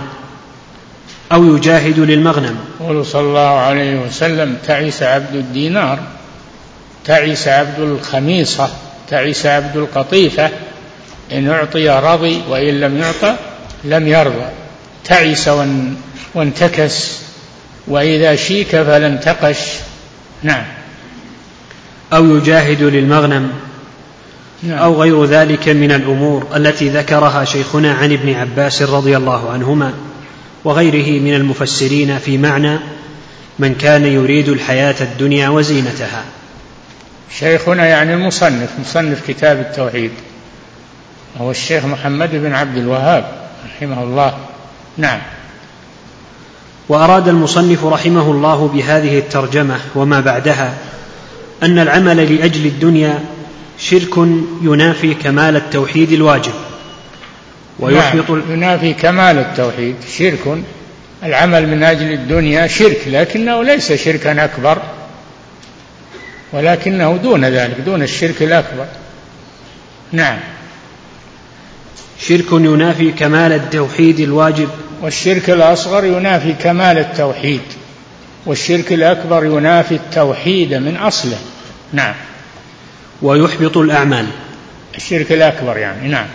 أو 1.32 1.56
يجاهد 1.56 2.00
للمغنم. 2.00 2.58
قول 2.80 3.06
صلى 3.06 3.22
الله 3.22 3.60
عليه 3.60 4.00
وسلم 4.00 4.58
تعس 4.68 5.04
عبد 5.04 5.36
الدينار 5.36 6.00
تعس 7.06 7.48
عبد 7.48 7.80
الخميصة 7.80 8.70
تعس 9.10 9.46
عبد 9.46 9.78
القطيفة 9.78 10.50
إن 11.32 11.50
اعطي 11.50 11.90
رضي 11.90 12.42
وإن 12.50 12.80
لم 12.80 12.98
يعطى 12.98 13.36
لم 13.84 14.08
يرضى. 14.08 14.46
تعس 15.06 15.50
وانتكس 16.36 17.20
وإذا 17.88 18.36
شيك 18.36 18.70
فلا 18.70 19.08
انتقش 19.08 19.58
نعم. 20.44 20.64
أو 22.14 22.38
يجاهد 22.38 22.84
للمغنم. 22.84 23.69
نعم. 24.64 24.78
أو 24.78 25.02
غير 25.02 25.26
ذلك 25.26 25.70
من 25.70 25.92
الأمور 25.92 26.48
التي 26.56 26.90
ذكرها 26.90 27.46
شيخنا 27.46 27.94
عن 27.94 28.12
ابن 28.14 28.34
عباس 28.34 28.82
رضي 28.82 29.18
الله 29.18 29.52
عنهما 29.52 29.94
وغيره 30.64 31.22
من 31.22 31.34
المفسرين 31.34 32.18
في 32.18 32.38
معنى 32.38 32.80
من 33.60 33.76
كان 33.76 34.06
يريد 34.06 34.50
الحياة 34.50 34.96
الدنيا 35.02 35.50
وزينتها. 35.50 36.24
شيخنا 37.40 37.86
يعني 37.86 38.14
المصنف 38.14 38.70
مصنف 38.80 39.28
كتاب 39.28 39.60
التوحيد 39.60 40.12
هو 41.38 41.52
الشيخ 41.52 41.86
محمد 41.86 42.32
بن 42.32 42.54
عبد 42.54 42.78
الوهاب 42.78 43.26
رحمه 43.66 44.04
الله. 44.04 44.38
نعم. 44.98 45.20
وأراد 46.90 47.28
المصنف 47.28 47.86
رحمه 47.86 48.32
الله 48.32 48.68
بهذه 48.74 49.20
الترجمة 49.20 49.80
وما 49.96 50.20
بعدها 50.20 50.74
أن 51.64 51.80
العمل 51.80 52.36
لأجل 52.36 52.66
الدنيا 52.66 53.20
شرك 53.80 54.18
ينافي 54.62 55.14
كمال 55.14 55.56
التوحيد 55.56 56.12
الواجب. 56.12 56.54
ويحبط 57.80 58.30
نعم 58.30 58.44
ينافي 58.50 58.94
كمال 58.94 59.38
التوحيد. 59.38 59.96
شرك 60.18 60.64
العمل 61.24 61.68
من 61.68 61.84
أجل 61.84 62.12
الدنيا 62.12 62.68
شرك 62.68 63.02
لكنه 63.08 63.64
ليس 63.64 63.94
شركا 63.94 64.46
أكبر 64.46 64.82
ولكنه 66.54 67.18
دون 67.24 67.46
ذلك 67.46 67.78
دون 67.86 68.04
الشرك 68.04 68.44
الأكبر. 68.44 68.86
نعم. 70.12 70.40
شرك 72.20 72.52
ينافي 72.52 73.12
كمال 73.12 73.52
التوحيد 73.52 74.20
الواجب. 74.20 74.70
والشرك 75.02 75.50
الأصغر 75.50 76.06
ينافي 76.06 76.54
كمال 76.54 76.98
التوحيد 76.98 77.62
والشرك 78.46 78.94
الأكبر 78.94 79.46
ينافي 79.46 79.96
التوحيد 79.96 80.74
من 80.74 80.98
أصله. 80.98 81.38
نعم. 81.94 82.14
ويحبط 83.22 83.78
الأعمال. 83.78 84.26
الشرك 84.96 85.32
الأكبر 85.32 85.78
يعني 85.78 86.08
نعم. 86.08 86.26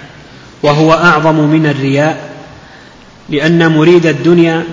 وهو 0.62 0.93
أعظم 0.93 1.35
من 1.35 1.66
الرياء 1.66 2.30
لأن 3.28 3.72
مريد 3.72 4.07
الدنيا 4.07 4.64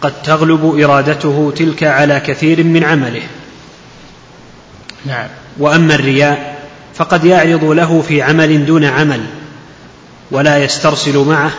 قد 0.00 0.22
تغلب 0.22 0.80
إرادته 0.80 1.52
تلك 1.56 1.84
على 1.84 2.20
كثير 2.20 2.64
من 2.64 2.84
عمله. 2.84 3.22
نعم. 5.06 5.28
وأما 5.58 5.94
الرياء 5.94 6.56
فقد 6.94 7.24
يعرض 7.24 7.64
له 7.64 8.04
في 8.08 8.22
عمل 8.22 8.66
دون 8.66 8.84
عمل 8.84 9.20
ولا 10.30 10.64
يسترسل 10.64 11.18
معه 11.18 11.50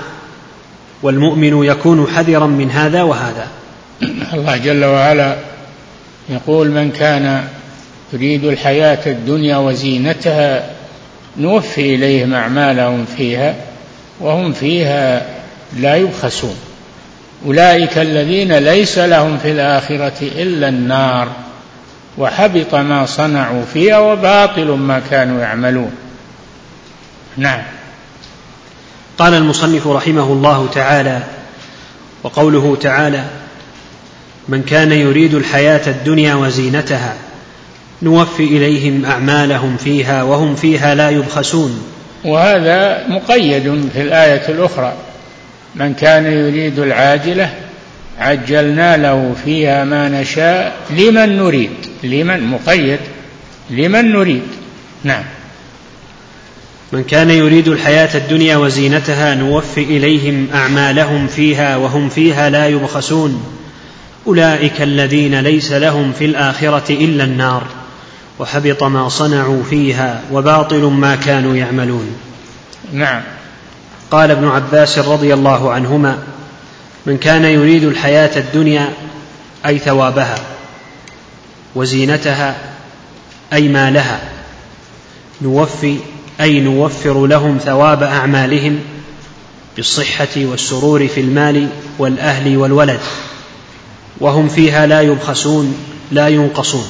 والمؤمن 1.03 1.63
يكون 1.63 2.07
حذرا 2.15 2.47
من 2.47 2.71
هذا 2.71 3.03
وهذا. 3.03 3.47
الله 4.33 4.57
جل 4.57 4.85
وعلا 4.85 5.37
يقول 6.29 6.69
من 6.69 6.91
كان 6.91 7.47
يريد 8.13 8.45
الحياة 8.45 8.99
الدنيا 9.05 9.57
وزينتها 9.57 10.69
نوفي 11.37 11.95
إليهم 11.95 12.33
أعمالهم 12.33 13.05
فيها 13.17 13.55
وهم 14.19 14.53
فيها 14.53 15.25
لا 15.79 15.95
يبخسون. 15.95 16.55
أولئك 17.45 17.97
الذين 17.97 18.57
ليس 18.57 18.97
لهم 18.97 19.37
في 19.37 19.51
الآخرة 19.51 20.13
إلا 20.21 20.69
النار 20.69 21.27
وحبط 22.17 22.75
ما 22.75 23.05
صنعوا 23.05 23.63
فيها 23.73 23.99
وباطل 23.99 24.67
ما 24.67 25.01
كانوا 25.11 25.41
يعملون. 25.41 25.91
نعم. 27.37 27.61
قال 29.17 29.33
المصنف 29.33 29.87
رحمه 29.87 30.23
الله 30.23 30.69
تعالى 30.73 31.23
وقوله 32.23 32.77
تعالى 32.81 33.25
من 34.47 34.63
كان 34.63 34.91
يريد 34.91 35.33
الحياة 35.33 35.81
الدنيا 35.87 36.35
وزينتها 36.35 37.13
نوفي 38.01 38.43
إليهم 38.43 39.05
أعمالهم 39.05 39.77
فيها 39.77 40.23
وهم 40.23 40.55
فيها 40.55 40.95
لا 40.95 41.09
يبخسون. 41.09 41.83
وهذا 42.25 43.07
مقيد 43.07 43.89
في 43.93 44.01
الآية 44.01 44.49
الأخرى. 44.49 44.93
من 45.75 45.93
كان 45.93 46.25
يريد 46.25 46.79
العاجلة 46.79 47.53
عجلنا 48.19 48.97
له 48.97 49.35
فيها 49.45 49.83
ما 49.83 50.09
نشاء. 50.09 50.75
لمن 50.89 51.37
نريد؟ 51.37 51.71
لمن؟ 52.03 52.43
مقيد. 52.43 52.99
لمن 53.69 54.13
نريد؟ 54.13 54.47
نعم. 55.03 55.23
من 56.91 57.03
كان 57.03 57.29
يريد 57.29 57.67
الحياة 57.67 58.17
الدنيا 58.17 58.57
وزينتها 58.57 59.35
نوفي 59.35 59.83
إليهم 59.83 60.47
أعمالهم 60.53 61.27
فيها 61.27 61.75
وهم 61.75 62.09
فيها 62.09 62.49
لا 62.49 62.67
يبخسون. 62.67 63.43
أولئك 64.27 64.81
الذين 64.81 65.39
ليس 65.39 65.71
لهم 65.71 66.11
في 66.11 66.25
الآخرة 66.25 66.93
إلا 66.93 67.23
النار. 67.23 67.63
وحبط 68.39 68.83
ما 68.83 69.09
صنعوا 69.09 69.63
فيها 69.69 70.21
وباطل 70.31 70.83
ما 70.83 71.15
كانوا 71.15 71.55
يعملون. 71.55 72.15
نعم. 72.93 73.21
قال 74.11 74.31
ابن 74.31 74.47
عباس 74.47 74.99
رضي 74.99 75.33
الله 75.33 75.71
عنهما 75.71 76.17
من 77.05 77.17
كان 77.17 77.45
يريد 77.45 77.83
الحياة 77.83 78.39
الدنيا 78.39 78.93
أي 79.65 79.79
ثوابها 79.79 80.39
وزينتها 81.75 82.57
أي 83.53 83.67
مالها 83.67 84.19
نوفي 85.41 85.97
أي 86.41 86.59
نوفر 86.59 87.25
لهم 87.25 87.57
ثواب 87.57 88.03
أعمالهم 88.03 88.79
بالصحة 89.75 90.27
والسرور 90.35 91.07
في 91.07 91.21
المال 91.21 91.69
والأهل 91.99 92.57
والولد 92.57 92.99
وهم 94.19 94.47
فيها 94.47 94.85
لا 94.85 95.01
يبخسون 95.01 95.77
لا 96.11 96.27
ينقصون. 96.27 96.87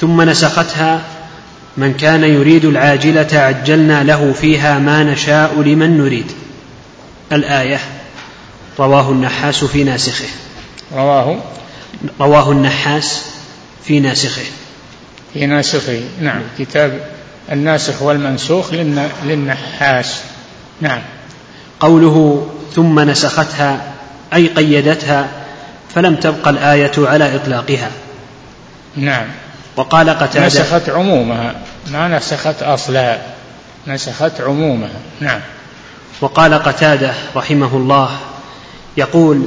ثم 0.00 0.22
نسختها 0.22 1.02
من 1.76 1.94
كان 1.94 2.24
يريد 2.24 2.64
العاجلة 2.64 3.28
عجلنا 3.32 4.04
له 4.04 4.32
فيها 4.40 4.78
ما 4.78 5.02
نشاء 5.02 5.62
لمن 5.62 5.98
نريد. 5.98 6.32
الآية 7.32 7.80
رواه 8.78 9.10
النحاس 9.10 9.64
في 9.64 9.84
ناسخه. 9.84 10.28
رواه؟ 10.94 11.38
رواه 12.20 12.52
النحاس 12.52 13.22
في 13.84 14.00
ناسخه. 14.00 14.42
في 15.34 15.46
ناسخه 15.46 16.00
نعم. 16.20 16.42
كتاب 16.58 17.00
الناسخ 17.52 18.02
والمنسوخ 18.02 18.72
للنحاس. 19.24 20.20
نعم. 20.80 21.00
قوله 21.80 22.46
ثم 22.74 23.00
نسختها 23.00 23.92
أي 24.34 24.46
قيدتها 24.46 25.28
فلم 25.94 26.16
تبق 26.16 26.48
الآية 26.48 26.92
على 26.98 27.36
إطلاقها. 27.36 27.90
نعم. 28.96 29.26
وقال 29.76 30.10
قتاده 30.10 30.46
نسخت 30.46 30.88
عمومها. 30.88 31.54
ما 31.92 32.08
نسخت 32.08 32.62
اصلها 32.62 33.22
نسخت 33.86 34.40
عمومها. 34.40 35.00
نعم. 35.20 35.40
وقال 36.20 36.54
قتادة 36.54 37.14
رحمه 37.36 37.76
الله 37.76 38.10
يقول 38.96 39.42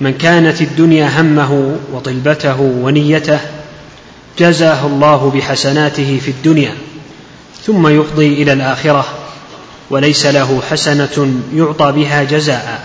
من 0.00 0.12
كانت 0.12 0.60
الدنيا 0.60 1.20
همه 1.20 1.76
وطلبته 1.92 2.60
ونيته 2.60 3.40
جزاه 4.38 4.86
الله 4.86 5.32
بحسناته 5.34 6.20
في 6.24 6.30
الدنيا 6.30 6.74
ثم 7.66 7.86
يفضي 7.86 8.42
إلى 8.42 8.52
الآخرة 8.52 9.04
وليس 9.90 10.26
له 10.26 10.62
حسنة 10.70 11.40
يعطى 11.54 11.92
بها 11.92 12.22
جزاء. 12.22 12.80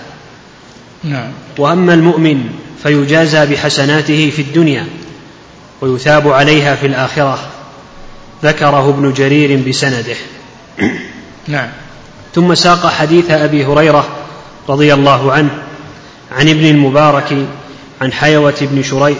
نعم. 1.04 1.32
وأما 1.58 1.94
المؤمن 1.94 2.50
فيجازى 2.84 3.46
بحسناته 3.46 4.32
في 4.36 4.42
الدنيا 4.42 4.86
ويثاب 5.82 6.32
عليها 6.32 6.76
في 6.76 6.88
الآخرة. 6.88 7.40
ذكره 8.44 8.90
ابن 8.90 9.14
جرير 9.14 9.70
بسنده. 9.70 10.16
نعم. 11.48 11.70
ثم 12.36 12.56
ساق 12.56 12.88
حديث 12.88 13.32
أبي 13.32 13.66
هريرة 13.66 14.08
رضي 14.70 14.94
الله 14.94 15.32
عنه 15.32 15.50
عن 16.32 16.50
ابن 16.50 16.66
المبارك 16.66 17.46
عن 18.02 18.14
حيوة 18.14 18.56
بن 18.62 18.84
شريح 18.84 19.18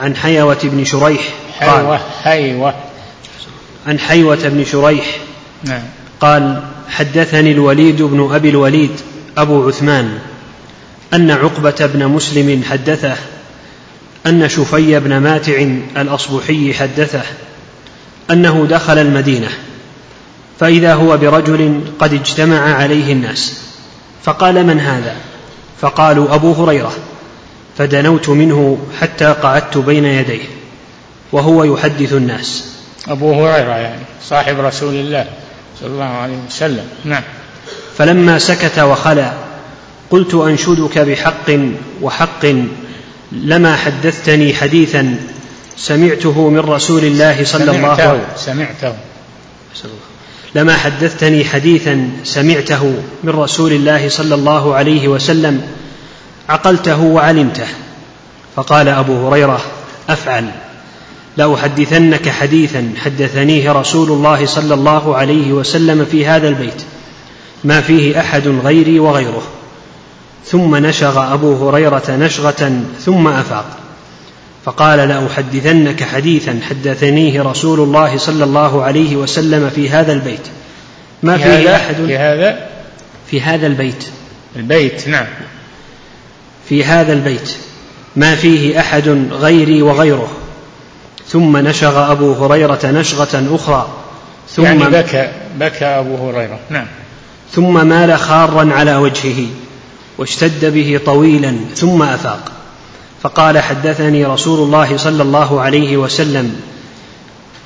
عن 0.00 0.16
حيوة 0.16 0.58
بن 0.62 0.84
شريح 0.84 1.20
حيوة 1.58 2.00
حيوة. 2.22 2.74
عن 3.86 3.98
حيوة 3.98 4.48
بن 4.48 4.64
شريح 4.64 5.18
نعم. 5.64 5.82
قال 6.20 6.62
حدثني 6.88 7.52
الوليد 7.52 8.02
بن 8.02 8.34
أبي 8.34 8.48
الوليد 8.48 8.90
أبو 9.38 9.68
عثمان 9.68 10.18
أن 11.14 11.30
عقبة 11.30 11.90
بن 11.94 12.06
مسلم 12.06 12.62
حدثه 12.70 13.16
أن 14.26 14.48
شفي 14.48 15.00
بن 15.00 15.18
ماتع 15.18 15.66
الأصبحي 15.96 16.74
حدثه 16.74 17.22
أنه 18.30 18.66
دخل 18.70 18.98
المدينة 18.98 19.48
فإذا 20.60 20.94
هو 20.94 21.16
برجل 21.16 21.80
قد 21.98 22.12
اجتمع 22.14 22.74
عليه 22.74 23.12
الناس 23.12 23.62
فقال 24.22 24.66
من 24.66 24.80
هذا؟ 24.80 25.16
فقالوا 25.80 26.34
أبو 26.34 26.52
هريرة 26.52 26.92
فدنوت 27.78 28.28
منه 28.28 28.78
حتى 29.00 29.26
قعدت 29.42 29.78
بين 29.78 30.04
يديه 30.04 30.44
وهو 31.32 31.64
يحدث 31.64 32.12
الناس. 32.12 32.64
أبو 33.08 33.32
هريرة 33.32 33.72
يعني 33.72 34.02
صاحب 34.24 34.60
رسول 34.60 34.94
الله 34.94 35.26
صلى 35.80 35.88
الله 35.88 36.04
عليه 36.04 36.36
وسلم. 36.48 36.84
نعم. 37.04 37.22
فلما 37.98 38.38
سكت 38.38 38.78
وخلا 38.78 39.32
قلت 40.10 40.34
أنشدك 40.34 40.98
بحق 40.98 41.50
وحق 42.02 42.46
لما 43.32 43.76
حدثتني 43.76 44.54
حديثا 44.54 45.16
سمعته 45.76 46.48
من 46.48 46.58
رسول 46.58 47.04
الله 47.04 47.44
صلى 47.44 47.70
الله 47.70 47.88
عليه 47.88 48.20
وسلم. 48.34 48.36
سمعته 48.36 48.94
لما 50.54 50.76
حدثتني 50.76 51.44
حديثا 51.44 52.10
سمعته 52.24 52.94
من 53.24 53.30
رسول 53.30 53.72
الله 53.72 54.08
صلى 54.08 54.34
الله 54.34 54.74
عليه 54.74 55.08
وسلم 55.08 55.62
عقلته 56.48 57.02
وعلمته. 57.02 57.66
فقال 58.56 58.88
أبو 58.88 59.28
هريرة 59.28 59.60
أفعل. 60.08 60.50
لأحدثنك 61.36 62.28
حديثا 62.28 62.92
حدثنيه 63.04 63.72
رسول 63.72 64.08
الله 64.10 64.46
صلى 64.46 64.74
الله 64.74 65.16
عليه 65.16 65.52
وسلم 65.52 66.04
في 66.04 66.26
هذا 66.26 66.48
البيت 66.48 66.82
ما 67.64 67.80
فيه 67.80 68.20
أحد 68.20 68.48
غيري 68.48 68.98
وغيره. 68.98 69.42
ثم 70.46 70.76
نشغ 70.76 71.34
أبو 71.34 71.68
هريرة 71.68 72.02
نشغة 72.08 72.82
ثم 73.04 73.28
أفاق. 73.28 73.78
فقال 74.64 75.08
لأحدثنك 75.08 76.02
حديثا 76.02 76.60
حدثنيه 76.68 77.42
رسول 77.42 77.80
الله 77.80 78.18
صلى 78.18 78.44
الله 78.44 78.82
عليه 78.82 79.16
وسلم 79.16 79.70
في 79.70 79.90
هذا 79.90 80.12
البيت. 80.12 80.46
ما 81.22 81.36
في 81.36 81.42
فيه 81.42 81.58
هذا؟ 81.58 81.76
أحد؟ 81.76 81.94
في 81.94 82.18
هذا؟ 82.18 82.68
في 83.30 83.40
هذا 83.40 83.66
البيت. 83.66 84.04
البيت 84.56 85.08
نعم. 85.08 85.26
في 86.68 86.84
هذا 86.84 87.12
البيت. 87.12 87.56
ما 88.16 88.34
فيه 88.34 88.80
أحد 88.80 89.08
غيري 89.32 89.82
وغيره. 89.82 90.30
ثم 91.28 91.56
نشغ 91.56 92.12
أبو 92.12 92.32
هريرة 92.32 92.80
نشغة 92.84 93.54
أخرى. 93.54 93.88
ثم 94.50 94.64
يعني 94.64 94.84
بكى 94.84 95.28
بكى 95.58 95.84
أبو 95.84 96.28
هريرة 96.28 96.58
نعم. 96.70 96.86
ثم 97.52 97.86
مال 97.86 98.18
خارا 98.18 98.72
على 98.72 98.96
وجهه. 98.96 99.46
واشتد 100.18 100.74
به 100.74 101.00
طويلا 101.06 101.56
ثم 101.74 102.02
أفاق. 102.02 102.52
فقال 103.22 103.58
حدثني 103.58 104.24
رسول 104.24 104.58
الله 104.58 104.96
صلى 104.96 105.22
الله 105.22 105.60
عليه 105.60 105.96
وسلم 105.96 106.60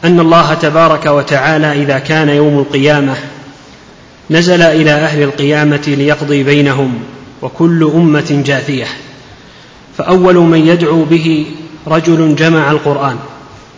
أن 0.04 0.20
الله 0.20 0.54
تبارك 0.54 1.06
وتعالى 1.06 1.82
إذا 1.82 1.98
كان 1.98 2.28
يوم 2.28 2.58
القيامة 2.58 3.14
نزل 4.30 4.62
إلى 4.62 4.90
أهل 4.90 5.22
القيامة 5.22 5.82
ليقضي 5.86 6.42
بينهم 6.42 6.98
وكل 7.42 7.90
أمة 7.94 8.42
جاثية. 8.46 8.86
فأول 9.98 10.34
من 10.34 10.66
يدعو 10.66 11.04
به 11.04 11.46
رجل 11.86 12.34
جمع 12.36 12.70
القرآن 12.70 13.16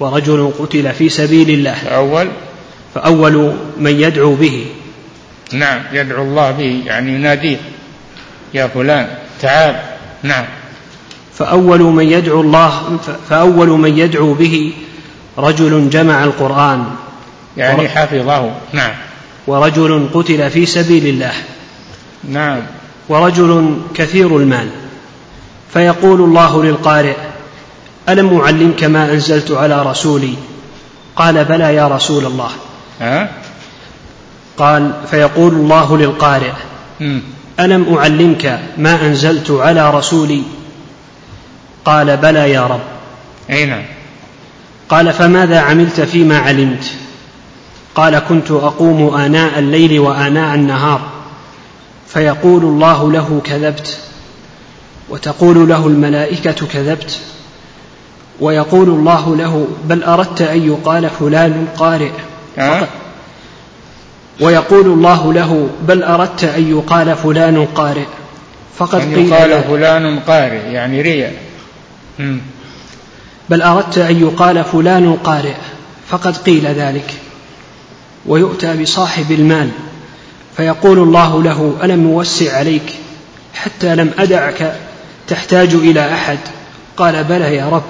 ورجل 0.01 0.53
قتل 0.59 0.93
في 0.93 1.09
سبيل 1.09 1.51
الله. 1.51 1.89
أول 1.89 2.29
فأول 2.95 3.53
من 3.81 4.01
يدعو 4.01 4.35
به. 4.35 4.67
نعم 5.53 5.81
يدعو 5.93 6.23
الله 6.23 6.51
به 6.51 6.83
يعني 6.87 7.15
يناديه. 7.15 7.57
يا 8.55 8.67
فلان 8.67 9.09
تعال. 9.41 9.77
نعم. 10.23 10.45
فأول 11.35 11.81
من 11.81 12.05
يدعو 12.05 12.41
الله 12.41 12.99
فأول 13.31 13.69
من 13.69 13.99
يدعو 13.99 14.35
به 14.35 14.73
رجل 15.39 15.91
جمع 15.91 16.25
القرآن. 16.25 16.85
يعني 17.57 17.89
حفظه. 17.89 18.51
نعم. 18.73 18.93
ورجل 19.47 20.09
قتل 20.15 20.51
في 20.51 20.67
سبيل 20.67 21.07
الله. 21.07 21.33
نعم. 22.25 22.63
ورجل 23.09 23.79
كثير 23.95 24.37
المال. 24.37 24.69
فيقول 25.73 26.21
الله 26.21 26.65
للقارئ 26.65 27.17
ألم 28.09 28.41
أعلمك 28.41 28.85
ما 28.85 29.13
أنزلت 29.13 29.51
على 29.51 29.83
رسولي؟ 29.83 30.35
قال 31.17 31.45
بلى 31.45 31.75
يا 31.75 31.89
رسول 31.89 32.27
الله. 32.27 32.51
ها؟ 33.01 33.29
قال 34.57 34.93
فيقول 35.11 35.53
الله 35.53 35.97
للقارئ 35.97 36.53
مم. 37.59 37.65
ألم 37.65 37.99
أعلمك 37.99 38.61
ما 38.79 39.07
أنزلت 39.07 39.51
على 39.51 39.91
رسولي؟ 39.91 40.43
قال 41.85 42.17
بلى 42.17 42.51
يا 42.51 42.67
رب. 42.67 42.81
أي 43.51 43.67
نعم. 43.67 43.83
قال 44.89 45.13
فماذا 45.13 45.61
عملت 45.61 46.01
فيما 46.01 46.39
علمت؟ 46.39 46.85
قال 47.95 48.19
كنت 48.19 48.51
أقوم 48.51 49.15
آناء 49.15 49.59
الليل 49.59 49.99
وآناء 49.99 50.55
النهار 50.55 51.01
فيقول 52.09 52.63
الله 52.63 53.13
له 53.13 53.41
كذبت 53.45 53.99
وتقول 55.09 55.69
له 55.69 55.87
الملائكة 55.87 56.67
كذبت 56.67 57.21
ويقول 58.41 58.89
الله 58.89 59.37
له 59.37 59.69
بل 59.85 60.03
أردت 60.03 60.43
أن 60.43 60.67
يقال 60.67 61.11
فلان 61.11 61.67
قارئ. 61.77 62.11
ها 62.59 62.89
ويقول 64.41 64.87
الله 64.87 65.33
له 65.33 65.69
بل 65.83 66.03
أردت 66.03 66.45
أن 66.45 66.71
يقال 66.71 67.17
فلان 67.17 67.67
قارئ. 67.67 68.07
فقد 68.79 69.01
أن 69.01 69.15
قيل 69.15 69.33
يقال 69.33 69.63
فلان 69.63 70.19
قارئ 70.19 70.73
يعني 70.73 71.03
رياء 71.03 71.35
بل 73.49 73.63
أردت 73.63 73.99
أن 73.99 74.21
يقال 74.21 74.65
فلان 74.65 75.17
قارئ. 75.25 75.55
فقد 76.09 76.37
قيل 76.37 76.67
ذلك. 76.67 77.15
ويؤتى 78.27 78.83
بصاحب 78.83 79.33
المال. 79.33 79.71
فيقول 80.57 80.99
الله 80.99 81.43
له 81.43 81.75
ألم 81.83 82.11
يوسع 82.11 82.57
عليك؟ 82.57 82.95
حتى 83.55 83.95
لم 83.95 84.11
أدعك 84.19 84.77
تحتاج 85.29 85.75
إلى 85.75 86.13
أحد. 86.13 86.39
قال 86.97 87.25
بلى 87.25 87.57
يا 87.57 87.69
رب. 87.69 87.83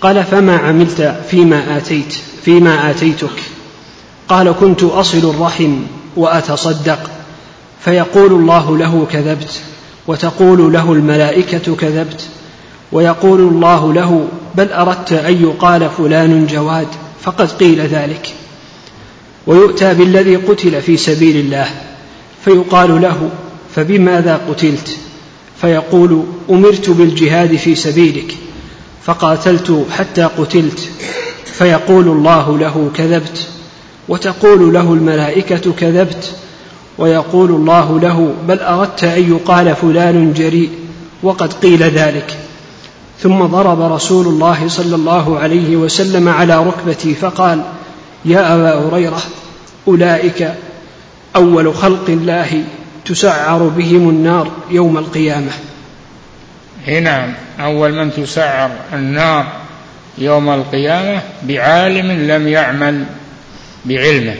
قال 0.00 0.24
فما 0.24 0.56
عملت 0.56 1.20
فيما 1.30 1.76
آتيت 1.76 2.14
فيما 2.44 2.90
آتيتك؟ 2.90 3.53
قال 4.28 4.54
كنت 4.60 4.82
أصل 4.82 5.30
الرحم 5.30 5.76
وأتصدق 6.16 7.10
فيقول 7.84 8.32
الله 8.32 8.76
له 8.76 9.06
كذبت 9.12 9.60
وتقول 10.06 10.72
له 10.72 10.92
الملائكة 10.92 11.76
كذبت 11.76 12.28
ويقول 12.92 13.40
الله 13.40 13.92
له 13.92 14.28
بل 14.54 14.72
أردت 14.72 15.12
أن 15.12 15.42
يقال 15.42 15.90
فلان 15.98 16.46
جواد 16.46 16.86
فقد 17.22 17.52
قيل 17.52 17.80
ذلك. 17.80 18.34
ويؤتى 19.46 19.94
بالذي 19.94 20.36
قتل 20.36 20.82
في 20.82 20.96
سبيل 20.96 21.36
الله 21.36 21.68
فيقال 22.44 23.02
له 23.02 23.30
فبماذا 23.74 24.40
قتلت؟ 24.48 24.96
فيقول 25.60 26.24
أمرت 26.50 26.90
بالجهاد 26.90 27.56
في 27.56 27.74
سبيلك 27.74 28.36
فقاتلت 29.02 29.86
حتى 29.90 30.22
قتلت 30.22 30.90
فيقول 31.44 32.08
الله 32.08 32.58
له 32.58 32.90
كذبت. 32.96 33.53
وتقول 34.08 34.74
له 34.74 34.92
الملائكة 34.92 35.72
كذبت 35.72 36.36
ويقول 36.98 37.50
الله 37.50 38.00
له 38.00 38.34
بل 38.48 38.58
أردت 38.58 39.04
أن 39.04 39.32
يقال 39.32 39.76
فلان 39.76 40.32
جريء 40.32 40.70
وقد 41.22 41.52
قيل 41.52 41.82
ذلك. 41.82 42.38
ثم 43.20 43.42
ضرب 43.44 43.92
رسول 43.92 44.26
الله 44.26 44.68
صلى 44.68 44.94
الله 44.94 45.38
عليه 45.38 45.76
وسلم 45.76 46.28
على 46.28 46.64
ركبتي 46.64 47.14
فقال 47.14 47.62
يا 48.24 48.54
أبا 48.54 48.88
هريره 48.88 49.22
أولئك 49.88 50.54
أول 51.36 51.74
خلق 51.74 52.04
الله 52.08 52.64
تسعر 53.04 53.62
بهم 53.62 54.08
النار 54.08 54.50
يوم 54.70 54.98
القيامة. 54.98 55.52
نعم 57.02 57.32
أول 57.60 57.92
من 57.92 58.12
تسعر 58.12 58.70
النار 58.92 59.46
يوم 60.18 60.50
القيامة 60.50 61.22
بعالم 61.42 62.30
لم 62.30 62.48
يعمل. 62.48 63.04
بعلمه 63.84 64.36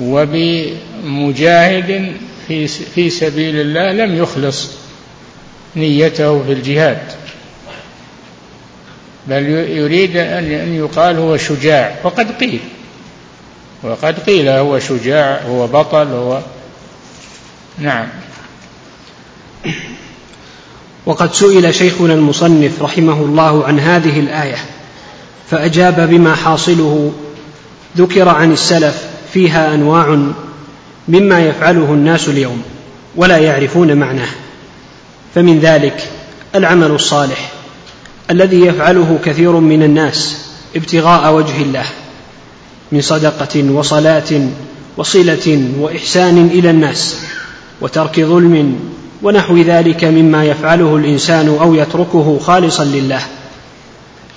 وبمجاهد 0.00 1.86
في 2.48 2.68
في 2.68 3.10
سبيل 3.10 3.60
الله 3.60 3.92
لم 3.92 4.16
يخلص 4.16 4.70
نيته 5.76 6.42
في 6.42 6.52
الجهاد. 6.52 7.02
بل 9.26 9.48
يريد 9.68 10.16
أن 10.16 10.74
يقال 10.74 11.16
هو 11.16 11.36
شجاع 11.36 11.94
وقد 12.04 12.32
قيل 12.40 12.60
وقد 13.82 14.18
قيل 14.20 14.48
هو 14.48 14.78
شجاع 14.78 15.40
هو 15.48 15.66
بطل 15.66 16.06
هو 16.06 16.40
نعم. 17.78 18.08
وقد 21.06 21.34
سئل 21.34 21.74
شيخنا 21.74 22.14
المصنف 22.14 22.82
رحمه 22.82 23.12
الله 23.12 23.66
عن 23.66 23.80
هذه 23.80 24.20
الآية 24.20 24.56
فأجاب 25.50 26.10
بما 26.10 26.34
حاصله 26.34 27.12
ذكر 27.96 28.28
عن 28.28 28.52
السلف 28.52 29.02
فيها 29.32 29.74
أنواع 29.74 30.18
مما 31.08 31.40
يفعله 31.40 31.92
الناس 31.92 32.28
اليوم 32.28 32.62
ولا 33.16 33.38
يعرفون 33.38 33.96
معناه. 33.96 34.28
فمن 35.34 35.60
ذلك 35.60 36.08
العمل 36.54 36.90
الصالح 36.90 37.52
الذي 38.30 38.60
يفعله 38.60 39.18
كثير 39.24 39.52
من 39.52 39.82
الناس 39.82 40.36
ابتغاء 40.76 41.34
وجه 41.34 41.62
الله 41.62 41.84
من 42.92 43.00
صدقة 43.00 43.70
وصلاة 43.70 44.48
وصلة 44.96 45.70
وإحسان 45.78 46.46
إلى 46.46 46.70
الناس 46.70 47.16
وترك 47.80 48.20
ظلم 48.20 48.78
ونحو 49.22 49.56
ذلك 49.56 50.04
مما 50.04 50.44
يفعله 50.44 50.96
الإنسان 50.96 51.48
أو 51.60 51.74
يتركه 51.74 52.38
خالصا 52.38 52.84
لله 52.84 53.22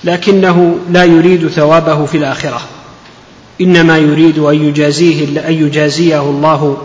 لكنه 0.03 0.77
لا 0.91 1.03
يريد 1.03 1.47
ثوابه 1.47 2.05
في 2.05 2.17
الآخرة. 2.17 2.61
إنما 3.61 3.97
يريد 3.97 4.39
أن 4.39 4.67
يجازيه 4.67 5.47
أن 5.47 5.53
يجازيه 5.53 6.21
الله 6.21 6.77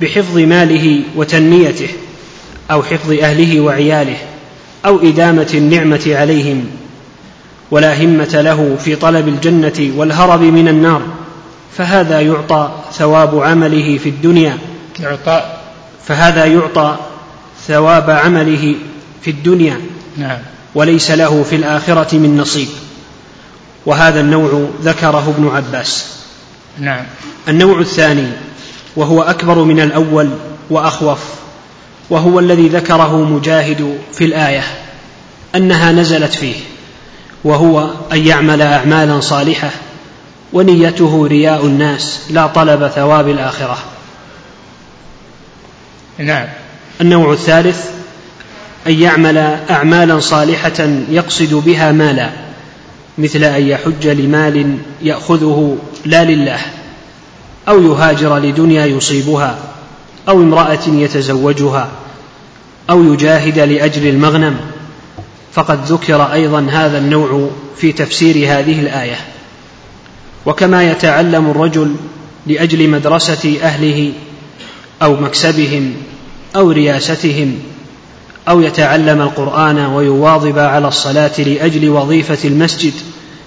بحفظ 0.00 0.38
ماله 0.38 1.00
وتنميته 1.16 1.88
أو 2.70 2.82
حفظ 2.82 3.12
أهله 3.12 3.60
وعياله 3.60 4.16
أو 4.86 4.98
إدامة 4.98 5.50
النعمة 5.54 6.02
عليهم 6.06 6.64
ولا 7.70 8.04
همة 8.04 8.40
له 8.40 8.76
في 8.84 8.96
طلب 8.96 9.28
الجنة 9.28 9.92
والهرب 9.96 10.40
من 10.40 10.68
النار. 10.68 11.02
فهذا 11.76 12.20
يعطى 12.20 12.70
ثواب 12.92 13.38
عمله 13.38 13.98
في 13.98 14.08
الدنيا. 14.08 14.58
يعطى. 15.00 15.42
فهذا 16.06 16.44
يعطى 16.44 16.96
ثواب 17.66 18.10
عمله 18.10 18.74
في 19.22 19.30
الدنيا. 19.30 19.80
نعم. 20.16 20.38
وليس 20.74 21.10
له 21.10 21.42
في 21.42 21.56
الآخرة 21.56 22.18
من 22.18 22.36
نصيب. 22.36 22.68
وهذا 23.86 24.20
النوع 24.20 24.68
ذكره 24.82 25.34
ابن 25.36 25.48
عباس. 25.56 26.06
نعم. 26.78 27.04
النوع 27.48 27.80
الثاني 27.80 28.28
وهو 28.96 29.22
أكبر 29.22 29.58
من 29.58 29.80
الأول 29.80 30.30
وأخوف 30.70 31.18
وهو 32.10 32.38
الذي 32.38 32.68
ذكره 32.68 33.16
مجاهد 33.16 33.98
في 34.12 34.24
الآية 34.24 34.62
أنها 35.54 35.92
نزلت 35.92 36.34
فيه 36.34 36.54
وهو 37.44 37.90
أن 38.12 38.26
يعمل 38.26 38.62
أعمالا 38.62 39.20
صالحة 39.20 39.70
ونيته 40.52 41.26
رياء 41.26 41.66
الناس 41.66 42.20
لا 42.30 42.46
طلب 42.46 42.88
ثواب 42.88 43.28
الآخرة. 43.28 43.78
نعم. 46.18 46.48
النوع 47.00 47.32
الثالث 47.32 47.90
أن 48.86 48.92
يعمل 48.92 49.38
أعمالا 49.70 50.20
صالحة 50.20 50.88
يقصد 51.10 51.54
بها 51.54 51.92
مالا. 51.92 52.47
مثل 53.18 53.44
أن 53.44 53.68
يحج 53.68 54.08
لمال 54.08 54.78
يأخذه 55.02 55.76
لا 56.04 56.24
لله 56.24 56.58
أو 57.68 57.82
يهاجر 57.82 58.38
لدنيا 58.38 58.86
يصيبها 58.86 59.58
أو 60.28 60.40
امرأة 60.42 60.88
يتزوجها 60.88 61.88
أو 62.90 63.12
يجاهد 63.12 63.58
لأجل 63.58 64.06
المغنم. 64.06 64.56
فقد 65.52 65.84
ذكر 65.84 66.32
أيضا 66.32 66.66
هذا 66.70 66.98
النوع 66.98 67.50
في 67.76 67.92
تفسير 67.92 68.36
هذه 68.36 68.80
الآية. 68.80 69.16
وكما 70.46 70.90
يتعلم 70.90 71.50
الرجل 71.50 71.96
لأجل 72.46 72.90
مدرسة 72.90 73.58
أهله 73.62 74.12
أو 75.02 75.16
مكسبهم 75.16 75.94
أو 76.56 76.70
رياستهم 76.70 77.58
أو 78.48 78.60
يتعلم 78.60 79.20
القرآن 79.20 79.78
ويواظب 79.78 80.58
على 80.58 80.88
الصلاة 80.88 81.40
لأجل 81.40 81.90
وظيفة 81.90 82.48
المسجد 82.48 82.92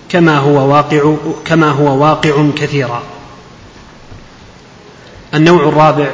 كما 0.09 0.37
هو 0.37 0.73
واقع 0.73 1.15
كما 1.45 1.69
هو 1.69 2.03
واقع 2.03 2.45
كثيرا. 2.57 3.03
النوع 5.33 5.69
الرابع 5.69 6.07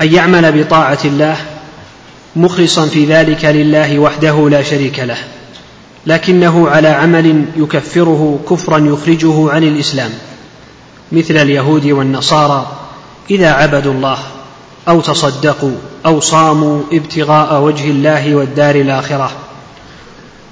أن 0.00 0.14
يعمل 0.14 0.64
بطاعة 0.64 0.98
الله 1.04 1.36
مخلصا 2.36 2.86
في 2.86 3.04
ذلك 3.04 3.44
لله 3.44 3.98
وحده 3.98 4.48
لا 4.48 4.62
شريك 4.62 4.98
له 4.98 5.18
لكنه 6.06 6.68
على 6.68 6.88
عمل 6.88 7.44
يكفره 7.56 8.40
كفرا 8.50 8.78
يخرجه 8.78 9.50
عن 9.50 9.62
الإسلام 9.62 10.10
مثل 11.12 11.36
اليهود 11.36 11.86
والنصارى 11.86 12.72
إذا 13.30 13.52
عبدوا 13.52 13.92
الله 13.92 14.18
أو 14.88 15.00
تصدقوا 15.00 15.76
أو 16.06 16.20
صاموا 16.20 16.82
ابتغاء 16.92 17.62
وجه 17.62 17.90
الله 17.90 18.34
والدار 18.34 18.74
الآخرة. 18.74 19.32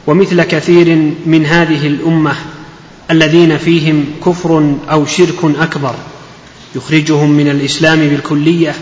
ومثل 0.06 0.42
كثير 0.42 1.12
من 1.26 1.46
هذه 1.46 1.86
الأمة 1.86 2.34
الذين 3.10 3.58
فيهم 3.58 4.04
كفر 4.26 4.74
أو 4.90 5.06
شرك 5.06 5.44
أكبر 5.60 5.94
يخرجهم 6.76 7.30
من 7.30 7.48
الإسلام 7.48 7.98
بالكلية 7.98 8.74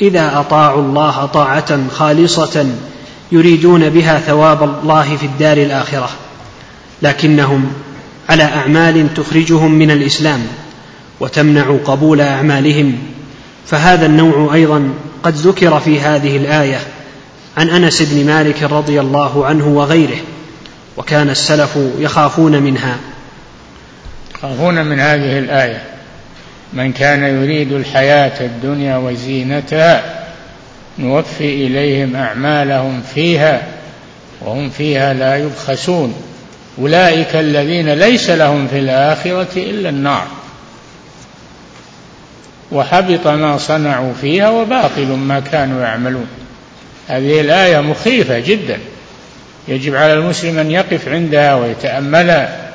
إذا 0.00 0.40
أطاعوا 0.40 0.82
الله 0.82 1.26
طاعة 1.26 1.88
خالصة 1.90 2.66
يريدون 3.32 3.88
بها 3.88 4.20
ثواب 4.20 4.62
الله 4.62 5.16
في 5.16 5.26
الدار 5.26 5.56
الآخرة. 5.56 6.10
لكنهم 7.02 7.72
على 8.28 8.42
أعمال 8.42 9.14
تخرجهم 9.14 9.72
من 9.72 9.90
الإسلام 9.90 10.46
وتمنع 11.20 11.76
قبول 11.84 12.20
أعمالهم 12.20 12.98
فهذا 13.66 14.06
النوع 14.06 14.54
أيضا 14.54 14.90
قد 15.22 15.34
ذكر 15.34 15.80
في 15.80 16.00
هذه 16.00 16.36
الآية 16.36 16.78
عن 17.56 17.68
أنس 17.68 18.02
بن 18.02 18.26
مالك 18.26 18.62
رضي 18.62 19.00
الله 19.00 19.46
عنه 19.46 19.68
وغيره 19.68 20.18
وكان 20.96 21.30
السلف 21.30 21.78
يخافون 21.98 22.62
منها. 22.62 22.96
يخافون 24.34 24.84
من 24.84 25.00
هذه 25.00 25.38
الآية. 25.38 25.82
من 26.72 26.92
كان 26.92 27.22
يريد 27.22 27.72
الحياة 27.72 28.44
الدنيا 28.44 28.96
وزينتها 28.96 30.24
نوفي 30.98 31.66
إليهم 31.66 32.16
أعمالهم 32.16 33.02
فيها 33.14 33.62
وهم 34.40 34.70
فيها 34.70 35.14
لا 35.14 35.36
يبخسون. 35.36 36.14
أولئك 36.78 37.36
الذين 37.36 37.88
ليس 37.88 38.30
لهم 38.30 38.68
في 38.68 38.78
الآخرة 38.78 39.48
إلا 39.56 39.88
النار. 39.88 40.26
وحبط 42.72 43.26
ما 43.26 43.58
صنعوا 43.58 44.12
فيها 44.20 44.50
وباطل 44.50 45.06
ما 45.06 45.40
كانوا 45.40 45.82
يعملون. 45.82 46.26
هذه 47.08 47.40
الآية 47.40 47.80
مخيفة 47.80 48.38
جدا. 48.38 48.78
يجب 49.68 49.94
على 49.94 50.14
المسلم 50.14 50.58
أن 50.58 50.70
يقف 50.70 51.08
عندها 51.08 51.54
ويتأملها 51.54 52.72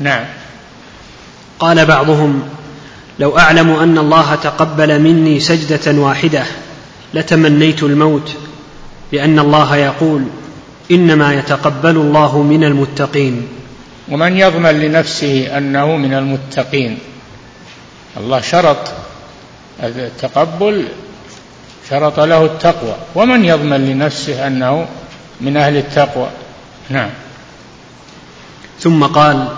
نعم. 0.00 0.24
قال 1.58 1.86
بعضهم 1.86 2.42
لو 3.18 3.38
أعلم 3.38 3.70
أن 3.70 3.98
الله 3.98 4.34
تقبل 4.34 5.00
مني 5.00 5.40
سجدة 5.40 6.00
واحدة 6.00 6.44
لتمنيت 7.14 7.82
الموت 7.82 8.36
لأن 9.12 9.38
الله 9.38 9.76
يقول 9.76 10.24
إنما 10.90 11.34
يتقبل 11.34 11.96
الله 11.96 12.42
من 12.42 12.64
المتقين. 12.64 13.48
ومن 14.10 14.36
يضمن 14.36 14.80
لنفسه 14.80 15.58
أنه 15.58 15.96
من 15.96 16.14
المتقين؟ 16.14 16.98
الله 18.16 18.40
شرط 18.40 18.92
التقبل 19.82 20.88
شرط 21.90 22.20
له 22.20 22.44
التقوى 22.44 22.94
ومن 23.14 23.44
يضمن 23.44 23.86
لنفسه 23.86 24.46
أنه 24.46 24.86
من 25.40 25.56
أهل 25.56 25.76
التقوى. 25.76 26.28
نعم. 26.90 27.10
ثم 28.80 29.04
قال 29.04 29.48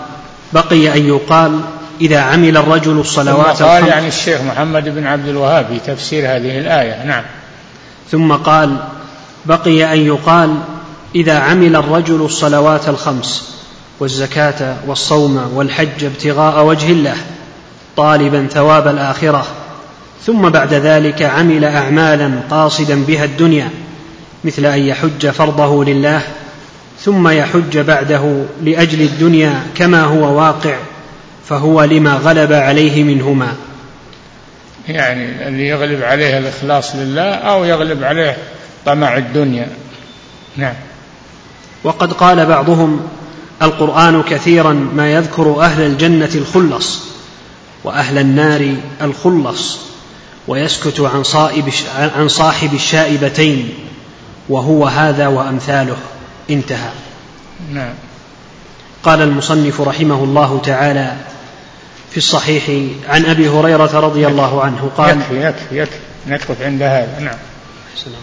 بقي 0.53 0.93
أن 0.93 1.07
يقال 1.07 1.59
إذا 2.01 2.19
عمل 2.19 2.57
الرجل 2.57 2.99
الصلوات 2.99 3.55
ثم 3.55 3.65
قال 3.65 3.87
يعني 3.87 4.07
الشيخ 4.07 4.41
محمد 4.41 4.89
بن 4.89 5.07
عبد 5.07 5.27
الوهاب 5.27 5.65
في 5.65 5.79
تفسير 5.79 6.35
هذه 6.35 6.59
الآية. 6.59 7.03
نعم. 7.03 7.23
ثم 8.11 8.33
قال 8.33 8.77
بقي 9.45 9.93
أن 9.93 10.05
يقال 10.05 10.55
إذا 11.15 11.39
عمل 11.39 11.75
الرجل 11.75 12.21
الصلوات 12.21 12.89
الخمس 12.89 13.55
والزكاة 13.99 14.75
والصوم 14.87 15.51
والحج 15.53 16.03
ابتغاء 16.03 16.65
وجه 16.65 16.91
الله 16.91 17.17
طالبا 17.97 18.47
ثواب 18.51 18.87
الآخرة 18.87 19.45
ثم 20.23 20.49
بعد 20.49 20.73
ذلك 20.73 21.21
عمل 21.21 21.65
أعمالا 21.65 22.31
قاصدا 22.49 23.03
بها 23.03 23.25
الدنيا 23.25 23.69
مثل 24.43 24.65
أن 24.65 24.79
يحج 24.79 25.27
فرضه 25.27 25.85
لله 25.85 26.21
ثم 26.99 27.27
يحج 27.27 27.77
بعده 27.77 28.43
لأجل 28.63 29.01
الدنيا 29.01 29.63
كما 29.75 30.03
هو 30.03 30.37
واقع 30.37 30.75
فهو 31.49 31.83
لما 31.83 32.13
غلب 32.13 32.53
عليه 32.53 33.03
منهما. 33.03 33.53
يعني 34.87 35.47
اللي 35.47 35.67
يغلب 35.67 36.03
عليه 36.03 36.37
الإخلاص 36.37 36.95
لله 36.95 37.33
أو 37.33 37.63
يغلب 37.63 38.03
عليه 38.03 38.37
طمع 38.85 39.17
الدنيا. 39.17 39.67
نعم. 40.57 40.73
وقد 41.83 42.13
قال 42.13 42.45
بعضهم 42.45 43.07
القرآن 43.61 44.23
كثيرا 44.23 44.73
ما 44.95 45.13
يذكر 45.13 45.61
أهل 45.61 45.85
الجنة 45.85 46.29
الخلص 46.35 47.01
وأهل 47.83 48.17
النار 48.17 48.75
الخلص. 49.01 49.79
ويسكت 50.47 50.99
عن, 50.99 51.23
صائب 51.23 51.73
عن 51.97 52.27
صاحب 52.27 52.73
الشائبتين. 52.73 53.73
وهو 54.49 54.87
هذا 54.87 55.27
وأمثاله. 55.27 55.97
انتهى. 56.49 56.89
نعم. 57.71 57.93
قال 59.03 59.21
المصنف 59.21 59.81
رحمه 59.81 60.23
الله 60.23 60.61
تعالى 60.65 61.15
في 62.11 62.17
الصحيح 62.17 62.91
عن 63.09 63.25
أبي 63.25 63.49
هريرة 63.49 63.99
رضي 63.99 64.27
الله 64.27 64.63
عنه 64.63 64.91
قال 64.97 65.17
يكفي 65.17 65.47
يكفي 65.47 65.79
يكفي. 65.79 65.99
نقف 66.27 66.61
عند 66.61 66.81
هذا. 66.81 67.19
نعم. 67.19 67.37
الله 68.07 68.17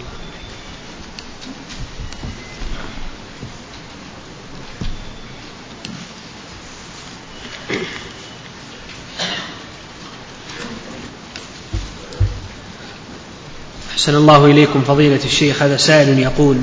أحسن 13.92 14.14
الله 14.14 14.46
إليكم 14.46 14.82
فضيلة 14.86 15.20
الشيخ 15.24 15.62
هذا 15.62 15.76
سائل 15.76 16.18
يقول 16.18 16.56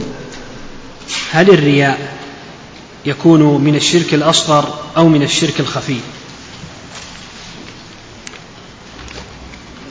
هل 1.32 1.50
الرياء 1.50 1.98
يكون 3.06 3.64
من 3.64 3.76
الشرك 3.76 4.14
الأصغر 4.14 4.80
أو 4.98 5.08
من 5.08 5.24
الشرك 5.24 5.60
الخفي؟ 5.60 5.98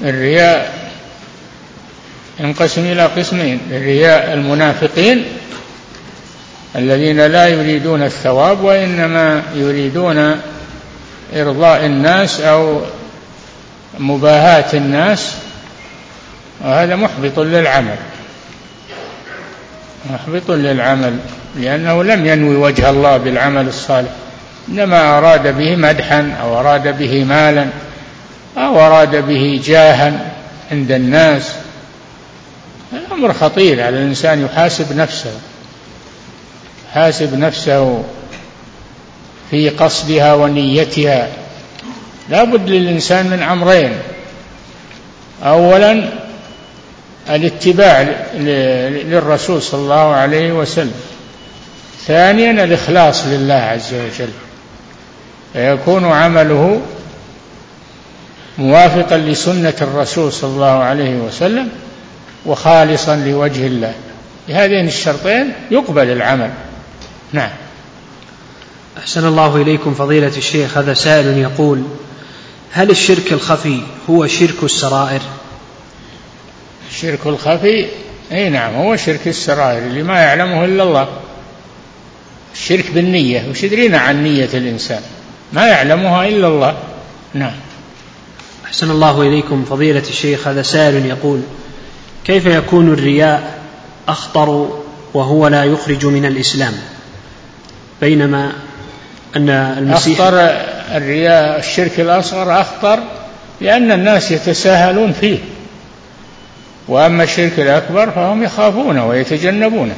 الرياء 0.02 0.90
ينقسم 2.40 2.84
إلى 2.84 3.06
قسمين 3.06 3.60
الرياء 3.70 4.32
المنافقين 4.32 5.24
الذين 6.76 7.26
لا 7.26 7.48
يريدون 7.48 8.02
الثواب 8.02 8.64
وإنما 8.64 9.42
يريدون 9.54 10.40
إرضاء 11.34 11.86
الناس 11.86 12.40
أو 12.40 12.80
مباهاة 13.98 14.72
الناس. 14.74 15.34
وهذا 16.60 16.96
محبط 16.96 17.38
للعمل. 17.38 17.96
محبط 20.10 20.50
للعمل 20.50 21.18
لأنه 21.56 22.04
لم 22.04 22.26
ينوي 22.26 22.56
وجه 22.56 22.90
الله 22.90 23.16
بالعمل 23.16 23.68
الصالح. 23.68 24.10
إنما 24.68 25.18
أراد 25.18 25.58
به 25.58 25.76
مدحا 25.76 26.36
أو 26.42 26.60
أراد 26.60 26.98
به 26.98 27.24
مالا 27.24 27.66
أو 28.56 28.80
أراد 28.80 29.26
به 29.26 29.60
جاها 29.64 30.32
عند 30.70 30.92
الناس. 30.92 31.52
الأمر 32.92 33.32
خطير 33.32 33.82
على 33.82 33.96
الإنسان 33.96 34.44
يحاسب 34.44 34.96
نفسه. 34.96 35.32
يحاسب 36.90 37.38
نفسه 37.38 38.04
في 39.50 39.68
قصدها 39.68 40.34
ونيتها. 40.34 41.28
لا 42.28 42.44
بد 42.44 42.68
للإنسان 42.68 43.26
من 43.26 43.42
أمرين. 43.42 43.92
أولا 45.44 46.27
الاتباع 47.30 48.02
للرسول 48.34 49.62
صلى 49.62 49.80
الله 49.80 50.14
عليه 50.14 50.52
وسلم. 50.52 50.94
ثانيا 52.06 52.64
الإخلاص 52.64 53.26
لله 53.26 53.54
عز 53.54 53.94
وجل. 53.94 54.30
فيكون 55.52 56.04
عمله 56.04 56.80
موافقا 58.58 59.16
لسنة 59.16 59.74
الرسول 59.80 60.32
صلى 60.32 60.50
الله 60.50 60.82
عليه 60.82 61.16
وسلم 61.16 61.68
وخالصا 62.46 63.16
لوجه 63.16 63.66
الله. 63.66 63.94
بهذين 64.48 64.86
الشرطين 64.86 65.52
يقبل 65.70 66.10
العمل. 66.10 66.50
نعم. 67.32 67.50
أحسن 68.98 69.26
الله 69.26 69.56
إليكم 69.56 69.94
فضيلة 69.94 70.36
الشيخ 70.36 70.78
هذا 70.78 70.94
سائل 70.94 71.38
يقول 71.38 71.82
هل 72.72 72.90
الشرك 72.90 73.32
الخفي 73.32 73.80
هو 74.10 74.26
شرك 74.26 74.62
السرائر؟ 74.62 75.20
الشرك 76.90 77.26
الخفي 77.26 77.86
إي 78.32 78.48
نعم 78.48 78.74
هو 78.74 78.96
شرك 78.96 79.28
السرائر 79.28 79.78
اللي 79.78 80.02
ما 80.02 80.20
يعلمه 80.20 80.64
إلا 80.64 80.82
الله. 80.82 81.08
الشرك 82.54 82.90
بالنية 82.90 83.48
وش 83.50 83.62
يدرينا 83.62 83.98
عن 83.98 84.22
نية 84.22 84.48
الإنسان؟ 84.54 85.00
ما 85.52 85.66
يعلمها 85.66 86.28
إلا 86.28 86.46
الله. 86.46 86.76
نعم. 87.34 87.54
أحسن 88.66 88.90
الله 88.90 89.22
إليكم 89.22 89.64
فضيلة 89.64 90.02
الشيخ 90.08 90.48
هذا 90.48 90.62
سائل 90.62 91.06
يقول 91.06 91.40
كيف 92.24 92.46
يكون 92.46 92.92
الرياء 92.92 93.58
أخطر 94.08 94.80
وهو 95.14 95.48
لا 95.48 95.64
يخرج 95.64 96.06
من 96.06 96.24
الإسلام؟ 96.24 96.72
بينما 98.00 98.52
أن 99.36 99.48
المسيح 99.50 100.20
أخطر 100.20 100.38
الرياء 100.96 101.58
الشرك 101.58 102.00
الأصغر 102.00 102.60
أخطر 102.60 103.00
لأن 103.60 103.92
الناس 103.92 104.30
يتساهلون 104.30 105.12
فيه. 105.12 105.38
وأما 106.88 107.24
الشرك 107.24 107.60
الأكبر 107.60 108.10
فهم 108.10 108.42
يخافونه 108.42 109.06
ويتجنبونه. 109.06 109.94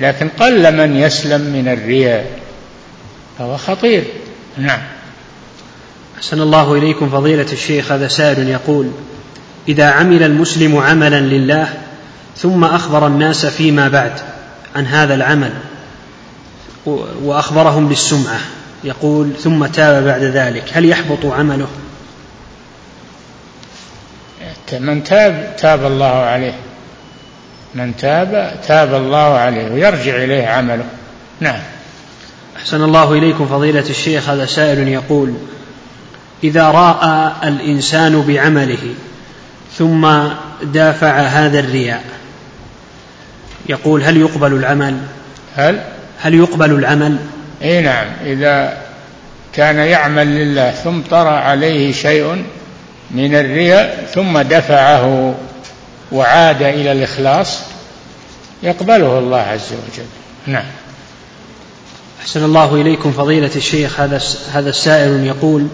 لكن 0.00 0.28
قل 0.28 0.76
من 0.76 0.96
يسلم 0.96 1.40
من 1.40 1.68
الرياء 1.68 2.26
فهو 3.38 3.56
خطير. 3.56 4.04
نعم. 4.58 4.80
أحسن 6.18 6.40
الله 6.40 6.74
إليكم 6.74 7.10
فضيلة 7.10 7.46
الشيخ 7.52 7.92
هذا 7.92 8.08
سائل 8.08 8.48
يقول 8.48 8.90
إذا 9.68 9.90
عمل 9.90 10.22
المسلم 10.22 10.76
عملا 10.76 11.20
لله 11.20 11.68
ثم 12.36 12.64
أخبر 12.64 13.06
الناس 13.06 13.46
فيما 13.46 13.88
بعد 13.88 14.12
عن 14.76 14.86
هذا 14.86 15.14
العمل 15.14 15.50
وأخبرهم 17.24 17.88
بالسمعة 17.88 18.38
يقول 18.84 19.30
ثم 19.40 19.66
تاب 19.66 20.04
بعد 20.04 20.22
ذلك 20.22 20.64
هل 20.72 20.84
يحبط 20.84 21.26
عمله؟ 21.26 21.66
من 24.72 25.04
تاب 25.04 25.54
تاب 25.58 25.86
الله 25.86 26.06
عليه. 26.06 26.54
من 27.74 27.96
تاب 27.96 28.60
تاب 28.66 28.94
الله 28.94 29.38
عليه 29.38 29.72
ويرجع 29.72 30.16
إليه 30.16 30.46
عمله. 30.46 30.84
نعم. 31.40 31.60
أحسن 32.56 32.82
الله 32.82 33.12
إليكم 33.12 33.46
فضيلة 33.46 33.84
الشيخ 33.90 34.28
هذا 34.28 34.46
سائل 34.46 34.88
يقول 34.88 35.34
إذا 36.44 36.70
رأى 36.70 37.32
الإنسان 37.44 38.22
بعمله 38.22 38.94
ثم 39.78 40.08
دافع 40.62 41.18
هذا 41.18 41.60
الرياء 41.60 42.02
يقول 43.68 44.02
هل 44.02 44.16
يقبل 44.16 44.52
العمل؟ 44.52 44.98
هل؟ 45.56 45.80
هل 46.20 46.34
يقبل 46.34 46.70
العمل؟ 46.70 47.16
إي 47.62 47.80
نعم. 47.80 48.06
إذا 48.24 48.76
كان 49.52 49.76
يعمل 49.76 50.26
لله 50.26 50.70
ثم 50.70 51.00
طرأ 51.00 51.30
عليه 51.30 51.92
شيء 51.92 52.44
من 53.14 53.34
الرياء 53.34 54.10
ثم 54.14 54.38
دفعه 54.38 55.34
وعاد 56.12 56.62
إلى 56.62 56.92
الإخلاص 56.92 57.60
يقبله 58.62 59.18
الله 59.18 59.38
عز 59.38 59.72
وجل. 59.72 60.06
نعم. 60.46 60.64
أحسن 62.20 62.44
الله 62.44 62.74
إليكم 62.74 63.12
فضيلة 63.12 63.50
الشيخ 63.56 64.00
هذا 64.00 64.20
هذا 64.52 64.70
السائل 64.70 65.26
يقول 65.26 65.66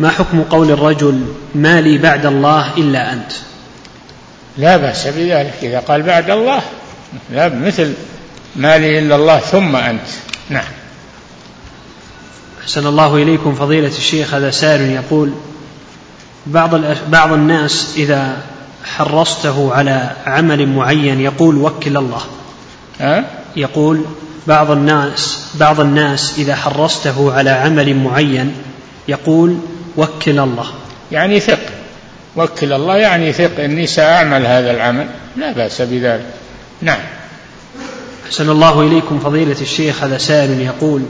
ما 0.00 0.10
حكم 0.10 0.42
قول 0.42 0.70
الرجل 0.70 1.26
ما 1.54 1.80
لي 1.80 1.98
بعد 1.98 2.26
الله 2.26 2.74
إلا 2.76 3.12
أنت 3.12 3.32
لا 4.58 4.76
بأس 4.76 5.06
بذلك. 5.06 5.54
إذا 5.62 5.78
قال 5.78 6.02
بعد 6.02 6.30
الله 6.30 6.62
لا 7.30 7.48
مثل 7.48 7.94
ما 8.56 8.78
لي 8.78 8.98
إلا 8.98 9.16
الله 9.16 9.38
ثم 9.38 9.76
أنت 9.76 10.06
نعم. 10.50 10.64
أحسن 12.62 12.86
الله 12.86 13.16
إليكم 13.16 13.54
فضيلة 13.54 13.88
الشيخ 13.98 14.34
هذا 14.34 14.50
سائل 14.50 14.90
يقول 14.90 15.32
بعض 16.46 16.70
بعض 17.08 17.32
الناس 17.32 17.94
إذا 17.96 18.36
حرصته 18.84 19.74
على 19.74 20.10
عمل 20.26 20.68
معين 20.68 21.20
يقول 21.20 21.56
وكل 21.56 21.96
الله. 21.96 22.22
ها؟ 23.00 23.24
يقول 23.56 24.04
بعض 24.46 24.70
الناس 24.70 25.38
بعض 25.54 25.80
الناس 25.80 26.34
إذا 26.38 26.54
حرصته 26.56 27.34
على 27.34 27.50
عمل 27.50 27.96
معين 27.96 28.54
يقول 29.08 29.58
وكل 29.96 30.38
الله. 30.38 30.66
يعني 31.12 31.40
ثق. 31.40 31.60
وكل 32.36 32.72
الله 32.72 32.96
يعني 32.96 33.32
ثق 33.32 33.60
إني 33.60 33.86
سأعمل 33.86 34.46
هذا 34.46 34.70
العمل. 34.70 35.06
لا 35.36 35.52
بأس 35.52 35.82
بذلك. 35.82 36.26
نعم. 36.82 37.00
أحسن 38.26 38.50
الله 38.50 38.80
إليكم 38.80 39.18
فضيلة 39.18 39.56
الشيخ 39.60 40.04
هذا 40.04 40.18
سائل 40.18 40.60
يقول 40.60 41.02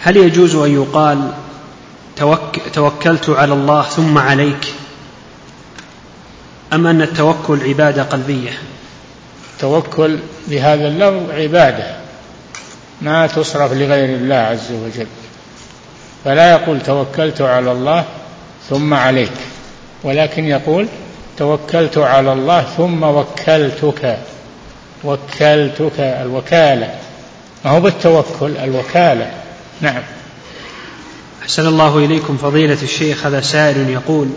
هل 0.00 0.16
يجوز 0.16 0.54
أن 0.54 0.74
يقال 0.74 1.32
توك 2.20 2.58
توكلت 2.74 3.30
على 3.30 3.52
الله 3.52 3.82
ثم 3.82 4.18
عليك. 4.18 4.74
أم 6.72 6.86
أن 6.86 7.02
التوكل 7.02 7.68
عبادة 7.68 8.02
قلبية؟ 8.02 8.50
التوكل 9.54 10.18
بهذا 10.48 10.88
اللفظ 10.88 11.30
عبادة. 11.30 11.96
ما 13.02 13.26
تصرف 13.26 13.72
لغير 13.72 14.04
الله 14.04 14.34
عز 14.34 14.72
وجل. 14.72 15.06
فلا 16.24 16.52
يقول 16.52 16.80
توكلت 16.80 17.40
على 17.40 17.72
الله 17.72 18.04
ثم 18.70 18.94
عليك. 18.94 19.32
ولكن 20.02 20.44
يقول 20.44 20.88
توكلت 21.36 21.98
على 21.98 22.32
الله 22.32 22.62
ثم 22.62 23.02
وكلتك. 23.02 24.18
وكلتك 25.04 26.00
الوكالة. 26.00 26.94
ما 27.64 27.70
هو 27.70 27.80
بالتوكل؟ 27.80 28.56
الوكالة. 28.56 29.30
نعم. 29.80 30.02
أحسن 31.42 31.66
الله 31.66 31.98
إليكم 31.98 32.36
فضيلة 32.36 32.78
الشيخ 32.82 33.26
هذا 33.26 33.40
سائل 33.40 33.90
يقول 33.90 34.28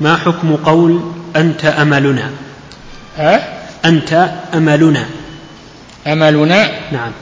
ما 0.00 0.16
حكم 0.16 0.56
قول 0.56 1.00
أنت 1.36 1.64
أملنا؟ 1.64 2.30
ها؟ 3.16 3.58
أنت 3.84 4.30
أملنا. 4.54 5.06
أملنا؟ 6.06 6.70
نعم. 6.92 7.12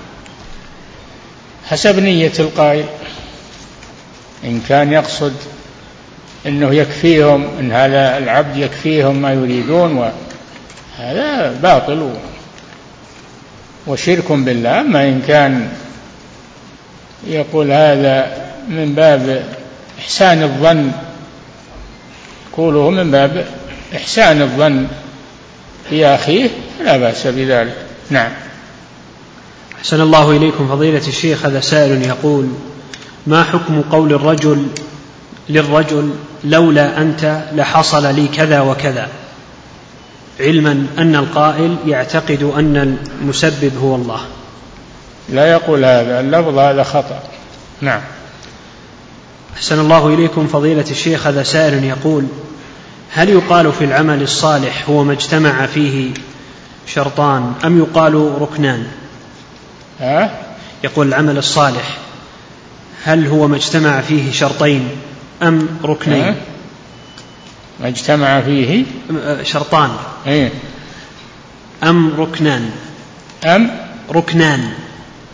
حسب 1.66 1.98
نية 1.98 2.32
القائل. 2.38 2.84
إن 4.44 4.60
كان 4.68 4.92
يقصد 4.92 5.34
أنه 6.46 6.74
يكفيهم 6.74 7.48
أن 7.60 7.72
هذا 7.72 8.18
العبد 8.18 8.56
يكفيهم 8.56 9.16
ما 9.16 9.32
يريدون 9.32 10.12
هذا 10.98 11.58
باطل 11.62 12.14
وشرك 13.86 14.32
بالله. 14.32 14.80
أما 14.80 15.08
إن 15.08 15.22
كان 15.28 15.68
يقول 17.26 17.72
هذا 17.72 18.49
من 18.68 18.94
باب 18.94 19.44
إحسان 19.98 20.42
الظن. 20.42 20.92
يقوله 22.52 22.90
من 22.90 23.10
باب 23.10 23.46
إحسان 23.96 24.42
الظن 24.42 24.86
في 25.90 26.06
أخيه 26.06 26.50
لا 26.84 26.96
بأس 26.96 27.26
بذلك. 27.26 27.76
نعم. 28.10 28.30
أحسن 29.78 30.00
الله 30.00 30.30
إليكم 30.30 30.68
فضيلة 30.68 31.08
الشيخ 31.08 31.46
هذا 31.46 31.60
سائل 31.60 32.02
يقول 32.02 32.48
ما 33.26 33.44
حكم 33.44 33.82
قول 33.82 34.12
الرجل 34.12 34.66
للرجل 35.48 36.10
لولا 36.44 36.98
أنت 36.98 37.42
لحصل 37.52 38.14
لي 38.14 38.28
كذا 38.28 38.60
وكذا؟ 38.60 39.08
علما 40.40 40.86
أن 40.98 41.16
القائل 41.16 41.76
يعتقد 41.86 42.42
أن 42.42 42.98
المسبب 43.20 43.72
هو 43.82 43.94
الله. 43.94 44.20
لا 45.28 45.50
يقول 45.52 45.84
هذا 45.84 46.20
اللفظ 46.20 46.58
هذا 46.58 46.82
خطأ. 46.82 47.22
نعم. 47.80 48.00
أحسن 49.60 49.80
الله 49.80 50.14
إليكم 50.14 50.46
فضيلة 50.46 50.84
الشيخ 50.90 51.26
هذا 51.26 51.42
سائل 51.42 51.84
يقول 51.84 52.26
هل 53.12 53.28
يقال 53.28 53.72
في 53.72 53.84
العمل 53.84 54.22
الصالح 54.22 54.88
هو 54.88 55.04
ما 55.04 55.12
اجتمع 55.12 55.66
فيه 55.66 56.10
شرطان 56.86 57.52
أم 57.64 57.78
يقال 57.78 58.42
ركنان؟ 58.42 58.86
ها؟ 60.00 60.38
يقول 60.84 61.08
العمل 61.08 61.38
الصالح 61.38 61.98
هل 63.04 63.26
هو 63.26 63.48
ما 63.48 63.56
اجتمع 63.56 64.00
فيه 64.00 64.32
شرطين 64.32 64.88
أم 65.42 65.68
ركنين؟ 65.84 66.36
ما 67.80 67.88
اجتمع 67.88 68.40
فيه؟ 68.40 68.84
شرطان. 69.42 69.90
إيه. 70.26 70.50
أم 71.84 72.20
ركنان. 72.20 72.70
أم؟ 73.44 73.70
ركنان. 74.10 74.72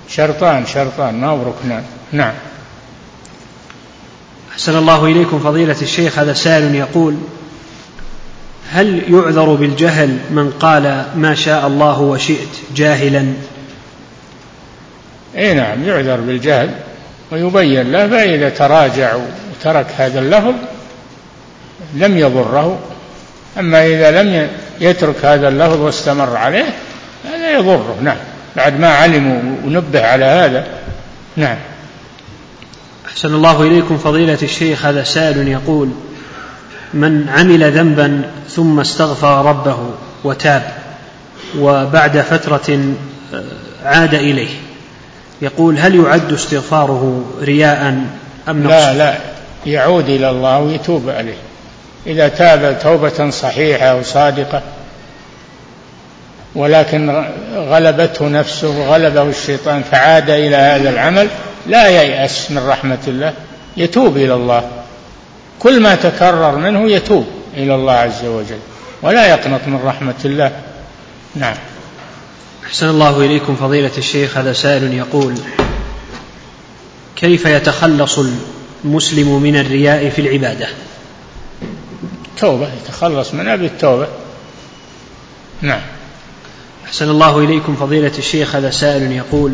شرطان 0.08 0.66
شرطان 0.66 1.20
ما 1.20 1.26
هو 1.26 1.42
ركنان. 1.42 1.84
نعم. 2.12 2.34
أحسن 4.56 4.78
الله 4.78 5.04
إليكم 5.04 5.38
فضيلة 5.38 5.76
الشيخ 5.82 6.18
هذا 6.18 6.32
سائل 6.32 6.74
يقول 6.74 7.16
هل 8.72 9.02
يعذر 9.12 9.54
بالجهل 9.54 10.18
من 10.30 10.52
قال 10.60 11.04
ما 11.16 11.34
شاء 11.34 11.66
الله 11.66 12.00
وشئت 12.00 12.48
جاهلا؟ 12.74 13.32
إي 15.36 15.54
نعم 15.54 15.84
يعذر 15.84 16.16
بالجهل 16.16 16.70
ويبين 17.32 17.92
له 17.92 18.08
فإذا 18.08 18.48
تراجع 18.48 19.16
وترك 19.16 19.86
هذا 19.98 20.20
اللفظ 20.20 20.54
لم 21.94 22.18
يضره. 22.18 22.78
أما 23.58 23.86
إذا 23.86 24.22
لم 24.22 24.48
يترك 24.80 25.24
هذا 25.24 25.48
اللفظ 25.48 25.80
واستمر 25.80 26.36
عليه 26.36 26.66
هذا 27.24 27.52
يضره. 27.52 27.96
نعم 28.02 28.18
بعد 28.56 28.80
ما 28.80 28.88
علم 28.88 29.56
ونبه 29.64 30.06
على 30.06 30.24
هذا. 30.24 30.66
نعم. 31.36 31.56
أحسن 33.16 33.34
الله 33.34 33.62
إليكم 33.62 33.98
فضيلة 33.98 34.38
الشيخ 34.42 34.86
هذا 34.86 35.04
سائل 35.04 35.48
يقول 35.48 35.88
من 36.94 37.28
عمل 37.28 37.72
ذنبا 37.72 38.22
ثم 38.48 38.80
استغفر 38.80 39.44
ربه 39.44 39.76
وتاب 40.24 40.62
وبعد 41.58 42.20
فترة 42.20 42.94
آه، 43.34 43.42
عاد 43.84 44.14
إليه. 44.14 44.48
يقول 45.42 45.78
هل 45.78 45.94
يعد 45.94 46.32
استغفاره 46.32 47.24
رياء 47.42 48.04
أم 48.48 48.62
نقص؟ 48.62 48.72
لا 48.72 48.94
لا 48.94 49.14
يعود 49.66 50.08
إلى 50.08 50.30
الله 50.30 50.60
ويتوب 50.60 51.08
عليه. 51.08 51.38
إذا 52.06 52.28
تاب 52.28 52.78
توبة 52.82 53.30
صحيحة 53.30 53.96
وصادقة 53.96 54.62
ولكن 56.54 57.24
غلبته 57.56 58.28
نفسه 58.28 58.68
وغلبه 58.68 59.22
الشيطان 59.22 59.82
فعاد 59.82 60.30
إلى 60.30 60.56
هذا 60.56 60.90
العمل 60.90 61.28
لا 61.68 61.88
ييأس 61.88 62.50
من 62.50 62.66
رحمة 62.66 62.98
الله 63.08 63.34
يتوب 63.76 64.16
إلى 64.16 64.34
الله. 64.34 64.70
كل 65.58 65.80
ما 65.80 65.94
تكرر 65.94 66.56
منه 66.56 66.90
يتوب 66.90 67.26
إلى 67.56 67.74
الله 67.74 67.92
عز 67.92 68.24
وجل 68.24 68.58
ولا 69.02 69.26
يقنط 69.26 69.60
من 69.66 69.80
رحمة 69.84 70.14
الله. 70.24 70.52
نعم. 71.34 71.56
أحسن 72.66 72.88
الله 72.88 73.20
إليكم 73.20 73.56
فضيلة 73.56 73.90
الشيخ 73.98 74.36
هذا 74.36 74.52
سائل 74.52 74.94
يقول 74.94 75.34
كيف 77.16 77.46
يتخلص 77.46 78.18
المسلم 78.84 79.42
من 79.42 79.56
الرياء 79.56 80.08
في 80.08 80.20
العبادة؟ 80.20 80.68
توبة 82.38 82.68
يتخلص 82.82 83.34
منها 83.34 83.56
بالتوبة. 83.56 84.08
نعم. 85.62 85.80
أحسن 86.86 87.10
الله 87.10 87.38
إليكم 87.38 87.76
فضيلة 87.76 88.12
الشيخ 88.18 88.56
هذا 88.56 88.70
سائل 88.70 89.12
يقول 89.12 89.52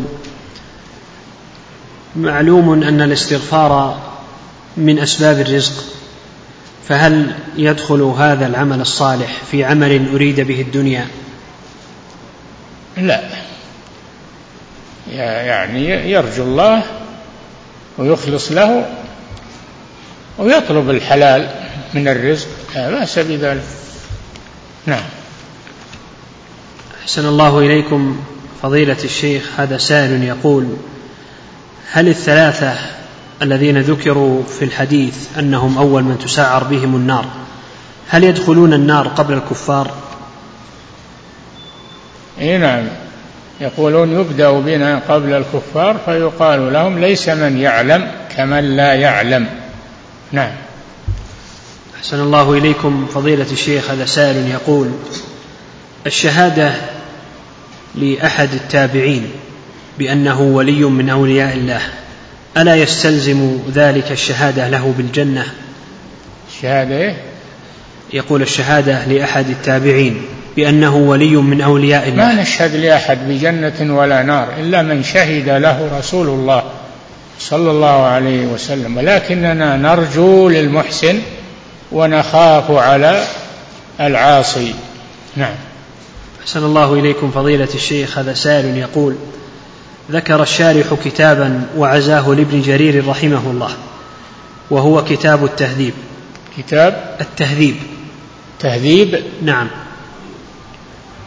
معلوم 2.15 2.83
أن 2.83 3.01
الاستغفار 3.01 4.01
من 4.77 4.99
أسباب 4.99 5.39
الرزق 5.39 5.83
فهل 6.87 7.35
يدخل 7.57 8.01
هذا 8.01 8.47
العمل 8.47 8.81
الصالح 8.81 9.41
في 9.51 9.63
عمل 9.63 10.09
أريد 10.13 10.39
به 10.39 10.61
الدنيا؟ 10.61 11.07
لا. 12.97 13.21
يعني 15.11 16.11
يرجو 16.11 16.43
الله 16.43 16.83
ويخلص 17.97 18.51
له 18.51 18.89
ويطلب 20.37 20.89
الحلال 20.89 21.49
من 21.93 22.07
الرزق. 22.07 22.47
لا 22.75 22.89
بأس 22.89 23.19
بذلك. 23.19 23.63
نعم. 24.85 25.03
أحسن 27.03 27.25
الله 27.25 27.59
إليكم. 27.59 28.23
فضيلة 28.61 28.97
الشيخ 29.03 29.49
هذا 29.57 29.77
سائل 29.77 30.23
يقول 30.23 30.77
هل 31.91 32.07
الثلاثة 32.07 32.73
الذين 33.41 33.81
ذكروا 33.81 34.43
في 34.43 34.65
الحديث 34.65 35.15
أنهم 35.39 35.77
أول 35.77 36.03
من 36.03 36.19
تسعر 36.19 36.63
بهم 36.63 36.95
النار 36.95 37.25
هل 38.09 38.23
يدخلون 38.23 38.73
النار 38.73 39.07
قبل 39.07 39.33
الكفار؟ 39.33 39.91
إي 42.39 42.57
نعم. 42.57 42.87
يقولون 43.61 44.11
يبدأ 44.19 44.51
بنا 44.51 45.01
قبل 45.09 45.33
الكفار 45.33 45.97
فيقال 46.05 46.73
لهم 46.73 46.99
ليس 46.99 47.29
من 47.29 47.57
يعلم 47.57 48.11
كمن 48.37 48.75
لا 48.75 48.93
يعلم. 48.93 49.47
نعم. 50.31 50.51
أحسن 51.97 52.19
الله 52.19 52.53
إليكم 52.53 53.07
فضيلة 53.13 53.51
الشيخ 53.51 53.91
هذا 53.91 54.05
سائل 54.05 54.47
يقول 54.47 54.91
الشهادة 56.05 56.73
لأحد 57.95 58.53
التابعين 58.53 59.31
بأنه 59.99 60.41
ولي 60.41 60.83
من 60.83 61.09
أولياء 61.09 61.53
الله. 61.53 61.81
ألا 62.57 62.75
يستلزم 62.75 63.59
ذلك 63.73 64.11
الشهادة 64.11 64.69
له 64.69 64.93
بالجنة؟ 64.97 65.45
شهادة 66.61 66.97
إيه؟ 66.97 67.15
يقول 68.13 68.41
الشهادة 68.41 69.05
لأحد 69.05 69.49
التابعين 69.49 70.21
بأنه 70.55 70.95
ولي 70.95 71.35
من 71.35 71.61
أولياء 71.61 72.07
الله. 72.07 72.25
ما 72.25 72.41
نشهد 72.41 72.75
لأحد 72.75 73.17
بجنة 73.27 73.97
ولا 73.97 74.23
نار 74.23 74.47
إلا 74.59 74.81
من 74.81 75.03
شهد 75.03 75.49
له 75.49 75.99
رسول 75.99 76.27
الله 76.27 76.63
صلى 77.39 77.71
الله 77.71 78.05
عليه 78.05 78.45
وسلم. 78.45 78.97
ولكننا 78.97 79.77
نرجو 79.77 80.49
للمحسن 80.49 81.19
ونخاف 81.91 82.71
على 82.71 83.23
العاصي. 83.99 84.73
نعم. 85.35 85.55
أحسن 86.41 86.63
الله 86.63 86.93
إليكم 86.93 87.31
فضيلة 87.31 87.69
الشيخ. 87.75 88.17
هذا 88.17 88.33
سائل 88.33 88.77
يقول 88.77 89.15
ذكر 90.11 90.43
الشارح 90.43 90.93
كتابا 91.05 91.67
وعزاه 91.77 92.29
لابن 92.29 92.61
جرير 92.61 93.07
رحمه 93.07 93.51
الله 93.51 93.69
وهو 94.69 95.03
كتاب 95.03 95.45
التهذيب. 95.45 95.93
كتاب 96.57 97.17
التهذيب. 97.21 97.75
تهذيب؟ 98.59 99.23
نعم. 99.41 99.67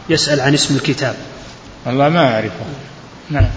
يسأل 0.09 0.41
عن 0.41 0.53
اسم 0.53 0.75
الكتاب. 0.75 1.15
والله 1.85 2.09
ما 2.09 2.35
أعرفه. 2.35 2.65
نعم. 3.29 3.49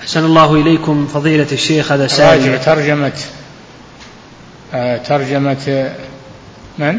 أحسن 0.00 0.24
الله 0.24 0.54
إليكم 0.54 1.06
فضيلة 1.06 1.46
الشيخ 1.52 1.92
هذا 1.92 2.06
سائل. 2.06 2.40
راجع 2.40 2.56
ترجمة 2.56 3.12
آه 4.74 4.96
ترجمة 4.96 5.92
من؟ 6.78 6.98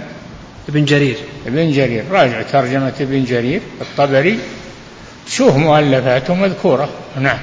ابن 0.69 0.85
جرير. 0.85 1.17
ابن 1.47 1.71
جرير. 1.71 2.03
راجع 2.11 2.41
ترجمة 2.41 2.93
ابن 2.99 3.25
جرير 3.25 3.61
الطبري. 3.81 4.39
شوف 5.29 5.55
مؤلفاته 5.55 6.35
مذكورة 6.35 6.89
نعم. 7.19 7.37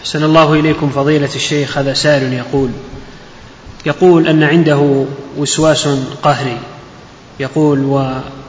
أحسن 0.00 0.24
الله 0.24 0.52
إليكم 0.52 0.90
فضيلة 0.90 1.30
الشيخ 1.34 1.78
هذا 1.78 1.94
سائل 1.94 2.32
يقول 2.32 2.70
يقول 3.86 4.28
أن 4.28 4.42
عنده 4.42 5.04
وسواس 5.36 5.88
قهري. 6.22 6.58
يقول 7.40 7.84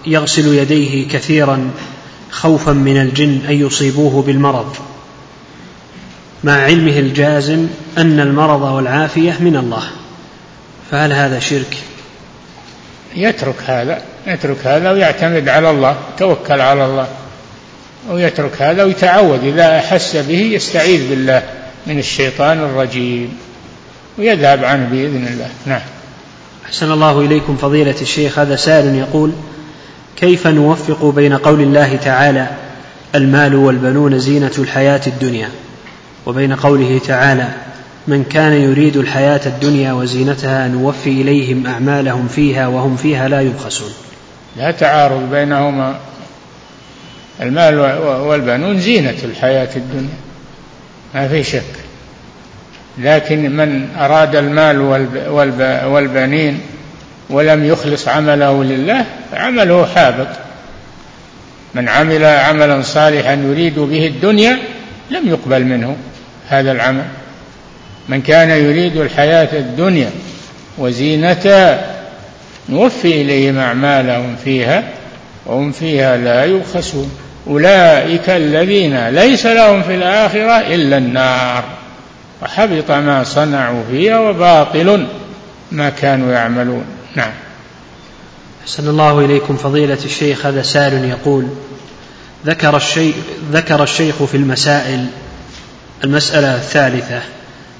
ويغسل 0.05 0.53
يديه 0.53 1.07
كثيرا 1.07 1.71
خوفا 2.32 2.71
من 2.71 3.01
الجن 3.01 3.41
أن 3.49 3.65
يصيبوه 3.65 4.21
بالمرض. 4.21 4.75
مع 6.43 6.53
علمه 6.53 6.99
الجازم 6.99 7.67
أن 7.97 8.19
المرض 8.19 8.61
والعافية 8.61 9.38
من 9.39 9.55
الله. 9.55 9.84
فهل 10.91 11.13
هذا 11.13 11.39
شرك؟ 11.39 11.77
يترك 13.15 13.55
هذا 13.65 14.01
يترك 14.27 14.67
هذا 14.67 14.91
ويعتمد 14.91 15.49
على 15.49 15.69
الله 15.69 15.97
توكل 16.17 16.61
على 16.61 16.86
الله. 16.86 17.07
ويترك 18.10 18.62
هذا 18.62 18.84
ويتعود. 18.84 19.43
إذا 19.43 19.78
أحس 19.78 20.16
به 20.16 20.39
يستعيذ 20.39 21.10
بالله 21.10 21.43
من 21.88 22.00
الشيطان 22.00 22.60
الرجيم 22.60 23.38
ويذهب 24.18 24.64
عنه 24.64 24.89
بإذن 24.91 25.28
الله. 25.28 25.50
نعم. 25.66 25.82
أحسن 26.66 26.91
الله 26.91 27.20
إليكم 27.20 27.58
فضيلة 27.58 27.95
الشيخ. 28.02 28.39
هذا 28.39 28.56
سائل 28.56 28.95
يقول 28.95 29.32
كيف 30.18 30.47
نوفق 30.47 31.06
بين 31.06 31.34
قول 31.34 31.62
الله 31.62 31.95
تعالى 31.95 32.47
المال 33.16 33.56
والبنون 33.56 34.20
زينة 34.20 34.52
الحياة 34.58 35.02
الدنيا 35.08 35.50
وبين 36.26 36.56
قوله 36.56 37.02
تعالى 37.08 37.47
من 38.08 38.24
كان 38.24 38.54
يريد 38.54 38.97
الحياة 38.97 39.41
الدنيا 39.45 39.93
وزينتها 39.93 40.68
نوفي 40.68 41.10
إليهم 41.10 41.68
أعمالهم 41.68 42.28
فيها 42.28 42.68
وهم 42.68 42.95
فيها 42.95 43.28
لا 43.28 43.41
يبخسون 43.41 43.89
لا 44.58 44.72
تعارض 44.72 45.30
بينهما. 45.32 46.00
المال 47.42 47.80
والبنون 48.06 48.80
زينة 48.80 49.16
الحياة 49.24 49.70
الدنيا. 49.76 50.18
ما 51.16 51.28
في 51.28 51.44
شك. 51.44 51.64
لكن 52.98 53.52
من 53.52 53.88
أراد 54.00 54.36
المال 54.36 54.82
والبنين 55.86 56.62
ولم 57.30 57.66
يخلص 57.66 58.08
عمله 58.08 58.64
لله 58.64 59.06
فعمله 59.32 59.86
حابط. 59.86 60.28
من 61.76 61.90
عمل 61.90 62.26
عملا 62.26 62.82
صالحا 62.82 63.34
يريد 63.34 63.80
به 63.80 64.08
الدنيا 64.08 64.60
لم 65.10 65.30
يقبل 65.30 65.64
منه 65.64 65.96
هذا 66.50 66.72
العمل. 66.72 67.06
من 68.10 68.22
كان 68.22 68.50
يريد 68.50 68.98
الحياة 68.98 69.60
الدنيا 69.60 70.10
وزينتها 70.78 71.96
نوفي 72.70 73.22
إليهم 73.22 73.58
أعمالهم 73.58 74.36
فيها 74.44 74.84
وهم 75.46 75.72
فيها 75.72 76.18
لا 76.18 76.46
يبخسون. 76.46 77.12
أولئك 77.50 78.30
الذين 78.30 79.10
ليس 79.10 79.45
لهم 79.45 79.84
في 79.84 79.95
الآخرة 79.95 80.76
إلا 80.76 80.97
النار. 80.97 81.64
وحبط 82.41 82.91
ما 82.91 83.24
صنعوا 83.24 83.84
فيها 83.91 84.20
وباطل 84.20 85.08
ما 85.72 85.89
كانوا 85.89 86.34
يعملون. 86.34 86.86
نعم. 87.16 87.32
أحسن 88.64 88.89
الله 88.89 89.26
إليكم 89.26 89.58
فضيلة 89.58 89.97
الشيخ 90.06 90.45
هذا 90.45 90.62
سائل 90.62 91.06
يقول 91.06 91.47
ذكر 92.45 92.78
الشيخ 92.78 93.16
ذكر 93.52 93.84
الشيخ 93.84 94.24
في 94.24 94.38
المسائل 94.38 95.06
المسألة 96.04 96.56
الثالثة 96.56 97.22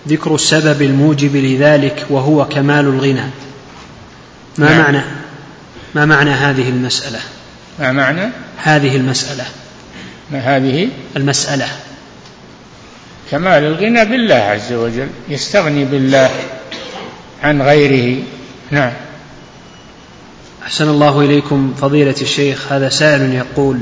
ذكر 0.08 0.36
السبب 0.36 0.82
الموجب 0.82 1.36
لذلك 1.36 2.06
وهو 2.10 2.46
كمال 2.46 2.86
الغنى. 2.86 3.30
ما 4.58 4.70
نعم. 4.70 4.82
معنى 4.82 5.02
ما 5.96 6.06
معنى 6.06 6.32
هذه 6.32 6.70
المسألة؟ 6.70 7.20
ما 7.80 7.92
معنى؟ 7.92 8.30
هذه 8.58 8.96
المسألة. 8.96 9.46
ما 10.32 10.40
هذه؟ 10.40 10.90
المسألة. 11.16 11.68
كمال 13.32 13.64
الغنى 13.64 14.06
بالله 14.06 14.36
عز 14.36 14.74
وجل 14.74 15.08
يستغني 15.30 15.86
بالله 15.86 16.30
عن 17.44 17.62
غيره. 17.62 18.24
نعم. 18.72 18.92
أحسن 20.64 20.90
الله 20.90 21.22
إليكم 21.22 21.74
فضيلة 21.82 22.16
الشيخ 22.22 22.72
هذا 22.72 22.90
سائل 22.90 23.34
يقول 23.34 23.80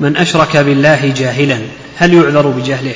من 0.00 0.16
أشرك 0.16 0.56
بالله 0.56 1.12
جاهلا 1.16 1.58
هل 1.96 2.14
يعذر 2.14 2.46
بجهله؟ 2.46 2.94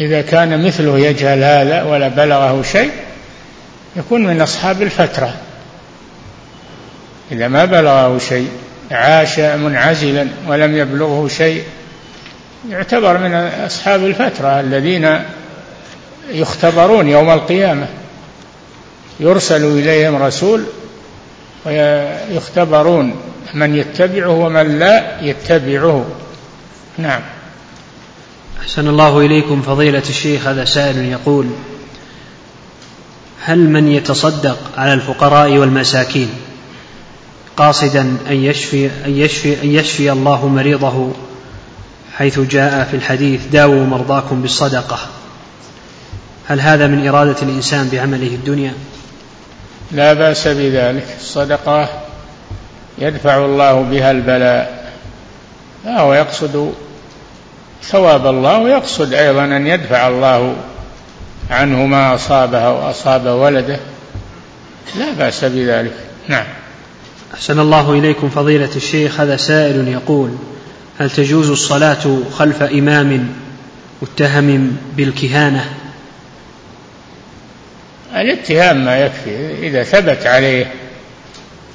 إذا 0.00 0.22
كان 0.22 0.66
مثله 0.66 0.98
يجهل 0.98 1.38
هذا 1.38 1.82
ولا 1.82 2.08
بلغه 2.08 2.62
شيء 2.62 2.90
يكون 3.96 4.26
من 4.26 4.40
أصحاب 4.40 4.82
الفترة. 4.82 5.34
إذا 7.32 7.48
ما 7.48 7.64
بلغه 7.64 8.18
شيء 8.18 8.48
عاش 8.90 9.38
منعزلا 9.38 10.28
ولم 10.48 10.76
يبلغه 10.76 11.28
شيء 11.28 11.64
يعتبر 12.70 13.18
من 13.18 13.34
أصحاب 13.66 14.04
الفترة 14.04 14.60
الذين 14.60 15.18
يختبرون 16.30 17.08
يوم 17.08 17.30
القيامة. 17.30 17.86
يرسل 19.20 19.64
إليهم 19.64 20.22
رسول 20.22 20.64
ويختبرون 21.66 23.16
من 23.54 23.76
يتبعه 23.76 24.30
ومن 24.30 24.78
لا 24.78 25.20
يتبعه. 25.22 26.06
نعم. 26.98 27.20
أحسن 28.60 28.88
الله 28.88 29.18
إليكم 29.20 29.62
فضيلة 29.62 30.02
الشيخ 30.08 30.46
هذا 30.46 30.64
سائل 30.64 31.04
يقول 31.04 31.46
هل 33.40 33.58
من 33.58 33.88
يتصدق 33.88 34.58
على 34.76 34.92
الفقراء 34.92 35.50
والمساكين؟ 35.50 36.30
قاصدا 37.56 38.16
أن 38.30 38.44
يشفي 38.44 38.90
أن 39.06 39.16
يشفي 39.16 39.62
أن 39.62 39.70
يشفي 39.70 40.12
الله 40.12 40.48
مريضه 40.48 41.12
حيث 42.16 42.40
جاء 42.40 42.84
في 42.90 42.96
الحديث 42.96 43.46
داووا 43.46 43.86
مرضاكم 43.86 44.42
بالصدقة. 44.42 44.98
هل 46.46 46.60
هذا 46.60 46.86
من 46.86 47.08
إرادة 47.08 47.42
الإنسان 47.42 47.88
بعمله 47.88 48.26
الدنيا؟ 48.26 48.72
لا 49.92 50.12
بأس 50.12 50.48
بذلك. 50.48 51.06
الصدقة 51.20 51.88
يدفع 52.98 53.44
الله 53.44 53.82
بها 53.82 54.10
البلاء. 54.10 54.92
فهو 55.84 56.14
يقصد 56.14 56.72
ثواب 57.82 58.26
الله 58.26 58.58
ويقصد 58.58 59.12
أيضا 59.12 59.44
أن 59.44 59.66
يدفع 59.66 60.08
الله 60.08 60.56
عنه 61.50 61.86
ما 61.86 62.14
أصابه 62.14 62.70
وأصاب 62.70 63.26
ولده. 63.26 63.80
لا 64.98 65.12
بأس 65.18 65.44
بذلك. 65.44 65.94
نعم. 66.28 66.46
أحسن 67.34 67.60
الله 67.60 67.92
إليكم 67.92 68.28
فضيلة 68.30 68.70
الشيخ 68.76 69.20
هذا 69.20 69.36
سائل 69.36 69.88
يقول 69.88 70.30
هل 70.98 71.10
تجوز 71.10 71.50
الصلاة 71.50 72.18
خلف 72.32 72.62
إمام 72.62 73.28
متهم 74.02 74.76
بالكهانة؟ 74.96 75.64
الاتهام 78.16 78.84
ما 78.84 78.98
يكفي 78.98 79.66
إذا 79.66 79.82
ثبت 79.82 80.26
عليه 80.26 80.72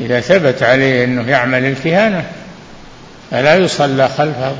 إذا 0.01 0.21
ثبت 0.21 0.63
عليه 0.63 1.03
أنه 1.03 1.29
يعمل 1.29 1.65
الكهانة 1.65 2.25
فلا 3.31 3.55
يصلى 3.55 4.09
خلفه 4.09 4.55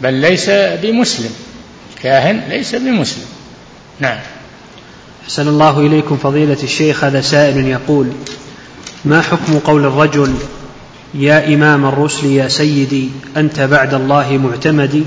بل 0.00 0.14
ليس 0.14 0.50
بمسلم 0.50 1.30
كاهن 2.02 2.42
ليس 2.48 2.74
بمسلم. 2.74 3.26
نعم. 4.00 4.18
أحسن 5.24 5.48
الله 5.48 5.80
إليكم 5.80 6.16
فضيلة 6.16 6.58
الشيخ 6.62 7.04
هذا 7.04 7.20
سائل 7.20 7.66
يقول 7.66 8.12
ما 9.04 9.22
حكم 9.22 9.58
قول 9.58 9.84
الرجل 9.84 10.34
يا 11.14 11.54
إمام 11.54 11.86
الرسل 11.86 12.26
يا 12.26 12.48
سيدي 12.48 13.10
أنت 13.36 13.60
بعد 13.60 13.94
الله 13.94 14.38
معتمدي 14.38 15.02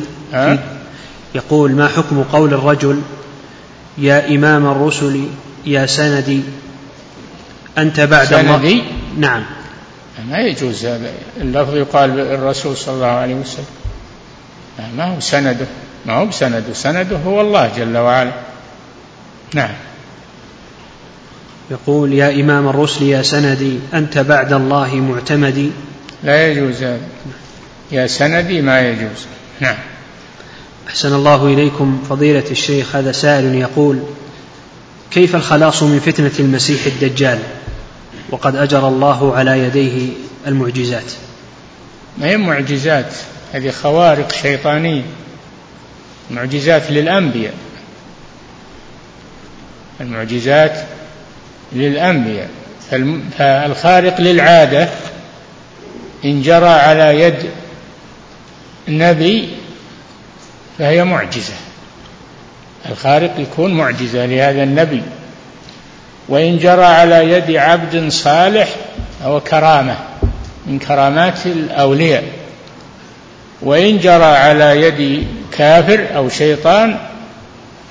يقول 1.35 1.71
ما 1.71 1.87
حكم 1.87 2.23
قول 2.23 2.53
الرجل 2.53 3.01
يا 3.97 4.35
إمام 4.35 4.65
الرسل 4.65 5.23
يا 5.65 5.85
سندي 5.85 6.41
أنت 7.77 7.99
بعد 7.99 8.27
سندي؟ 8.27 8.43
الله 8.45 8.83
نعم. 9.17 9.43
ما 10.29 10.37
يجوز 10.37 10.85
هذا. 10.85 11.11
اللفظ 11.41 11.75
يقال 11.75 12.19
الرسول 12.19 12.77
صلى 12.77 12.93
الله 12.95 13.05
عليه 13.05 13.35
وسلم. 13.35 13.65
ما 14.97 15.15
هو 15.15 15.19
سنده؟ 15.19 15.65
ما 16.05 16.13
هو 16.13 16.25
بسنده. 16.25 16.73
سنده 16.73 17.17
هو 17.17 17.41
الله 17.41 17.71
جل 17.77 17.97
وعلا. 17.97 18.31
نعم. 19.53 19.73
يقول 21.71 22.13
يا 22.13 22.41
إمام 22.41 22.67
الرسل 22.67 23.03
يا 23.03 23.21
سندي 23.21 23.79
أنت 23.93 24.17
بعد 24.17 24.53
الله 24.53 24.95
معتمدي. 24.95 25.71
لا 26.23 26.47
يجوز 26.47 26.83
هذا 26.83 26.99
يا 27.91 28.07
سندي 28.07 28.61
ما 28.61 28.81
يجوز. 28.81 29.25
نعم. 29.59 29.75
أحسن 30.87 31.13
الله 31.15 31.47
إليكم. 31.47 32.03
فضيلة 32.09 32.43
الشيخ 32.51 32.95
هذا 32.95 33.11
سائل 33.11 33.55
يقول 33.55 33.99
كيف 35.11 35.35
الخلاص 35.35 35.83
من 35.83 35.99
فتنة 35.99 36.31
المسيح 36.39 36.85
الدجال؟ 36.85 37.39
وقد 38.29 38.55
أجرى 38.55 38.87
الله 38.87 39.35
على 39.35 39.59
يديه 39.59 40.09
المعجزات. 40.47 41.11
ما 42.17 42.27
هي 42.27 42.37
معجزات؟ 42.37 43.13
هذه 43.53 43.71
خوارق 43.71 44.31
شيطانية. 44.31 45.03
معجزات 46.31 46.91
للأنبياء. 46.91 47.53
المعجزات 50.01 50.85
للأنبياء. 51.73 52.49
فالخارق 53.37 54.21
للعادة 54.21 54.89
إن 56.25 56.41
جرى 56.41 56.69
على 56.69 57.21
يد 57.21 57.49
نبي 58.87 59.49
فهي 60.77 61.03
معجزة. 61.03 61.53
الخارق 62.89 63.39
يكون 63.39 63.73
معجزة 63.73 64.25
لهذا 64.25 64.63
النبي. 64.63 65.01
وإن 66.29 66.57
جرى 66.57 66.85
على 66.85 67.31
يد 67.31 67.55
عبد 67.55 68.09
صالح 68.09 68.69
فهو 69.19 69.39
كرامة 69.39 69.95
من 70.67 70.79
كرامات 70.79 71.45
الأولياء. 71.45 72.23
وإن 73.61 73.97
جرى 73.99 74.23
على 74.23 74.81
يد 74.81 75.27
كافر 75.51 76.07
أو 76.15 76.29
شيطان 76.29 76.97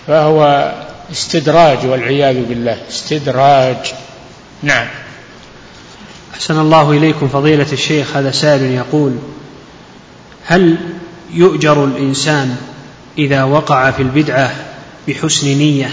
فهو 0.07 0.73
استدراج 1.13 1.87
والعياذ 1.87 2.45
بالله. 2.45 2.79
استدراج. 2.91 3.77
نعم. 4.63 4.87
أحسن 6.35 6.61
الله 6.61 6.91
إليكم 6.91 7.29
فضيلة 7.29 7.67
الشيخ 7.73 8.17
هذا 8.17 8.31
سائل 8.31 8.63
يقول 8.63 9.17
هل 10.47 10.77
يؤجر 11.33 11.85
الإنسان 11.85 12.57
إذا 13.19 13.43
وقع 13.43 13.91
في 13.91 14.03
البدعة 14.03 14.51
بحسن 15.09 15.47
نية؟ 15.47 15.91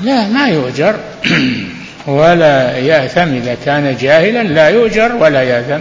لا 0.00 0.28
ما 0.28 0.48
يؤجر. 0.48 0.96
ولا 2.06 2.78
يأثم 2.78 3.34
إذا 3.34 3.56
كان 3.64 3.96
جاهلا 3.96 4.42
لا 4.42 4.68
يؤجر 4.68 5.12
ولا 5.12 5.42
يأثم. 5.42 5.80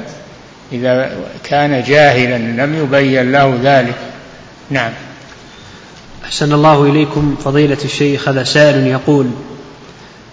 إذا 0.72 1.18
كان 1.44 1.84
جاهلا 1.84 2.38
لم 2.38 2.84
يبين 2.84 3.32
له 3.32 3.60
ذلك. 3.64 3.96
نعم. 4.70 4.92
أحسن 6.26 6.54
الله 6.54 6.84
إليكم 6.84 7.36
فضيلة 7.44 7.78
الشيخ 7.86 8.30
هذا 8.30 8.44
سائل 8.44 8.88
يقول 8.88 9.32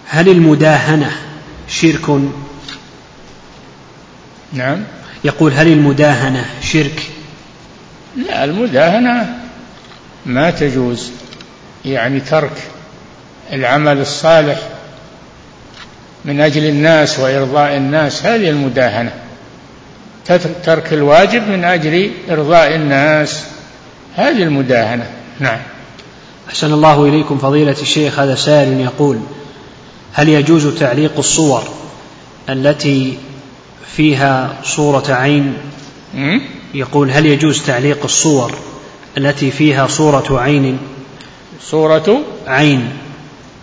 هل 0.07 0.29
المداهنة 0.29 1.11
شرك؟ 1.67 2.09
نعم. 4.53 4.83
يقول 5.23 5.53
هل 5.53 5.67
المداهنة 5.67 6.45
شرك؟ 6.61 7.03
لا 8.17 8.43
المداهنة 8.43 9.37
ما 10.25 10.51
تجوز 10.51 11.11
يعني 11.85 12.19
ترك 12.19 12.57
العمل 13.53 13.97
الصالح 13.97 14.59
من 16.25 16.41
أجل 16.41 16.65
الناس 16.65 17.19
وإرضاء 17.19 17.77
الناس 17.77 18.25
هذه 18.25 18.49
المداهنة. 18.49 19.13
ترك 20.63 20.93
الواجب 20.93 21.47
من 21.47 21.63
أجل 21.63 22.11
إرضاء 22.29 22.75
الناس 22.75 23.43
هذه 24.15 24.43
المداهنة. 24.43 25.07
نعم. 25.39 25.59
أحسن 26.49 26.73
الله 26.73 27.05
إليكم 27.05 27.37
فضيلة 27.37 27.75
الشيخ 27.81 28.19
هذا 28.19 28.35
سائل 28.35 28.79
يقول 28.81 29.19
هل 30.13 30.29
يجوز 30.29 30.67
تعليق 30.79 31.17
الصور 31.17 31.63
التي 32.49 33.17
فيها 33.95 34.57
صورة 34.63 35.13
عين؟ 35.13 35.53
يقول 36.73 37.11
هل 37.11 37.25
يجوز 37.25 37.63
تعليق 37.63 38.03
الصور 38.03 38.53
التي 39.17 39.51
فيها 39.51 39.87
صورة 39.87 40.39
عين؟ 40.39 40.79
صورة 41.61 42.21
عين. 42.47 42.89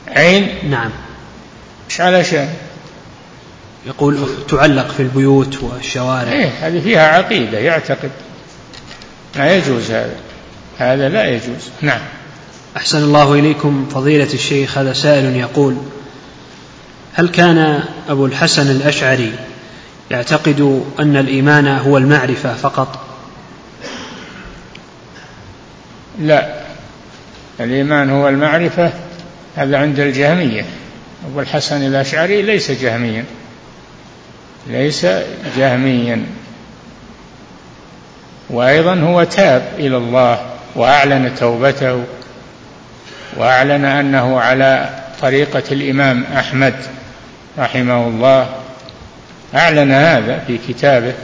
عين؟ 0.09 0.71
نعم. 0.71 0.91
إيش 1.91 2.01
علشان 2.01 2.49
يقول 3.87 4.29
تعلق 4.49 4.91
في 4.91 5.03
البيوت 5.03 5.63
والشوارع. 5.63 6.33
إيه 6.33 6.51
هذه 6.61 6.81
فيها 6.81 7.17
عقيدة 7.17 7.59
يعتقد. 7.59 8.11
لا 9.37 9.57
يجوز 9.57 9.91
هذا. 9.91 10.17
هذا 10.79 11.09
لا 11.09 11.31
يجوز. 11.31 11.71
نعم. 11.81 12.01
أحسن 12.77 13.03
الله 13.03 13.35
إليكم 13.35 13.87
فضيلة 13.91 14.33
الشيخ 14.35 14.79
هذا 14.79 14.93
سائل 14.93 15.37
يقول 15.37 15.77
هل 17.15 17.29
كان 17.29 17.83
أبو 18.09 18.27
الحسن 18.27 18.71
الأشعري 18.71 19.33
يعتقد 20.11 20.85
أن 21.01 21.17
الإيمان 21.17 21.67
هو 21.67 21.99
المعرفة 21.99 22.55
فقط؟ 22.55 22.99
لا. 26.21 26.61
الإيمان 27.61 28.11
هو 28.11 28.29
المعرفة 28.29 28.93
هذا 29.57 29.79
عند 29.79 30.01
الجهمية. 30.01 30.65
أبو 31.27 31.41
الحسن 31.41 31.87
الأشعري 31.87 32.43
ليس 32.43 32.71
جهميا. 32.71 33.25
ليس 34.67 35.07
جهميا. 35.57 36.27
وأيضا 38.51 38.95
هو 38.95 39.25
تاب 39.25 39.73
إلى 39.79 39.97
الله 39.97 40.41
وأعلن 40.77 41.35
توبته. 41.35 42.05
وأعلن 43.37 43.85
أنه 43.85 44.41
على 44.41 45.01
طريقة 45.23 45.63
الإمام 45.73 46.25
أحمد 46.25 46.75
رحمه 47.59 48.07
الله. 48.07 48.49
أعلن 49.55 49.93
هذا 49.93 50.45
في 50.47 50.59
كتابه 50.69 51.15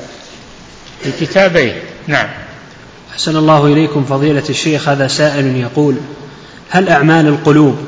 في 1.03 1.27
كتابيه. 1.27 1.83
نعم. 2.07 2.29
أحسن 3.13 3.37
الله 3.37 3.67
إليكم 3.67 4.05
فضيلة 4.05 4.45
الشيخ 4.51 4.89
هذا 4.89 5.07
سائل 5.07 5.57
يقول 5.57 5.97
هل 6.71 6.89
أعمال 6.89 7.27
القلوب 7.27 7.79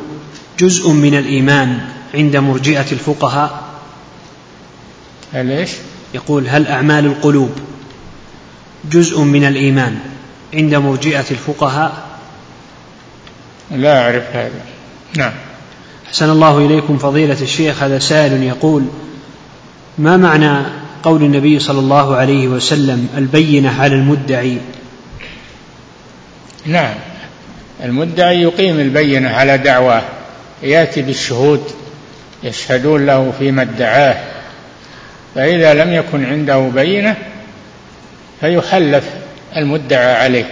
جزء 0.59 0.91
من 0.91 1.19
الإيمان 1.19 1.81
عند 2.15 2.37
مرجئة 2.37 2.87
الفقهاء؟ 2.93 3.63
هل 5.33 5.51
إيش؟ 5.51 5.71
يقول 6.15 6.49
هل 6.49 6.67
أعمال 6.67 7.07
القلوب 7.07 7.51
جزء 8.91 9.21
من 9.21 9.45
الإيمان 9.45 9.99
عند 10.55 10.75
مرجئة 10.75 11.25
الفقهاء؟ 11.31 12.08
لا 13.71 14.03
أعرف 14.03 14.25
هذا. 14.33 14.61
نعم. 15.17 15.33
أحسن 16.07 16.31
الله 16.31 16.59
إليكم 16.59 16.99
فضيلة 16.99 17.37
الشيخ 17.43 17.83
هذا 17.83 17.99
سائل 17.99 18.43
يقول 18.43 18.85
ما 19.99 20.17
معنى 20.17 20.67
قول 21.03 21.23
النبي 21.23 21.59
صلى 21.59 21.79
الله 21.79 22.17
عليه 22.17 22.49
وسلم 22.49 23.09
البينة 23.17 23.81
على 23.81 23.95
المدعي؟ 23.95 24.59
نعم. 26.67 26.95
المدعي 27.85 28.43
يقيم 28.43 28.81
البينة 28.81 29.29
على 29.29 29.59
دعواه 29.59 30.03
يأتي 30.63 31.03
بالشهود 31.03 31.63
يشهدون 32.43 33.07
له 33.07 33.33
فيما 33.39 33.63
ادعاه. 33.63 34.17
فإذا 35.35 35.75
لم 35.75 35.93
يكن 35.93 36.25
عنده 36.25 36.59
بينة 36.75 37.17
فيحلف 38.41 39.05
المدعى 39.57 40.15
عليه. 40.15 40.45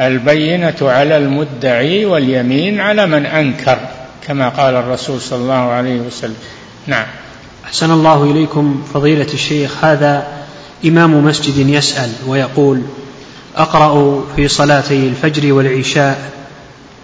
البينة 0.00 0.76
على 0.82 1.16
المدعي 1.16 2.04
واليمين 2.04 2.80
على 2.80 3.06
من 3.06 3.26
أنكر 3.26 3.78
كما 4.26 4.48
قال 4.48 4.74
الرسول 4.74 5.20
صلى 5.20 5.38
الله 5.38 5.70
عليه 5.70 6.00
وسلم. 6.00 6.36
نعم. 6.86 7.06
أحسن 7.64 7.90
الله 7.90 8.24
إليكم 8.24 8.84
فضيلة 8.94 9.26
الشيخ. 9.34 9.84
هذا 9.84 10.26
إمام 10.84 11.24
مسجد 11.24 11.68
يسأل 11.68 12.10
ويقول 12.26 12.82
أقرأ 13.56 14.24
في 14.36 14.48
صلاتي 14.48 15.08
الفجر 15.08 15.52
والعشاء 15.52 16.18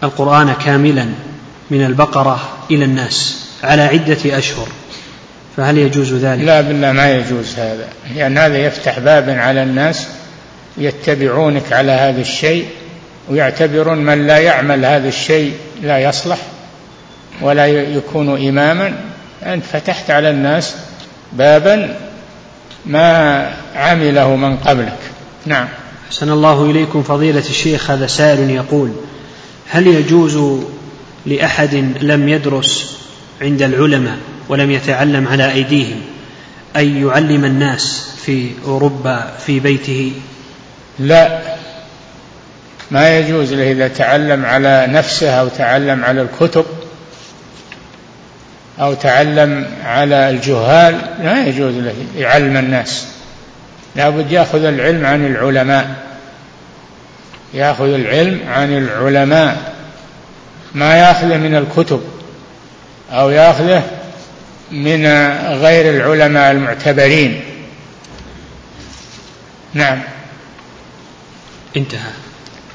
القرآن 0.03 0.53
كاملا 0.65 1.07
من 1.71 1.85
البقرة 1.85 2.49
إلى 2.71 2.85
الناس 2.85 3.47
على 3.65 3.83
عدة 3.83 4.39
أشهر 4.39 4.69
فهل 5.57 5.79
يجوز 5.79 6.12
ذلك؟ 6.12 6.45
لا 6.45 6.61
بالله 6.61 6.93
ما 6.93 7.11
يجوز 7.16 7.55
هذا 7.59 7.89
لأن 8.15 8.39
هذا 8.39 8.59
يفتح 8.59 8.99
بابا 8.99 9.41
على 9.41 9.62
الناس 9.62 10.07
يتبعونك 10.79 11.73
على 11.73 11.93
هذا 11.93 12.21
الشيء. 12.21 12.66
ويعتبرون 13.29 13.99
من 13.99 14.27
لا 14.27 14.39
يعمل 14.39 14.85
هذا 14.85 15.09
الشيء 15.09 15.55
لا 15.83 15.99
يصلح 15.99 16.39
ولا 17.41 17.67
يكون 17.67 18.49
إماما. 18.49 18.95
أنت 19.43 19.65
فتحت 19.65 20.11
على 20.11 20.31
الناس 20.31 20.75
بابا 21.33 21.97
ما 22.87 23.51
عمله 23.75 24.37
من 24.37 24.57
قبلك. 24.57 24.99
نعم. 25.47 25.69
أحسن 26.09 26.31
الله 26.31 26.71
إليكم 26.71 27.03
فضيلة 27.03 27.45
الشيخ 27.51 27.91
هذا 27.91 28.07
سائل 28.07 28.51
يقول 28.51 28.91
هل 29.69 29.87
يجوز 29.87 30.63
لأحد 31.27 31.75
لم 32.01 32.29
يدرس 32.29 32.97
عند 33.43 33.63
العلماء 33.63 34.17
ولم 34.49 34.71
يتعلم 34.71 35.29
على 35.29 35.53
أيديهم 35.53 36.01
أن 36.77 37.07
يعلم 37.07 37.45
الناس 37.45 38.11
في 38.25 38.51
أوروبا 38.67 39.33
في 39.47 39.61
بيته؟ 39.61 40.13
لا. 40.99 41.54
ما 42.95 43.19
يجوز 43.19 43.53
له 43.53 43.73
إذا 43.73 43.89
تعلم 43.89 44.45
على 44.45 44.87
نفسه 44.89 45.31
أو 45.31 45.49
تعلم 45.49 46.05
على 46.05 46.23
الكتب 46.23 46.65
أو 48.81 48.95
تعلم 48.95 49.66
على 49.85 50.31
الجهال 50.31 51.01
لا 51.23 51.47
يجوز 51.47 51.75
له 51.75 51.95
يعلم 52.16 52.57
الناس. 52.57 53.07
لابد 53.97 54.33
يأخذ 54.33 54.65
العلم 54.65 55.07
عن 55.07 55.27
العلماء. 55.27 55.91
يأخذ 57.55 57.95
العلم 57.95 58.41
عن 58.49 58.79
العلماء. 58.79 59.73
ما 60.75 60.97
يأخذه 60.97 61.37
من 61.37 61.55
الكتب 61.55 62.03
أو 63.12 63.31
يأخذه 63.31 63.83
من 64.71 65.07
غير 65.62 65.95
العلماء 65.95 66.51
المعتبرين. 66.51 67.41
نعم. 69.75 70.01
انتهى. 71.77 72.24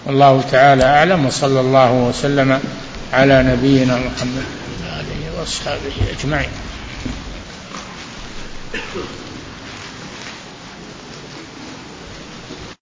والله 0.10 0.42
تعالى 0.52 0.84
أعلم 0.84 1.26
وصلى 1.26 1.60
الله 1.60 1.92
وسلم 1.92 2.60
على 3.14 3.44
نبينا 3.44 3.94
محمد 3.94 4.44
وآله 4.84 5.40
وأصحابه 5.40 6.20
أجمعين. 6.20 6.50